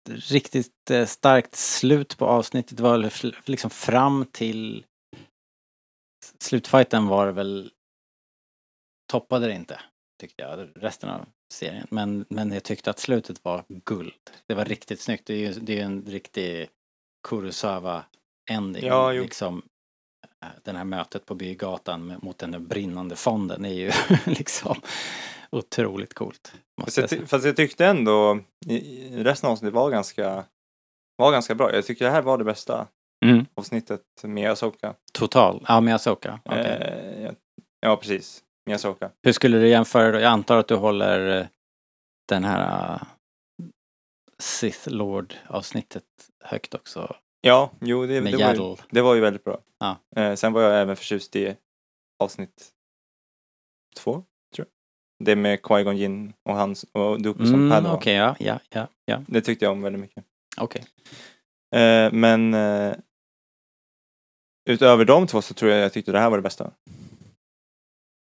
riktigt 0.09 0.91
eh, 0.91 1.05
starkt 1.05 1.55
slut 1.55 2.17
på 2.17 2.25
avsnittet. 2.25 2.77
Det 2.77 2.83
var 2.83 3.49
liksom 3.49 3.69
fram 3.69 4.25
till 4.25 4.85
slutfighten 6.39 7.07
var 7.07 7.25
det 7.25 7.31
väl 7.31 7.71
toppade 9.11 9.47
det 9.47 9.53
inte, 9.53 9.79
tyckte 10.19 10.43
jag, 10.43 10.69
resten 10.75 11.09
av 11.09 11.25
serien. 11.53 11.87
Men, 11.89 12.25
men 12.29 12.51
jag 12.51 12.63
tyckte 12.63 12.89
att 12.89 12.99
slutet 12.99 13.43
var 13.43 13.63
guld. 13.67 14.31
Det 14.47 14.53
var 14.53 14.65
riktigt 14.65 15.01
snyggt. 15.01 15.25
Det 15.25 15.33
är 15.33 15.37
ju 15.37 15.53
det 15.53 15.79
är 15.79 15.83
en 15.83 16.05
riktig 16.05 16.69
Kurosawa 17.27 18.03
ending. 18.51 18.85
Ja, 18.85 19.13
jo. 19.13 19.23
liksom, 19.23 19.61
eh, 20.43 20.47
den 20.63 20.75
här 20.75 20.83
mötet 20.83 21.25
på 21.25 21.35
bygatan 21.35 22.15
mot 22.21 22.37
den 22.37 22.67
brinnande 22.67 23.15
fonden 23.15 23.65
är 23.65 23.73
ju 23.73 23.91
liksom 24.25 24.75
otroligt 25.49 26.13
coolt. 26.13 26.53
Fast 26.81 26.97
jag, 26.97 27.09
ty- 27.09 27.25
fast 27.25 27.45
jag 27.45 27.55
tyckte 27.55 27.85
ändå 27.85 28.39
resten 29.11 29.47
av 29.47 29.51
avsnittet 29.53 29.73
var 29.73 29.89
ganska, 29.91 30.45
var 31.17 31.31
ganska 31.31 31.55
bra. 31.55 31.75
Jag 31.75 31.85
tycker 31.85 32.05
det 32.05 32.11
här 32.11 32.21
var 32.21 32.37
det 32.37 32.43
bästa 32.43 32.87
Mm. 33.25 33.45
avsnittet 33.55 34.01
med 34.23 34.51
Asoka. 34.51 34.93
Total. 35.13 35.65
Ja, 35.67 35.81
med 35.81 35.95
Asoka. 35.95 36.39
Okej. 36.45 36.59
Eh, 36.65 37.21
ja, 37.23 37.31
ja, 37.81 37.97
precis. 37.97 38.43
Med 38.65 38.75
Asoka. 38.75 39.11
Hur 39.23 39.31
skulle 39.31 39.57
du 39.57 39.67
jämföra 39.67 40.11
då? 40.11 40.19
Jag 40.19 40.31
antar 40.31 40.57
att 40.57 40.67
du 40.67 40.75
håller 40.75 41.39
eh, 41.41 41.45
den 42.29 42.43
här 42.43 42.99
Sith 44.41 44.89
Lord 44.89 45.35
avsnittet 45.47 46.03
högt 46.43 46.73
också. 46.73 47.15
Ja, 47.41 47.71
jo 47.81 48.05
det, 48.05 48.19
det, 48.19 48.37
var, 48.37 48.53
ju, 48.55 48.75
det 48.89 49.01
var 49.01 49.15
ju 49.15 49.21
väldigt 49.21 49.43
bra. 49.43 49.59
Ja. 49.79 49.97
Eh, 50.15 50.35
sen 50.35 50.53
var 50.53 50.61
jag 50.61 50.81
även 50.81 50.95
förtjust 50.95 51.35
i 51.35 51.55
avsnitt 52.19 52.71
två, 53.97 54.13
tror 54.55 54.67
jag. 54.67 55.25
Det 55.25 55.35
med 55.35 55.59
Qui-Gon 55.59 55.93
Jinn 55.93 56.33
och 56.43 56.55
hans 56.55 56.83
och 56.91 57.21
Dooku 57.21 57.45
som 57.45 57.53
Mm, 57.53 57.69
Padawan. 57.69 57.97
Okej, 57.97 58.13
ja, 58.15 58.35
ja, 58.39 58.59
ja, 58.69 58.87
ja. 59.05 59.23
Det 59.27 59.41
tyckte 59.41 59.65
jag 59.65 59.71
om 59.71 59.81
väldigt 59.81 60.01
mycket. 60.01 60.25
Okej. 60.57 60.85
Eh, 61.75 62.11
men 62.11 62.53
eh, 62.53 62.95
utöver 64.69 65.05
de 65.05 65.27
två 65.27 65.41
så 65.41 65.53
tror 65.53 65.71
jag 65.71 65.79
jag 65.79 65.93
tyckte 65.93 66.11
det 66.11 66.19
här 66.19 66.29
var 66.29 66.37
det 66.37 66.41
bästa. 66.43 66.71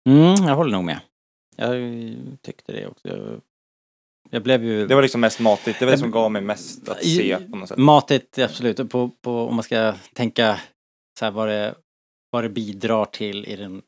Mm, 0.09 0.47
jag 0.47 0.55
håller 0.55 0.71
nog 0.71 0.83
med. 0.83 0.99
Jag 1.55 1.75
tyckte 2.41 2.71
det 2.71 2.87
också. 2.87 3.41
Jag, 4.33 4.43
blev 4.43 4.63
ju... 4.63 4.87
Det 4.87 4.95
var 4.95 5.01
liksom 5.01 5.21
mest 5.21 5.39
matigt. 5.39 5.79
Det 5.79 5.85
var 5.85 5.91
det 5.91 5.97
som 5.97 6.11
gav 6.11 6.31
mig 6.31 6.41
mest 6.41 6.89
att 6.89 7.03
se 7.03 7.37
på 7.51 7.57
något 7.57 7.69
sätt. 7.69 7.77
Matigt, 7.77 8.37
absolut. 8.37 8.89
På, 8.89 9.09
på, 9.09 9.47
om 9.47 9.55
man 9.55 9.63
ska 9.63 9.93
tänka 10.13 10.59
så 11.19 11.25
här 11.25 11.31
vad 11.31 11.47
det, 11.47 11.75
vad 12.31 12.43
det 12.43 12.49
bidrar 12.49 13.05
till 13.05 13.45
i 13.45 13.55
den 13.55 13.81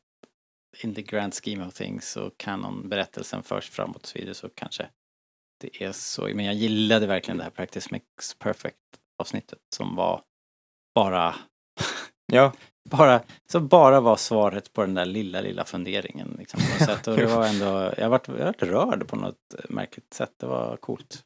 in 0.82 0.94
the 0.94 1.02
grand 1.02 1.34
scheme 1.34 1.66
of 1.66 1.74
things 1.74 2.16
och 2.16 2.32
kanon-berättelsen 2.36 3.42
förs 3.42 3.70
framåt 3.70 4.02
och 4.02 4.08
så 4.08 4.18
vidare 4.18 4.34
så 4.34 4.48
kanske 4.48 4.88
det 5.60 5.82
är 5.82 5.92
så. 5.92 6.22
Men 6.22 6.44
jag 6.44 6.54
gillade 6.54 7.06
verkligen 7.06 7.38
det 7.38 7.44
här 7.44 7.50
Practice 7.50 7.90
Makes 7.90 8.34
Perfect 8.38 8.76
avsnittet 9.18 9.58
som 9.76 9.96
var 9.96 10.22
bara 10.94 11.34
Ja, 12.32 12.52
bara, 12.90 13.20
så 13.46 13.60
bara 13.60 14.00
var 14.00 14.16
svaret 14.16 14.72
på 14.72 14.80
den 14.80 14.94
där 14.94 15.04
lilla, 15.04 15.40
lilla 15.40 15.64
funderingen. 15.64 16.36
Liksom, 16.38 16.60
på 16.78 16.84
sätt. 16.84 17.06
Och 17.06 17.16
det 17.16 17.26
var 17.26 17.46
ändå, 17.46 17.94
jag 17.98 18.08
vart, 18.08 18.28
jag 18.28 18.54
rörd 18.58 19.08
på 19.08 19.16
något 19.16 19.54
märkligt 19.68 20.14
sätt. 20.14 20.32
Det 20.40 20.46
var 20.46 20.76
coolt. 20.76 21.22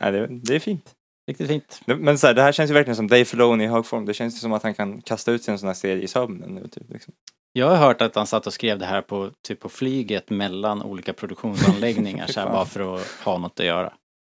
nej, 0.00 0.12
det, 0.12 0.26
det 0.26 0.54
är 0.54 0.60
fint. 0.60 0.94
Riktigt 1.26 1.48
fint. 1.48 1.80
Men 1.86 2.18
så 2.18 2.26
här, 2.26 2.34
det 2.34 2.42
här 2.42 2.52
känns 2.52 2.70
ju 2.70 2.74
verkligen 2.74 2.96
som 2.96 3.08
Dave 3.08 3.24
Filoni 3.24 3.64
i 3.64 3.66
hög 3.66 3.86
form. 3.86 4.04
Det 4.04 4.14
känns 4.14 4.34
ju 4.34 4.38
som 4.38 4.52
att 4.52 4.62
han 4.62 4.74
kan 4.74 5.02
kasta 5.02 5.32
ut 5.32 5.42
sig 5.42 5.52
en 5.52 5.58
sån 5.58 5.66
här 5.66 5.74
serie 5.74 6.02
i 6.02 6.08
sömnen 6.08 6.54
nu. 6.54 6.68
Typ, 6.68 6.90
liksom. 6.90 7.14
Jag 7.52 7.68
har 7.68 7.76
hört 7.76 8.02
att 8.02 8.14
han 8.14 8.26
satt 8.26 8.46
och 8.46 8.52
skrev 8.52 8.78
det 8.78 8.86
här 8.86 9.02
på, 9.02 9.30
typ 9.42 9.60
på 9.60 9.68
flyget 9.68 10.30
mellan 10.30 10.82
olika 10.82 11.12
produktionsanläggningar 11.12 12.26
så 12.28 12.40
här, 12.40 12.50
bara 12.50 12.64
för 12.64 12.94
att 12.94 13.06
ha 13.06 13.38
något 13.38 13.60
att 13.60 13.66
göra. 13.66 13.92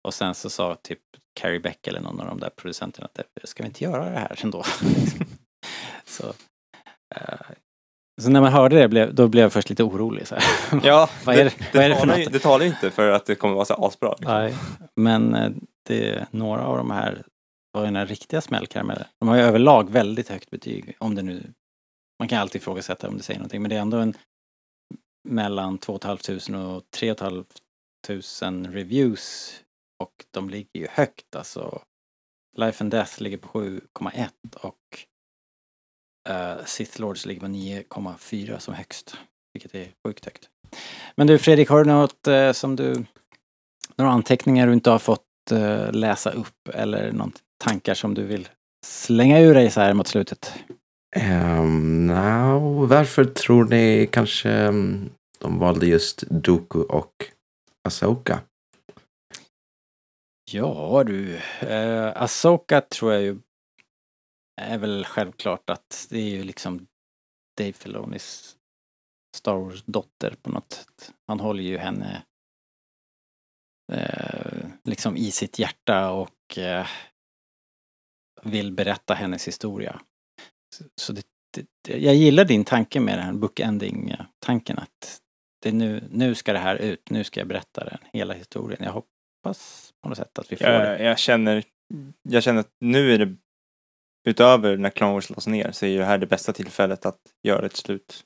Och 0.04 0.14
sen 0.14 0.34
så 0.34 0.50
sa 0.50 0.74
typ 0.82 1.00
Carrie 1.34 1.60
Beck 1.60 1.86
eller 1.86 2.00
någon 2.00 2.20
av 2.20 2.26
de 2.26 2.40
där 2.40 2.50
producenterna 2.50 3.08
att 3.14 3.48
ska 3.48 3.62
vi 3.62 3.66
inte 3.66 3.84
göra 3.84 4.10
det 4.10 4.18
här 4.18 4.40
ändå? 4.42 4.64
så, 6.14 6.28
eh, 7.16 7.40
så 8.22 8.30
när 8.30 8.40
man 8.40 8.52
hörde 8.52 8.76
det 8.78 8.88
blev, 8.88 9.14
då 9.14 9.28
blev 9.28 9.42
jag 9.42 9.52
först 9.52 9.70
lite 9.70 9.82
orolig. 9.84 10.26
Så 10.26 10.34
här. 10.34 10.80
Ja, 10.84 11.10
Vad 11.24 11.34
är 11.36 11.44
det- 11.44 11.54
det, 11.58 11.74
vad 11.74 11.84
är 11.84 11.88
det 11.88 11.94
för 11.94 12.00
talar 12.02 12.16
ju, 12.18 12.24
något? 12.24 12.32
det 12.32 12.38
talar 12.38 12.64
ju 12.64 12.70
inte 12.70 12.90
för 12.90 13.10
att 13.10 13.26
det 13.26 13.34
kommer 13.34 13.54
vara 13.54 13.64
så 13.64 13.74
asbra. 13.86 14.10
Liksom. 14.18 14.34
Nej, 14.34 14.54
men 14.96 15.34
eh, 15.34 15.50
det, 15.88 16.26
några 16.30 16.66
av 16.66 16.76
de 16.76 16.90
här 16.90 17.22
var 17.72 17.84
ju 17.84 17.90
några 17.90 18.06
riktiga 18.06 18.40
smällkarameller. 18.40 19.06
De 19.20 19.28
har 19.28 19.36
ju 19.36 19.42
överlag 19.42 19.90
väldigt 19.90 20.28
högt 20.28 20.50
betyg. 20.50 20.96
Om 20.98 21.14
det 21.14 21.22
nu, 21.22 21.52
man 22.18 22.28
kan 22.28 22.38
alltid 22.40 22.60
ifrågasätta 22.62 23.08
om 23.08 23.16
det 23.16 23.22
säger 23.22 23.40
någonting, 23.40 23.62
men 23.62 23.68
det 23.68 23.76
är 23.76 23.80
ändå 23.80 23.96
en 23.96 24.14
mellan 25.28 25.78
2 25.78 25.98
500 25.98 26.66
och 26.68 26.82
3 26.90 27.14
500 27.14 28.70
reviews 28.70 29.54
och 30.02 30.12
de 30.30 30.50
ligger 30.50 30.80
ju 30.80 30.86
högt 30.90 31.36
alltså. 31.36 31.82
Life 32.56 32.84
and 32.84 32.90
Death 32.90 33.22
ligger 33.22 33.36
på 33.36 33.48
7,1 33.60 34.28
och 34.56 34.78
uh, 36.30 36.64
Sith 36.64 37.00
Lords 37.00 37.26
ligger 37.26 37.40
på 37.40 37.46
9,4 37.46 38.58
som 38.58 38.74
högst. 38.74 39.16
Vilket 39.54 39.74
är 39.74 39.88
sjukt 40.06 40.24
högt. 40.24 40.48
Men 41.16 41.26
du 41.26 41.38
Fredrik, 41.38 41.68
har 41.68 41.84
du 41.84 41.90
något 41.90 42.26
eh, 42.26 42.52
som 42.52 42.76
du 42.76 43.04
några 43.96 44.12
anteckningar 44.12 44.66
du 44.66 44.72
inte 44.72 44.90
har 44.90 44.98
fått 44.98 45.52
eh, 45.52 45.92
läsa 45.92 46.30
upp 46.30 46.68
eller 46.74 47.12
någon 47.12 47.32
tankar 47.64 47.94
som 47.94 48.14
du 48.14 48.22
vill 48.22 48.48
slänga 48.86 49.40
ur 49.40 49.54
dig 49.54 49.70
så 49.70 49.80
här 49.80 49.94
mot 49.94 50.08
slutet? 50.08 50.54
Um, 51.30 52.06
no, 52.06 52.86
varför 52.86 53.24
tror 53.24 53.64
ni 53.64 54.08
kanske 54.12 54.66
um, 54.66 55.10
de 55.38 55.58
valde 55.58 55.86
just 55.86 56.24
Dooku 56.30 56.78
och 56.78 57.12
Asoka? 57.88 58.40
Ja 60.50 61.04
du, 61.06 61.36
eh, 61.60 62.22
Asoka 62.22 62.80
tror 62.80 63.12
jag 63.12 63.22
ju 63.22 63.38
är 64.56 64.78
väl 64.78 65.04
självklart 65.04 65.70
att 65.70 66.06
det 66.10 66.18
är 66.18 66.30
ju 66.30 66.44
liksom 66.44 66.86
Dave 67.58 67.72
Filonis 67.72 68.56
Star 69.36 69.56
Wars 69.56 69.82
dotter 69.86 70.36
på 70.42 70.50
något 70.50 70.72
sätt. 70.72 71.14
Han 71.26 71.40
håller 71.40 71.62
ju 71.62 71.78
henne 71.78 72.22
eh, 73.92 74.66
liksom 74.84 75.16
i 75.16 75.30
sitt 75.30 75.58
hjärta 75.58 76.10
och 76.10 76.58
eh, 76.58 76.86
vill 78.42 78.72
berätta 78.72 79.14
hennes 79.14 79.48
historia. 79.48 80.00
Så, 80.76 80.84
så 81.00 81.12
det, 81.12 81.26
det, 81.54 81.98
jag 81.98 82.14
gillar 82.14 82.44
din 82.44 82.64
tanke 82.64 83.00
med 83.00 83.18
den 83.18 83.24
här 83.24 83.32
bookending-tanken 83.32 84.78
att 84.78 85.20
det 85.62 85.72
nu, 85.72 86.08
nu 86.10 86.34
ska 86.34 86.52
det 86.52 86.58
här 86.58 86.76
ut, 86.76 87.10
nu 87.10 87.24
ska 87.24 87.40
jag 87.40 87.48
berätta 87.48 87.84
den, 87.84 87.98
hela 88.12 88.34
historien. 88.34 88.84
Jag 88.84 88.92
hoppas 88.92 89.92
på 90.02 90.08
något 90.08 90.18
sätt 90.18 90.38
att 90.38 90.52
vi 90.52 90.56
får 90.56 90.64
det. 90.64 90.98
Jag, 90.98 91.00
jag 91.00 91.18
känner, 91.18 91.64
jag 92.22 92.42
känner 92.42 92.60
att 92.60 92.74
nu 92.80 93.14
är 93.14 93.18
det 93.18 93.36
utöver 94.28 94.76
när 94.76 94.90
Clone 94.90 95.12
Wars 95.12 95.30
lades 95.30 95.46
ner 95.46 95.72
så 95.72 95.86
är 95.86 95.90
ju 95.90 95.98
det 95.98 96.04
här 96.04 96.18
det 96.18 96.26
bästa 96.26 96.52
tillfället 96.52 97.06
att 97.06 97.20
göra 97.42 97.66
ett 97.66 97.76
slut. 97.76 98.24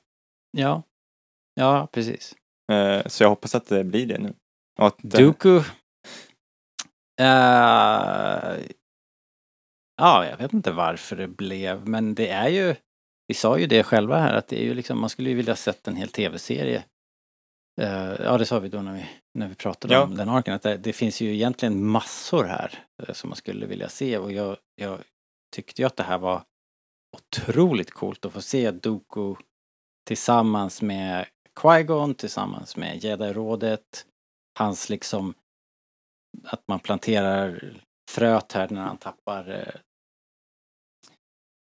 Ja. 0.57 0.83
Ja, 1.53 1.87
precis. 1.91 2.35
Eh, 2.71 3.07
så 3.07 3.23
jag 3.23 3.29
hoppas 3.29 3.55
att 3.55 3.65
det 3.67 3.83
blir 3.83 4.05
det 4.05 4.17
nu. 4.17 4.33
Och 4.79 4.87
att, 4.87 5.03
eh, 5.03 5.09
Dooku. 5.09 5.61
Eh, 7.21 8.59
ja, 10.01 10.25
jag 10.25 10.37
vet 10.37 10.53
inte 10.53 10.71
varför 10.71 11.15
det 11.15 11.27
blev, 11.27 11.87
men 11.87 12.15
det 12.15 12.29
är 12.29 12.47
ju, 12.49 12.75
vi 13.27 13.33
sa 13.33 13.57
ju 13.57 13.67
det 13.67 13.83
själva 13.83 14.19
här, 14.19 14.33
att 14.33 14.47
det 14.47 14.61
är 14.61 14.63
ju 14.63 14.73
liksom, 14.73 14.99
man 14.99 15.09
skulle 15.09 15.29
ju 15.29 15.35
vilja 15.35 15.55
sett 15.55 15.87
en 15.87 15.95
hel 15.95 16.09
tv-serie. 16.09 16.83
Eh, 17.81 18.15
ja, 18.23 18.37
det 18.37 18.45
sa 18.45 18.59
vi 18.59 18.69
då 18.69 18.81
när 18.81 18.93
vi, 18.93 19.05
när 19.33 19.47
vi 19.47 19.55
pratade 19.55 19.93
Ja. 19.93 20.03
om 20.03 20.15
den 20.15 20.29
arken, 20.29 20.53
att 20.53 20.61
det, 20.61 20.77
det 20.77 20.93
finns 20.93 21.21
ju 21.21 21.33
egentligen 21.33 21.85
massor 21.85 22.43
här 22.43 22.79
som 23.13 23.29
man 23.29 23.37
skulle 23.37 23.65
vilja 23.65 23.89
se 23.89 24.17
och 24.17 24.31
jag, 24.31 24.57
jag 24.75 24.99
tyckte 25.55 25.81
ju 25.81 25.85
att 25.85 25.95
det 25.95 26.03
här 26.03 26.17
var 26.17 26.43
otroligt 27.17 27.91
coolt 27.91 28.25
att 28.25 28.33
få 28.33 28.41
se 28.41 28.71
Dooku 28.71 29.35
tillsammans 30.07 30.81
med 30.81 31.27
Qui-Gon, 31.59 32.13
tillsammans 32.13 32.77
med 32.77 33.03
Jedi-rådet. 33.03 34.05
Hans 34.59 34.89
liksom 34.89 35.33
att 36.43 36.67
man 36.67 36.79
planterar 36.79 37.73
fröet 38.11 38.51
här 38.53 38.69
när 38.69 38.81
han 38.81 38.97
tappar 38.97 39.49
eh, 39.49 39.79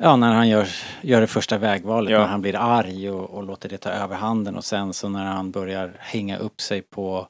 Ja, 0.02 0.16
när 0.16 0.34
han 0.34 0.48
gör, 0.48 0.68
gör 1.02 1.20
det 1.20 1.26
första 1.26 1.58
vägvalet, 1.58 2.12
Ja. 2.12 2.18
när 2.18 2.26
han 2.26 2.42
blir 2.42 2.56
arg 2.56 3.10
och, 3.10 3.30
och 3.30 3.42
låter 3.44 3.68
det 3.68 3.78
ta 3.78 3.90
överhanden 3.90 4.56
och 4.56 4.64
sen 4.64 4.92
så 4.92 5.08
när 5.08 5.24
han 5.24 5.50
börjar 5.50 5.96
hänga 5.98 6.38
upp 6.38 6.60
sig 6.60 6.82
på 6.82 7.28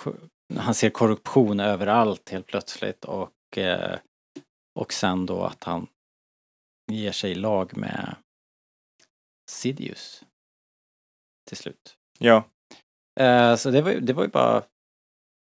ko- 0.00 0.14
han 0.58 0.74
ser 0.74 0.90
korruption 0.90 1.60
överallt 1.60 2.30
helt 2.30 2.46
plötsligt 2.46 3.04
och 3.04 3.58
eh, 3.58 3.98
och 4.76 4.92
sen 4.92 5.26
då 5.26 5.42
att 5.42 5.64
han 5.64 5.86
ger 6.92 7.12
sig 7.12 7.30
i 7.30 7.34
lag 7.34 7.76
med 7.76 8.16
Sidious 9.50 10.24
till 11.48 11.56
slut. 11.56 11.96
Ja. 12.18 12.44
Eh, 13.20 13.56
så 13.56 13.70
det 13.70 13.82
var, 13.82 13.92
det 13.92 14.12
var 14.12 14.22
ju 14.22 14.28
bara 14.28 14.62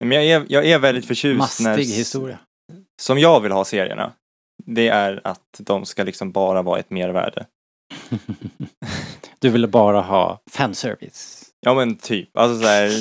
Men 0.05 0.11
jag 0.11 0.25
är, 0.25 0.45
jag 0.49 0.65
är 0.65 0.79
väldigt 0.79 1.05
förtjust 1.05 1.38
mastig 1.38 1.63
när, 1.63 1.77
historia. 1.77 2.39
som 3.01 3.19
jag 3.19 3.41
vill 3.41 3.51
ha 3.51 3.65
serierna. 3.65 4.13
Det 4.63 4.88
är 4.88 5.21
att 5.23 5.59
de 5.59 5.86
ska 5.86 6.03
liksom 6.03 6.31
bara 6.31 6.61
vara 6.61 6.79
ett 6.79 6.89
mervärde. 6.89 7.45
du 9.39 9.49
ville 9.49 9.67
bara 9.67 10.01
ha 10.01 10.41
fanservice. 10.51 11.44
Ja 11.66 11.74
men 11.74 11.95
typ, 11.95 12.38
alltså 12.38 12.59
så 12.59 12.68
här, 12.68 12.91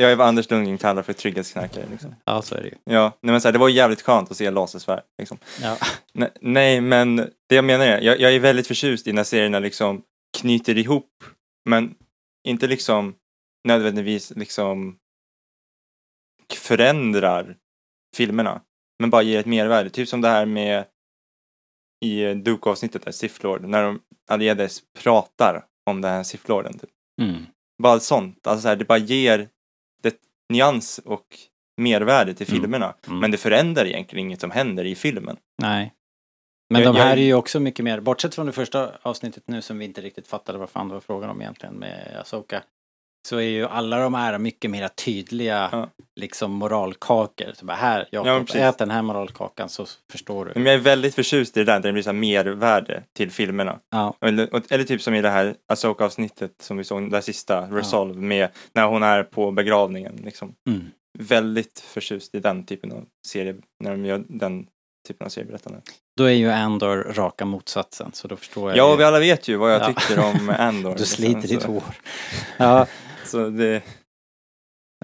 jag 0.00 0.12
är 0.12 0.16
vad 0.16 0.28
Anders 0.28 0.50
Lundgren 0.50 0.78
kallar 0.78 1.02
för 1.02 1.12
trygghetsknarkare 1.12 1.86
liksom. 1.90 2.14
Ja, 2.24 2.42
så 2.42 2.54
är 2.54 2.62
det 2.62 2.68
ju. 2.68 2.74
Ja, 2.84 3.18
nej 3.20 3.32
men 3.32 3.40
så 3.40 3.48
här, 3.48 3.52
det 3.52 3.58
var 3.58 3.68
jävligt 3.68 4.02
skönt 4.02 4.30
att 4.30 4.36
se 4.36 4.50
lasersvärd 4.50 5.02
liksom. 5.18 5.38
Ja. 5.62 5.76
Nej, 6.12 6.30
nej, 6.40 6.80
men 6.80 7.16
det 7.48 7.54
jag 7.54 7.64
menar 7.64 7.86
är, 7.86 8.00
jag, 8.00 8.20
jag 8.20 8.34
är 8.34 8.40
väldigt 8.40 8.66
förtjust 8.66 9.06
i 9.06 9.12
när 9.12 9.24
serierna 9.24 9.58
liksom 9.58 10.02
knyter 10.38 10.78
ihop, 10.78 11.24
men 11.68 11.94
inte 12.48 12.66
liksom 12.66 13.14
nödvändigtvis 13.68 14.30
liksom 14.36 14.98
förändrar 16.54 17.56
filmerna, 18.16 18.60
men 19.00 19.10
bara 19.10 19.22
ger 19.22 19.40
ett 19.40 19.46
mervärde. 19.46 19.90
Typ 19.90 20.08
som 20.08 20.20
det 20.20 20.28
här 20.28 20.46
med 20.46 20.84
i 22.04 22.34
Duke-avsnittet 22.34 23.04
där, 23.04 23.12
Sith 23.12 23.44
Lord, 23.44 23.64
när 23.64 23.82
de 23.82 24.00
Aliedes 24.30 24.82
pratar 24.98 25.64
om 25.90 26.00
den 26.00 26.10
här 26.10 26.22
Sith 26.22 26.48
Lorden. 26.48 26.78
Typ. 26.78 26.90
Mm. 27.22 27.46
Bara 27.84 28.00
sånt, 28.00 28.46
alltså 28.46 28.62
så 28.62 28.68
här, 28.68 28.76
det 28.76 28.84
bara 28.84 28.98
ger 28.98 29.48
det 30.02 30.14
nyans 30.52 31.00
och 31.04 31.26
mervärde 31.80 32.34
till 32.34 32.48
Mm. 32.48 32.60
filmerna. 32.62 32.94
Mm. 33.06 33.18
Men 33.18 33.30
det 33.30 33.36
förändrar 33.36 33.84
egentligen 33.86 34.26
inget 34.26 34.40
som 34.40 34.50
händer 34.50 34.84
i 34.84 34.94
filmen. 34.94 35.36
Nej. 35.62 35.92
Men 36.70 36.82
Jag- 36.82 36.94
de 36.94 37.00
här 37.00 37.08
jag- 37.08 37.18
är 37.18 37.22
ju 37.22 37.34
också 37.34 37.60
mycket 37.60 37.84
mer, 37.84 38.00
bortsett 38.00 38.34
från 38.34 38.46
det 38.46 38.52
första 38.52 38.92
avsnittet 39.02 39.42
nu 39.46 39.62
som 39.62 39.78
vi 39.78 39.84
inte 39.84 40.00
riktigt 40.00 40.26
fattade 40.26 40.58
vad 40.58 40.70
fan 40.70 40.88
det 40.88 40.94
var 40.94 41.00
frågan 41.00 41.30
om 41.30 41.40
egentligen 41.40 41.74
med 41.74 42.16
Asoka. 42.20 42.62
Så 43.28 43.36
är 43.36 43.42
ju 43.42 43.66
alla 43.66 43.98
de 43.98 44.14
här 44.14 44.38
mycket 44.38 44.70
mer 44.70 44.88
tydliga 44.88 45.68
Ja. 45.72 45.88
liksom 46.20 46.52
moralkakor. 46.52 47.52
Så 47.54 47.64
bara 47.66 47.76
här 47.76 48.08
Jakob, 48.12 48.48
ät 48.54 48.78
den 48.78 48.90
här 48.90 49.02
moralkakan 49.02 49.68
så 49.68 49.86
förstår 50.12 50.44
du. 50.44 50.52
Men 50.54 50.64
jag 50.66 50.74
är 50.74 50.78
väldigt 50.78 51.14
förtjust 51.14 51.56
i 51.56 51.60
det 51.60 51.72
där, 51.72 51.80
där 51.80 51.88
det 51.88 51.92
blir 51.92 52.02
så 52.02 52.08
här 52.08 52.14
mervärde 52.14 53.02
till 53.16 53.30
filmerna. 53.30 53.78
Ja. 53.90 54.14
Eller, 54.20 54.48
eller 54.72 54.84
typ 54.84 55.02
som 55.02 55.14
i 55.14 55.22
det 55.22 55.30
här 55.30 55.54
Asoka-avsnittet 55.72 56.50
som 56.62 56.76
vi 56.76 56.84
såg, 56.84 57.02
det 57.02 57.10
där 57.10 57.20
sista, 57.20 57.60
Resolve, 57.60 58.20
med 58.20 58.48
när 58.72 58.86
hon 58.86 59.02
är 59.02 59.22
på 59.22 59.50
begravningen. 59.50 60.20
Liksom. 60.24 60.54
Mm. 60.68 60.86
Väldigt 61.18 61.80
förtjust 61.80 62.34
i 62.34 62.40
den 62.40 62.66
typen 62.66 62.92
av 62.92 63.04
serie, 63.26 63.54
när 63.84 63.90
de 63.90 64.04
gör 64.04 64.24
den 64.28 64.66
typen 65.08 65.24
av 65.24 65.28
serieberättande. 65.28 65.80
Då 66.18 66.24
är 66.24 66.30
ju 66.32 66.50
Andor 66.50 66.96
raka 67.14 67.44
motsatsen 67.44 68.10
så 68.12 68.28
då 68.28 68.36
förstår 68.36 68.70
jag 68.70 68.78
Ja, 68.78 68.92
och 68.92 69.00
vi 69.00 69.04
alla 69.04 69.18
vet 69.18 69.48
ju 69.48 69.56
vad 69.56 69.72
jag 69.74 69.80
Ja. 69.82 69.86
tycker 69.86 70.18
om 70.24 70.50
Andor. 70.58 70.90
Du 70.90 70.96
liksom, 70.98 71.06
sliter 71.16 71.48
ditt 71.48 71.62
hår. 71.62 71.82
Ja, 72.56 72.86
Så 73.24 73.48
det, 73.50 73.82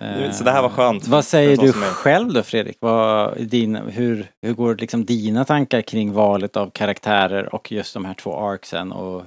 eh, 0.00 0.32
så 0.32 0.44
det 0.44 0.50
här 0.50 0.62
var 0.62 0.68
skönt. 0.68 1.06
Vad 1.06 1.24
säger 1.24 1.56
du 1.56 1.72
själv 1.72 2.32
då 2.32 2.42
Fredrik? 2.42 2.76
Vad, 2.80 3.40
din, 3.46 3.76
hur, 3.76 4.30
hur 4.42 4.54
går 4.54 4.76
liksom 4.76 5.04
dina 5.04 5.44
tankar 5.44 5.82
kring 5.82 6.12
valet 6.12 6.56
av 6.56 6.70
karaktärer 6.70 7.54
och 7.54 7.72
just 7.72 7.94
de 7.94 8.04
här 8.04 8.14
två 8.14 8.36
arcsen 8.36 8.92
och 8.92 9.24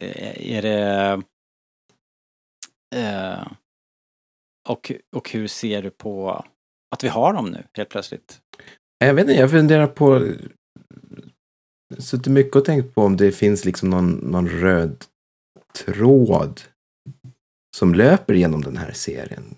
eh, 0.00 0.56
är 0.56 0.62
det 0.62 1.22
eh, 2.96 3.46
och, 4.68 4.92
och 5.16 5.30
hur 5.30 5.46
ser 5.46 5.82
du 5.82 5.90
på 5.90 6.44
att 6.94 7.04
vi 7.04 7.08
har 7.08 7.32
dem 7.32 7.50
nu 7.50 7.64
helt 7.72 7.88
plötsligt? 7.88 8.40
Jag 8.98 9.14
vet 9.14 9.22
inte, 9.22 9.40
jag 9.40 9.50
funderar 9.50 9.86
på... 9.86 10.28
Suttit 11.98 12.32
mycket 12.32 12.56
och 12.56 12.64
tänkt 12.64 12.94
på 12.94 13.02
om 13.02 13.16
det 13.16 13.32
finns 13.32 13.64
liksom 13.64 13.90
någon, 13.90 14.10
någon 14.12 14.48
röd 14.48 15.04
tråd 15.74 16.60
som 17.74 17.94
löper 17.94 18.34
genom 18.34 18.60
den 18.60 18.76
här 18.76 18.92
serien. 18.92 19.54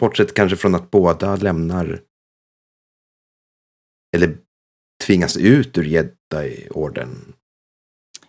Bortsett 0.00 0.34
kanske 0.34 0.56
från 0.56 0.74
att 0.74 0.90
båda 0.90 1.36
lämnar 1.36 2.00
eller 4.16 4.38
tvingas 5.04 5.36
ut 5.36 5.78
ur 5.78 5.84
Jedi-orden. 5.84 7.34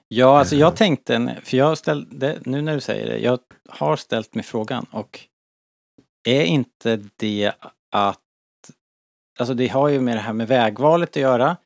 Ja, 0.07 0.39
alltså 0.39 0.55
jag 0.55 0.71
Eh. 0.71 0.75
tänkte, 0.75 1.41
för 1.43 1.57
jag 1.57 1.77
ställde, 1.77 2.39
nu 2.45 2.61
när 2.61 2.75
du 2.75 2.81
säger 2.81 3.07
det, 3.07 3.17
jag 3.19 3.39
har 3.69 3.95
ställt 3.95 4.35
mig 4.35 4.43
frågan 4.43 4.85
och 4.91 5.19
är 6.27 6.43
inte 6.43 7.09
det 7.15 7.51
att, 7.91 8.21
alltså 9.39 9.53
det 9.53 9.67
har 9.67 9.89
ju 9.89 9.99
med 10.01 10.17
det 10.17 10.21
här 10.21 10.33
med 10.33 10.47
vägvalet 10.47 11.09
att 11.09 11.15
göra 11.15 11.57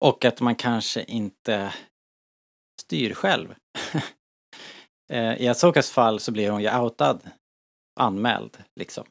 och 0.00 0.24
att 0.24 0.40
man 0.40 0.54
kanske 0.54 1.02
inte 1.04 1.74
styr 2.82 3.14
själv. 3.14 3.54
Eh, 5.12 5.42
I 5.42 5.48
Asokas 5.48 5.90
fall 5.90 6.20
så 6.20 6.32
blir 6.32 6.50
hon 6.50 6.62
ju 6.62 6.78
outad, 6.78 7.30
anmäld 8.00 8.64
liksom. 8.80 9.04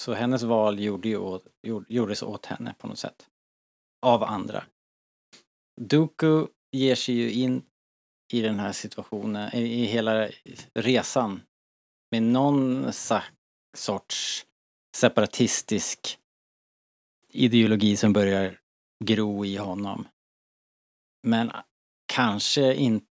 Så 0.00 0.14
hennes 0.14 0.42
val 0.42 0.80
gjorde 0.80 1.08
ju 1.08 1.16
åt, 1.16 1.46
gjord- 1.66 1.86
gjordes 1.88 2.22
åt 2.22 2.46
henne 2.46 2.74
på 2.78 2.86
något 2.86 2.98
sätt. 2.98 3.28
Av 4.06 4.22
andra. 4.22 4.64
Dooku 5.80 6.46
ger 6.72 6.94
sig 6.94 7.14
ju 7.14 7.32
in 7.32 7.62
i 8.32 8.40
den 8.40 8.58
här 8.58 8.72
situationen, 8.72 9.54
i, 9.54 9.82
i 9.82 9.84
hela 9.84 10.28
resan 10.74 11.42
med 12.10 12.22
någon 12.22 12.92
sorts 13.76 14.46
separatistisk 14.96 16.18
ideologi 17.32 17.96
som 17.96 18.12
börjar 18.12 18.60
gro 19.04 19.44
i 19.44 19.56
honom. 19.56 20.08
Men 21.26 21.52
kanske 22.12 22.74
inte 22.74 23.07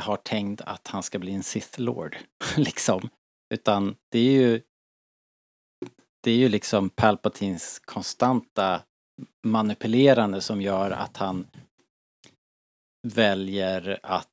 har 0.00 0.16
tänkt 0.16 0.60
att 0.60 0.88
han 0.88 1.02
ska 1.02 1.18
bli 1.18 1.34
en 1.34 1.42
Sith 1.42 1.80
Lord, 1.80 2.16
liksom. 2.56 3.08
Utan 3.54 3.96
det 4.10 4.18
är 4.18 4.32
ju 4.32 4.60
det 6.20 6.30
är 6.30 6.36
ju 6.36 6.48
liksom 6.48 6.90
Palpatines 6.90 7.78
konstanta 7.78 8.82
manipulerande 9.44 10.40
som 10.40 10.62
gör 10.62 10.90
att 10.90 11.16
han 11.16 11.46
väljer 13.08 14.00
att 14.02 14.28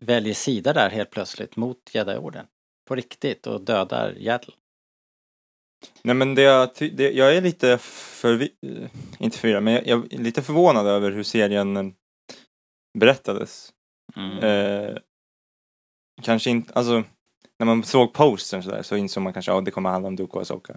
väljer 0.00 0.34
sida 0.34 0.72
där 0.72 0.90
helt 0.90 1.10
plötsligt 1.10 1.56
mot 1.56 1.94
Jedi-orden. 1.94 2.46
På 2.88 2.94
riktigt 2.94 3.46
och 3.46 3.60
dödar 3.60 4.14
Yaddle. 4.18 4.54
Nej 6.02 6.14
men 6.14 6.34
det 6.34 6.42
jag, 6.42 6.70
det, 6.78 7.10
jag 7.10 7.36
är 7.36 7.40
lite 7.40 7.76
förvi- 7.76 8.54
eh, 8.62 8.90
inte 9.18 9.38
förvirrad, 9.38 9.62
men 9.62 9.74
jag, 9.74 9.86
jag 9.86 10.12
är 10.12 10.18
lite 10.18 10.42
förvånad 10.42 10.86
över 10.86 11.10
hur 11.10 11.22
serien 11.22 11.94
berättades. 12.98 13.70
Mm. 14.16 14.38
Eh, 14.38 14.96
kanske 16.22 16.50
inte, 16.50 16.72
alltså 16.74 17.04
när 17.58 17.66
man 17.66 17.84
såg 17.84 18.12
postern 18.12 18.62
så, 18.62 18.70
där, 18.70 18.82
så 18.82 18.96
insåg 18.96 19.22
man 19.22 19.32
kanske 19.32 19.52
att 19.52 19.64
det 19.64 19.70
kommer 19.70 19.90
handla 19.90 20.08
om 20.08 20.16
Dooku 20.16 20.36
och 20.36 20.42
Asoka. 20.42 20.76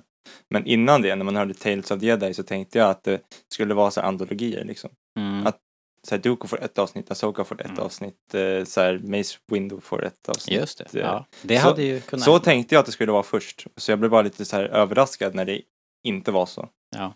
Men 0.49 0.65
innan 0.65 1.01
det, 1.01 1.15
när 1.15 1.25
man 1.25 1.35
hörde 1.35 1.53
Tales 1.53 1.91
of 1.91 1.99
the 1.99 2.05
Jedi 2.05 2.33
så 2.33 2.43
tänkte 2.43 2.77
jag 2.77 2.89
att 2.89 3.03
det 3.03 3.21
skulle 3.53 3.73
vara 3.73 3.91
så 3.91 4.01
antologier 4.01 4.65
liksom. 4.65 4.89
Mm. 5.19 5.47
Att- 5.47 5.59
Så 6.07 6.15
här, 6.15 6.21
Dooku 6.21 6.47
får 6.47 6.63
ett 6.63 6.77
avsnitt, 6.79 7.11
Asoka 7.11 7.43
får 7.43 7.61
ett 7.61 7.67
Mm. 7.67 7.79
avsnitt, 7.83 8.33
eh, 8.33 8.63
så 8.65 8.81
här, 8.81 8.99
Mace 9.03 9.37
Windu 9.51 9.79
får 9.81 10.05
ett 10.05 10.29
avsnitt. 10.29 10.55
Just 10.59 10.77
det. 10.77 10.99
Eh, 10.99 11.05
Ja. 11.05 11.25
Det 11.41 11.59
så- 11.59 11.67
hade 11.67 11.83
ju 11.83 12.01
kunnat 12.01 12.25
Så 12.25 12.39
tänkte 12.39 12.75
jag 12.75 12.79
att 12.79 12.85
det 12.85 12.91
skulle 12.91 13.11
vara 13.11 13.23
först. 13.23 13.67
Så 13.77 13.91
jag 13.91 13.99
blev 13.99 14.11
bara 14.11 14.21
lite 14.21 14.45
så 14.45 14.55
här 14.55 14.63
överraskad 14.63 15.35
när 15.35 15.45
det 15.45 15.61
inte 16.07 16.31
var 16.31 16.45
så. 16.45 16.69
Ja. 16.95 17.13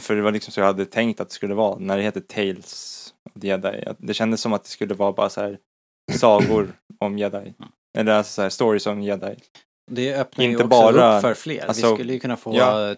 För 0.00 0.14
det 0.16 0.22
var 0.22 0.32
liksom 0.32 0.52
så 0.52 0.60
jag 0.60 0.66
hade 0.66 0.86
tänkt 0.86 1.20
att 1.20 1.28
det 1.28 1.34
skulle 1.34 1.54
vara 1.54 1.78
när 1.78 1.96
det 1.96 2.02
heter 2.02 2.20
Tales 2.20 3.14
Jedi. 3.44 3.84
Det 3.98 4.14
kändes 4.14 4.40
som 4.40 4.52
att 4.52 4.62
det 4.62 4.68
skulle 4.70 4.94
vara 4.94 5.12
bara 5.12 5.28
så 5.28 5.40
här 5.40 5.58
sagor 6.12 6.72
om 7.00 7.18
Jedi. 7.18 7.54
Eller 7.98 8.12
alltså 8.12 8.32
så 8.32 8.42
här 8.42 8.48
stories 8.48 8.86
om 8.86 9.02
Jedi. 9.02 9.36
Det 9.90 10.14
öppnar 10.14 10.44
ju 10.44 10.50
Inte 10.50 10.64
också 10.64 10.68
bara- 10.82 11.16
upp 11.16 11.22
för 11.22 11.34
fler. 11.34 11.66
alltså, 11.66 11.90
Vi 11.90 11.94
skulle 11.96 12.12
ju 12.12 12.18
kunna 12.18 12.36
få 12.36 12.56
ja. 12.56 12.94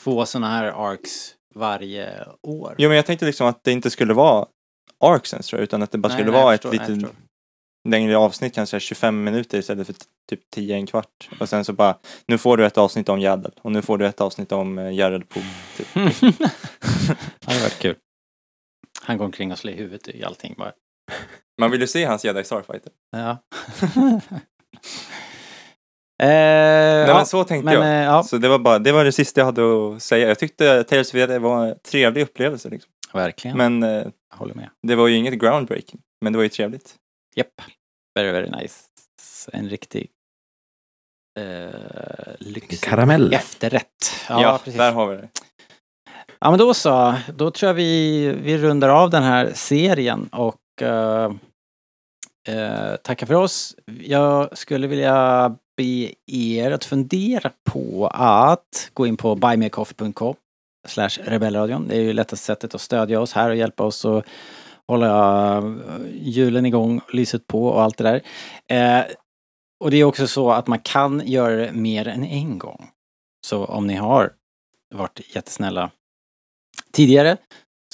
två 0.00 0.26
sådana 0.26 0.48
här 0.48 0.64
arcs 0.92 1.34
varje 1.54 2.26
år. 2.42 2.74
Jo 2.78 2.88
men 2.88 2.96
jag 2.96 3.06
tänkte 3.06 3.26
liksom 3.26 3.46
att 3.46 3.64
det 3.64 3.72
inte 3.72 3.90
skulle 3.90 4.14
vara 4.14 4.46
arcs 5.04 5.32
ens 5.32 5.46
tror 5.46 5.60
jag, 5.60 5.64
utan 5.64 5.82
att 5.82 5.90
det 5.90 5.98
bara 5.98 6.08
Nej, 6.08 6.16
skulle 6.18 6.32
nej, 6.32 6.42
vara 6.42 6.54
ett 6.54 6.62
förstår, 6.62 6.70
nej, 6.78 6.86
jag 6.88 6.96
lite 6.96 7.06
förstår. 7.08 7.22
längre 7.88 8.16
avsnitt, 8.16 8.54
kanske 8.54 8.80
25 8.80 9.24
minuter 9.24 9.58
istället 9.58 9.86
för 9.86 9.94
typ 10.30 10.40
10, 10.50 10.74
en 10.76 10.86
kvart. 10.86 11.28
Och 11.40 11.48
sen 11.48 11.64
så 11.64 11.72
bara, 11.72 11.98
nu 12.26 12.38
får 12.38 12.56
du 12.56 12.66
ett 12.66 12.78
avsnitt 12.78 13.08
om 13.08 13.20
Yaddle 13.20 13.50
och 13.62 13.72
nu 13.72 13.82
får 13.82 13.98
du 13.98 14.06
ett 14.06 14.20
avsnitt 14.20 14.52
om 14.52 14.78
uh, 14.78 14.94
Jared 14.94 15.28
Poe. 15.28 15.42
Typ. 15.76 15.86
det 15.94 17.46
hade 17.46 17.60
varit 17.60 17.78
kul. 17.78 17.96
Han 19.04 19.18
går 19.18 19.24
omkring 19.24 19.52
och 19.52 19.58
slår 19.58 19.74
i 19.74 19.76
huvudet 19.76 20.08
i 20.08 20.24
allting 20.24 20.54
bara. 20.58 20.72
Man 21.60 21.70
vill 21.70 21.80
ju 21.80 21.86
se 21.86 22.04
hans 22.04 22.24
Jedi 22.24 22.44
Starfighter. 22.44 22.92
Ja. 23.10 23.30
eh, 26.22 26.28
Nej 26.28 27.06
ja, 27.08 27.14
men 27.14 27.26
så 27.26 27.44
tänkte 27.44 27.64
men, 27.64 27.74
jag. 27.74 27.84
eh, 28.00 28.04
ja, 28.04 28.22
Så 28.22 28.38
det 28.38 28.48
var 28.48 28.58
bara, 28.58 28.78
det 28.78 28.92
var 28.92 29.04
det 29.04 29.12
sista 29.12 29.40
jag 29.40 29.46
hade 29.46 29.94
att 29.96 30.02
säga. 30.02 30.28
Jag 30.28 30.38
tyckte 30.38 30.84
Tales 30.84 31.08
of 31.08 31.14
Jedi 31.14 31.38
var 31.38 31.66
en 31.66 31.78
trevlig 31.78 32.22
upplevelse 32.22 32.68
liksom. 32.68 32.92
verkligen. 33.12 33.56
Men 33.56 33.82
eh, 33.82 34.06
Jag 34.30 34.36
håller 34.36 34.54
med. 34.54 34.70
det 34.82 34.94
var 34.94 35.08
ju 35.08 35.16
inget 35.16 35.34
groundbreaking. 35.38 36.00
Men 36.20 36.32
det 36.32 36.36
var 36.36 36.42
ju 36.42 36.48
trevligt. 36.48 36.94
Japp. 37.34 37.48
Very, 38.14 38.32
very 38.32 38.50
nice. 38.50 38.76
En 39.52 39.68
riktig 39.68 40.08
eh, 41.38 41.70
lyxig 42.38 42.80
Karamell. 42.80 43.32
efterrätt. 43.34 43.86
Ja, 44.28 44.42
Ja, 44.42 44.58
precis. 44.64 44.78
där 44.78 44.92
har 44.92 45.06
vi 45.06 45.16
det. 45.16 45.28
Ja, 46.44 46.50
men 46.50 46.58
då 46.58 46.74
så. 46.74 47.14
Då 47.36 47.50
tror 47.50 47.68
jag 47.68 47.74
vi, 47.74 48.26
vi 48.42 48.58
rundar 48.58 48.88
av 48.88 49.10
den 49.10 49.22
här 49.22 49.52
serien 49.54 50.28
och 50.32 50.56
uh, 50.82 51.32
uh, 52.48 52.96
tackar 53.02 53.26
för 53.26 53.34
oss. 53.34 53.76
Jag 54.00 54.58
skulle 54.58 54.86
vilja 54.86 55.48
be 55.76 56.12
er 56.26 56.70
att 56.70 56.84
fundera 56.84 57.50
på 57.70 58.10
att 58.14 58.90
gå 58.92 59.06
in 59.06 59.16
på 59.16 59.34
buymeacoffee.com 59.34 60.34
slash 60.88 61.10
rebellradion. 61.24 61.88
Det 61.88 61.96
är 61.96 62.00
ju 62.00 62.12
lättaste 62.12 62.46
sättet 62.46 62.74
att 62.74 62.80
stödja 62.80 63.20
oss 63.20 63.32
här 63.32 63.50
och 63.50 63.56
hjälpa 63.56 63.84
oss 63.84 64.04
att 64.04 64.24
hålla 64.88 65.62
hjulen 66.12 66.66
igång, 66.66 67.00
lyset 67.12 67.46
på 67.46 67.66
och 67.66 67.82
allt 67.82 67.98
det 67.98 68.04
där. 68.04 68.22
Eh, 68.68 69.04
och 69.84 69.90
det 69.90 69.96
är 69.96 70.04
också 70.04 70.26
så 70.26 70.50
att 70.50 70.66
man 70.66 70.78
kan 70.78 71.22
göra 71.24 71.56
det 71.56 71.72
mer 71.72 72.08
än 72.08 72.24
en 72.24 72.58
gång. 72.58 72.90
Så 73.46 73.64
om 73.64 73.86
ni 73.86 73.94
har 73.94 74.32
varit 74.94 75.20
jättesnälla 75.34 75.90
tidigare 76.92 77.36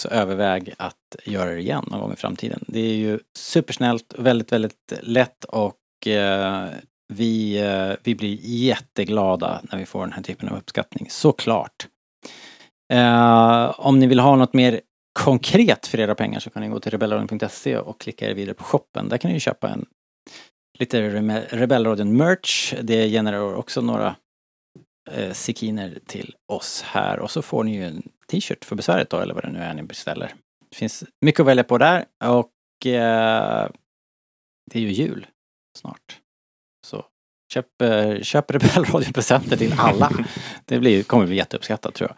så 0.01 0.09
överväg 0.09 0.75
att 0.79 1.17
göra 1.25 1.51
det 1.51 1.61
igen 1.61 1.85
någon 1.87 2.01
gång 2.01 2.13
i 2.13 2.17
framtiden. 2.17 2.65
Det 2.67 2.81
är 2.81 2.95
ju 2.95 3.19
supersnällt, 3.37 4.15
väldigt, 4.19 4.53
väldigt 4.53 4.93
lätt 5.03 5.45
och 5.45 6.07
eh, 6.07 6.69
vi, 7.09 7.59
eh, 7.59 7.93
vi 8.03 8.15
blir 8.15 8.39
jätteglada 8.43 9.61
när 9.63 9.79
vi 9.79 9.87
får 9.87 10.01
den 10.01 10.13
här 10.13 10.23
typen 10.23 10.49
av 10.49 10.59
uppskattning, 10.59 11.07
såklart. 11.11 11.89
Eh, 12.93 13.81
om 13.81 13.99
ni 13.99 14.07
vill 14.07 14.21
ha 14.21 14.37
något 14.37 14.53
mer 14.53 14.81
konkret 15.13 15.87
för 15.87 16.01
era 16.01 16.15
pengar 16.15 16.41
så 16.41 16.51
kan 16.51 16.63
ni 16.63 16.69
gå 16.69 16.81
till 16.81 16.91
rebellradion.se 16.91 17.79
och 17.79 18.01
klicka 18.01 18.31
er 18.31 18.35
vidare 18.35 18.55
på 18.55 18.65
shoppen. 18.65 19.09
Där 19.09 19.19
kan 19.19 19.29
ni 19.29 19.35
ju 19.35 19.41
köpa 19.41 19.69
en 19.69 19.87
lite 20.79 21.09
Rebellradion 21.51 22.17
merch. 22.17 22.75
Det 22.83 23.09
genererar 23.09 23.55
också 23.55 23.81
några 23.81 24.17
eh, 25.11 25.33
sekiner 25.33 25.99
till 26.07 26.35
oss 26.53 26.83
här 26.83 27.19
och 27.19 27.31
så 27.31 27.43
får 27.43 27.65
ni 27.65 27.75
ju 27.75 27.85
en 27.85 28.03
t-shirt 28.31 28.65
för 28.65 28.77
besväret 28.77 29.11
då 29.11 29.21
eller 29.21 29.35
vad 29.35 29.45
det 29.45 29.51
nu 29.51 29.59
är 29.59 29.75
ni 29.75 29.83
beställer. 29.83 30.35
Det 30.71 30.77
finns 30.77 31.05
mycket 31.21 31.41
att 31.41 31.47
välja 31.47 31.65
på 31.65 31.79
där 31.79 32.05
och 32.25 32.87
eh, 32.87 33.69
det 34.71 34.79
är 34.79 34.83
ju 34.83 34.93
jul 34.93 35.27
snart. 35.79 36.21
Så 36.87 37.05
köp, 37.53 37.83
eh, 37.83 38.21
köp 38.23 38.51
Rebellradion-presenter 38.51 39.57
till 39.57 39.75
alla. 39.79 40.11
Det 40.65 40.79
blir, 40.79 41.03
kommer 41.03 41.27
bli 41.27 41.37
jätteuppskattat 41.37 41.95
tror 41.95 42.13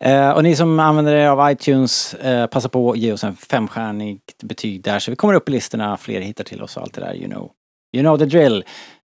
jag. 0.00 0.10
Eh, 0.10 0.30
och 0.30 0.42
ni 0.42 0.56
som 0.56 0.80
använder 0.80 1.14
er 1.14 1.28
av 1.28 1.52
iTunes, 1.52 2.14
eh, 2.14 2.46
passa 2.46 2.68
på 2.68 2.90
att 2.90 2.98
ge 2.98 3.12
oss 3.12 3.24
en 3.24 3.36
femstjärnigt 3.36 4.42
betyg 4.42 4.82
där 4.82 4.98
så 4.98 5.10
vi 5.10 5.16
kommer 5.16 5.34
upp 5.34 5.48
i 5.48 5.52
listorna, 5.52 5.96
fler 5.96 6.20
hittar 6.20 6.44
till 6.44 6.62
oss 6.62 6.76
och 6.76 6.82
allt 6.82 6.94
det 6.94 7.00
där, 7.00 7.14
you 7.14 7.30
know. 7.30 7.50
You 7.96 8.02
know 8.02 8.18
the 8.18 8.24
drill. 8.24 8.64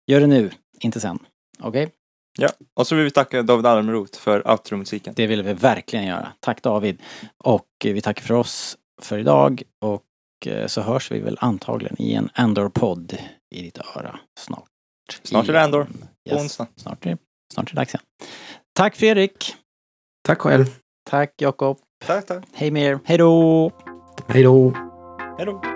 Gör 0.07 0.21
det 0.21 0.27
nu, 0.27 0.51
inte 0.81 1.01
sen. 1.01 1.19
Okej? 1.59 1.91
Ja. 2.39 2.49
Och 2.75 2.87
så 2.87 2.95
vill 2.95 3.05
vi 3.05 3.11
tacka 3.11 3.43
David 3.43 3.67
Almroth 3.67 4.19
för 4.19 4.51
outro-musiken. 4.51 5.15
Det 5.17 5.27
vill 5.27 5.43
vi 5.43 5.53
verkligen 5.53 6.05
göra. 6.07 6.33
Tack 6.41 6.63
David. 6.63 7.03
Och 7.39 7.67
eh, 7.85 7.93
vi 7.93 8.01
tackar 8.01 8.23
för 8.23 8.35
oss 8.35 8.77
för 9.03 9.19
idag 9.19 9.63
och 9.81 10.03
eh, 10.47 10.67
så 10.67 10.81
hörs 10.81 11.11
vi 11.13 11.21
väl 11.21 11.37
antagligen 11.41 12.03
i 12.03 12.15
en 12.15 12.29
Andor-podd 12.35 13.19
i 13.55 13.63
ditt 13.63 13.79
öra 13.97 14.19
snart. 14.39 14.65
Snart 15.23 15.49
är 15.49 15.53
det 15.53 15.63
Andor. 15.63 15.85
På 15.85 15.91
Yes. 16.35 16.43
onsdag. 16.43 16.67
Snart 16.77 17.07
är, 17.07 17.11
det- 17.11 17.19
snart 17.55 17.71
är 17.71 17.75
det 17.75 17.81
dags 17.81 17.95
igen. 17.95 18.05
Tack 18.77 18.97
Fredrik. 18.97 19.55
Tack 20.27 20.39
själv. 20.41 20.65
Tack 21.11 21.35
Jakob. 21.37 21.79
Tack, 22.07 22.27
tack. 22.27 22.45
Hej 22.53 22.71
med 22.71 22.83
er. 22.83 22.99
Hej 23.05 23.19
då! 23.19 23.71
Hej 24.29 24.43
då. 24.43 24.73
Hej 25.39 25.47
då. 25.47 25.74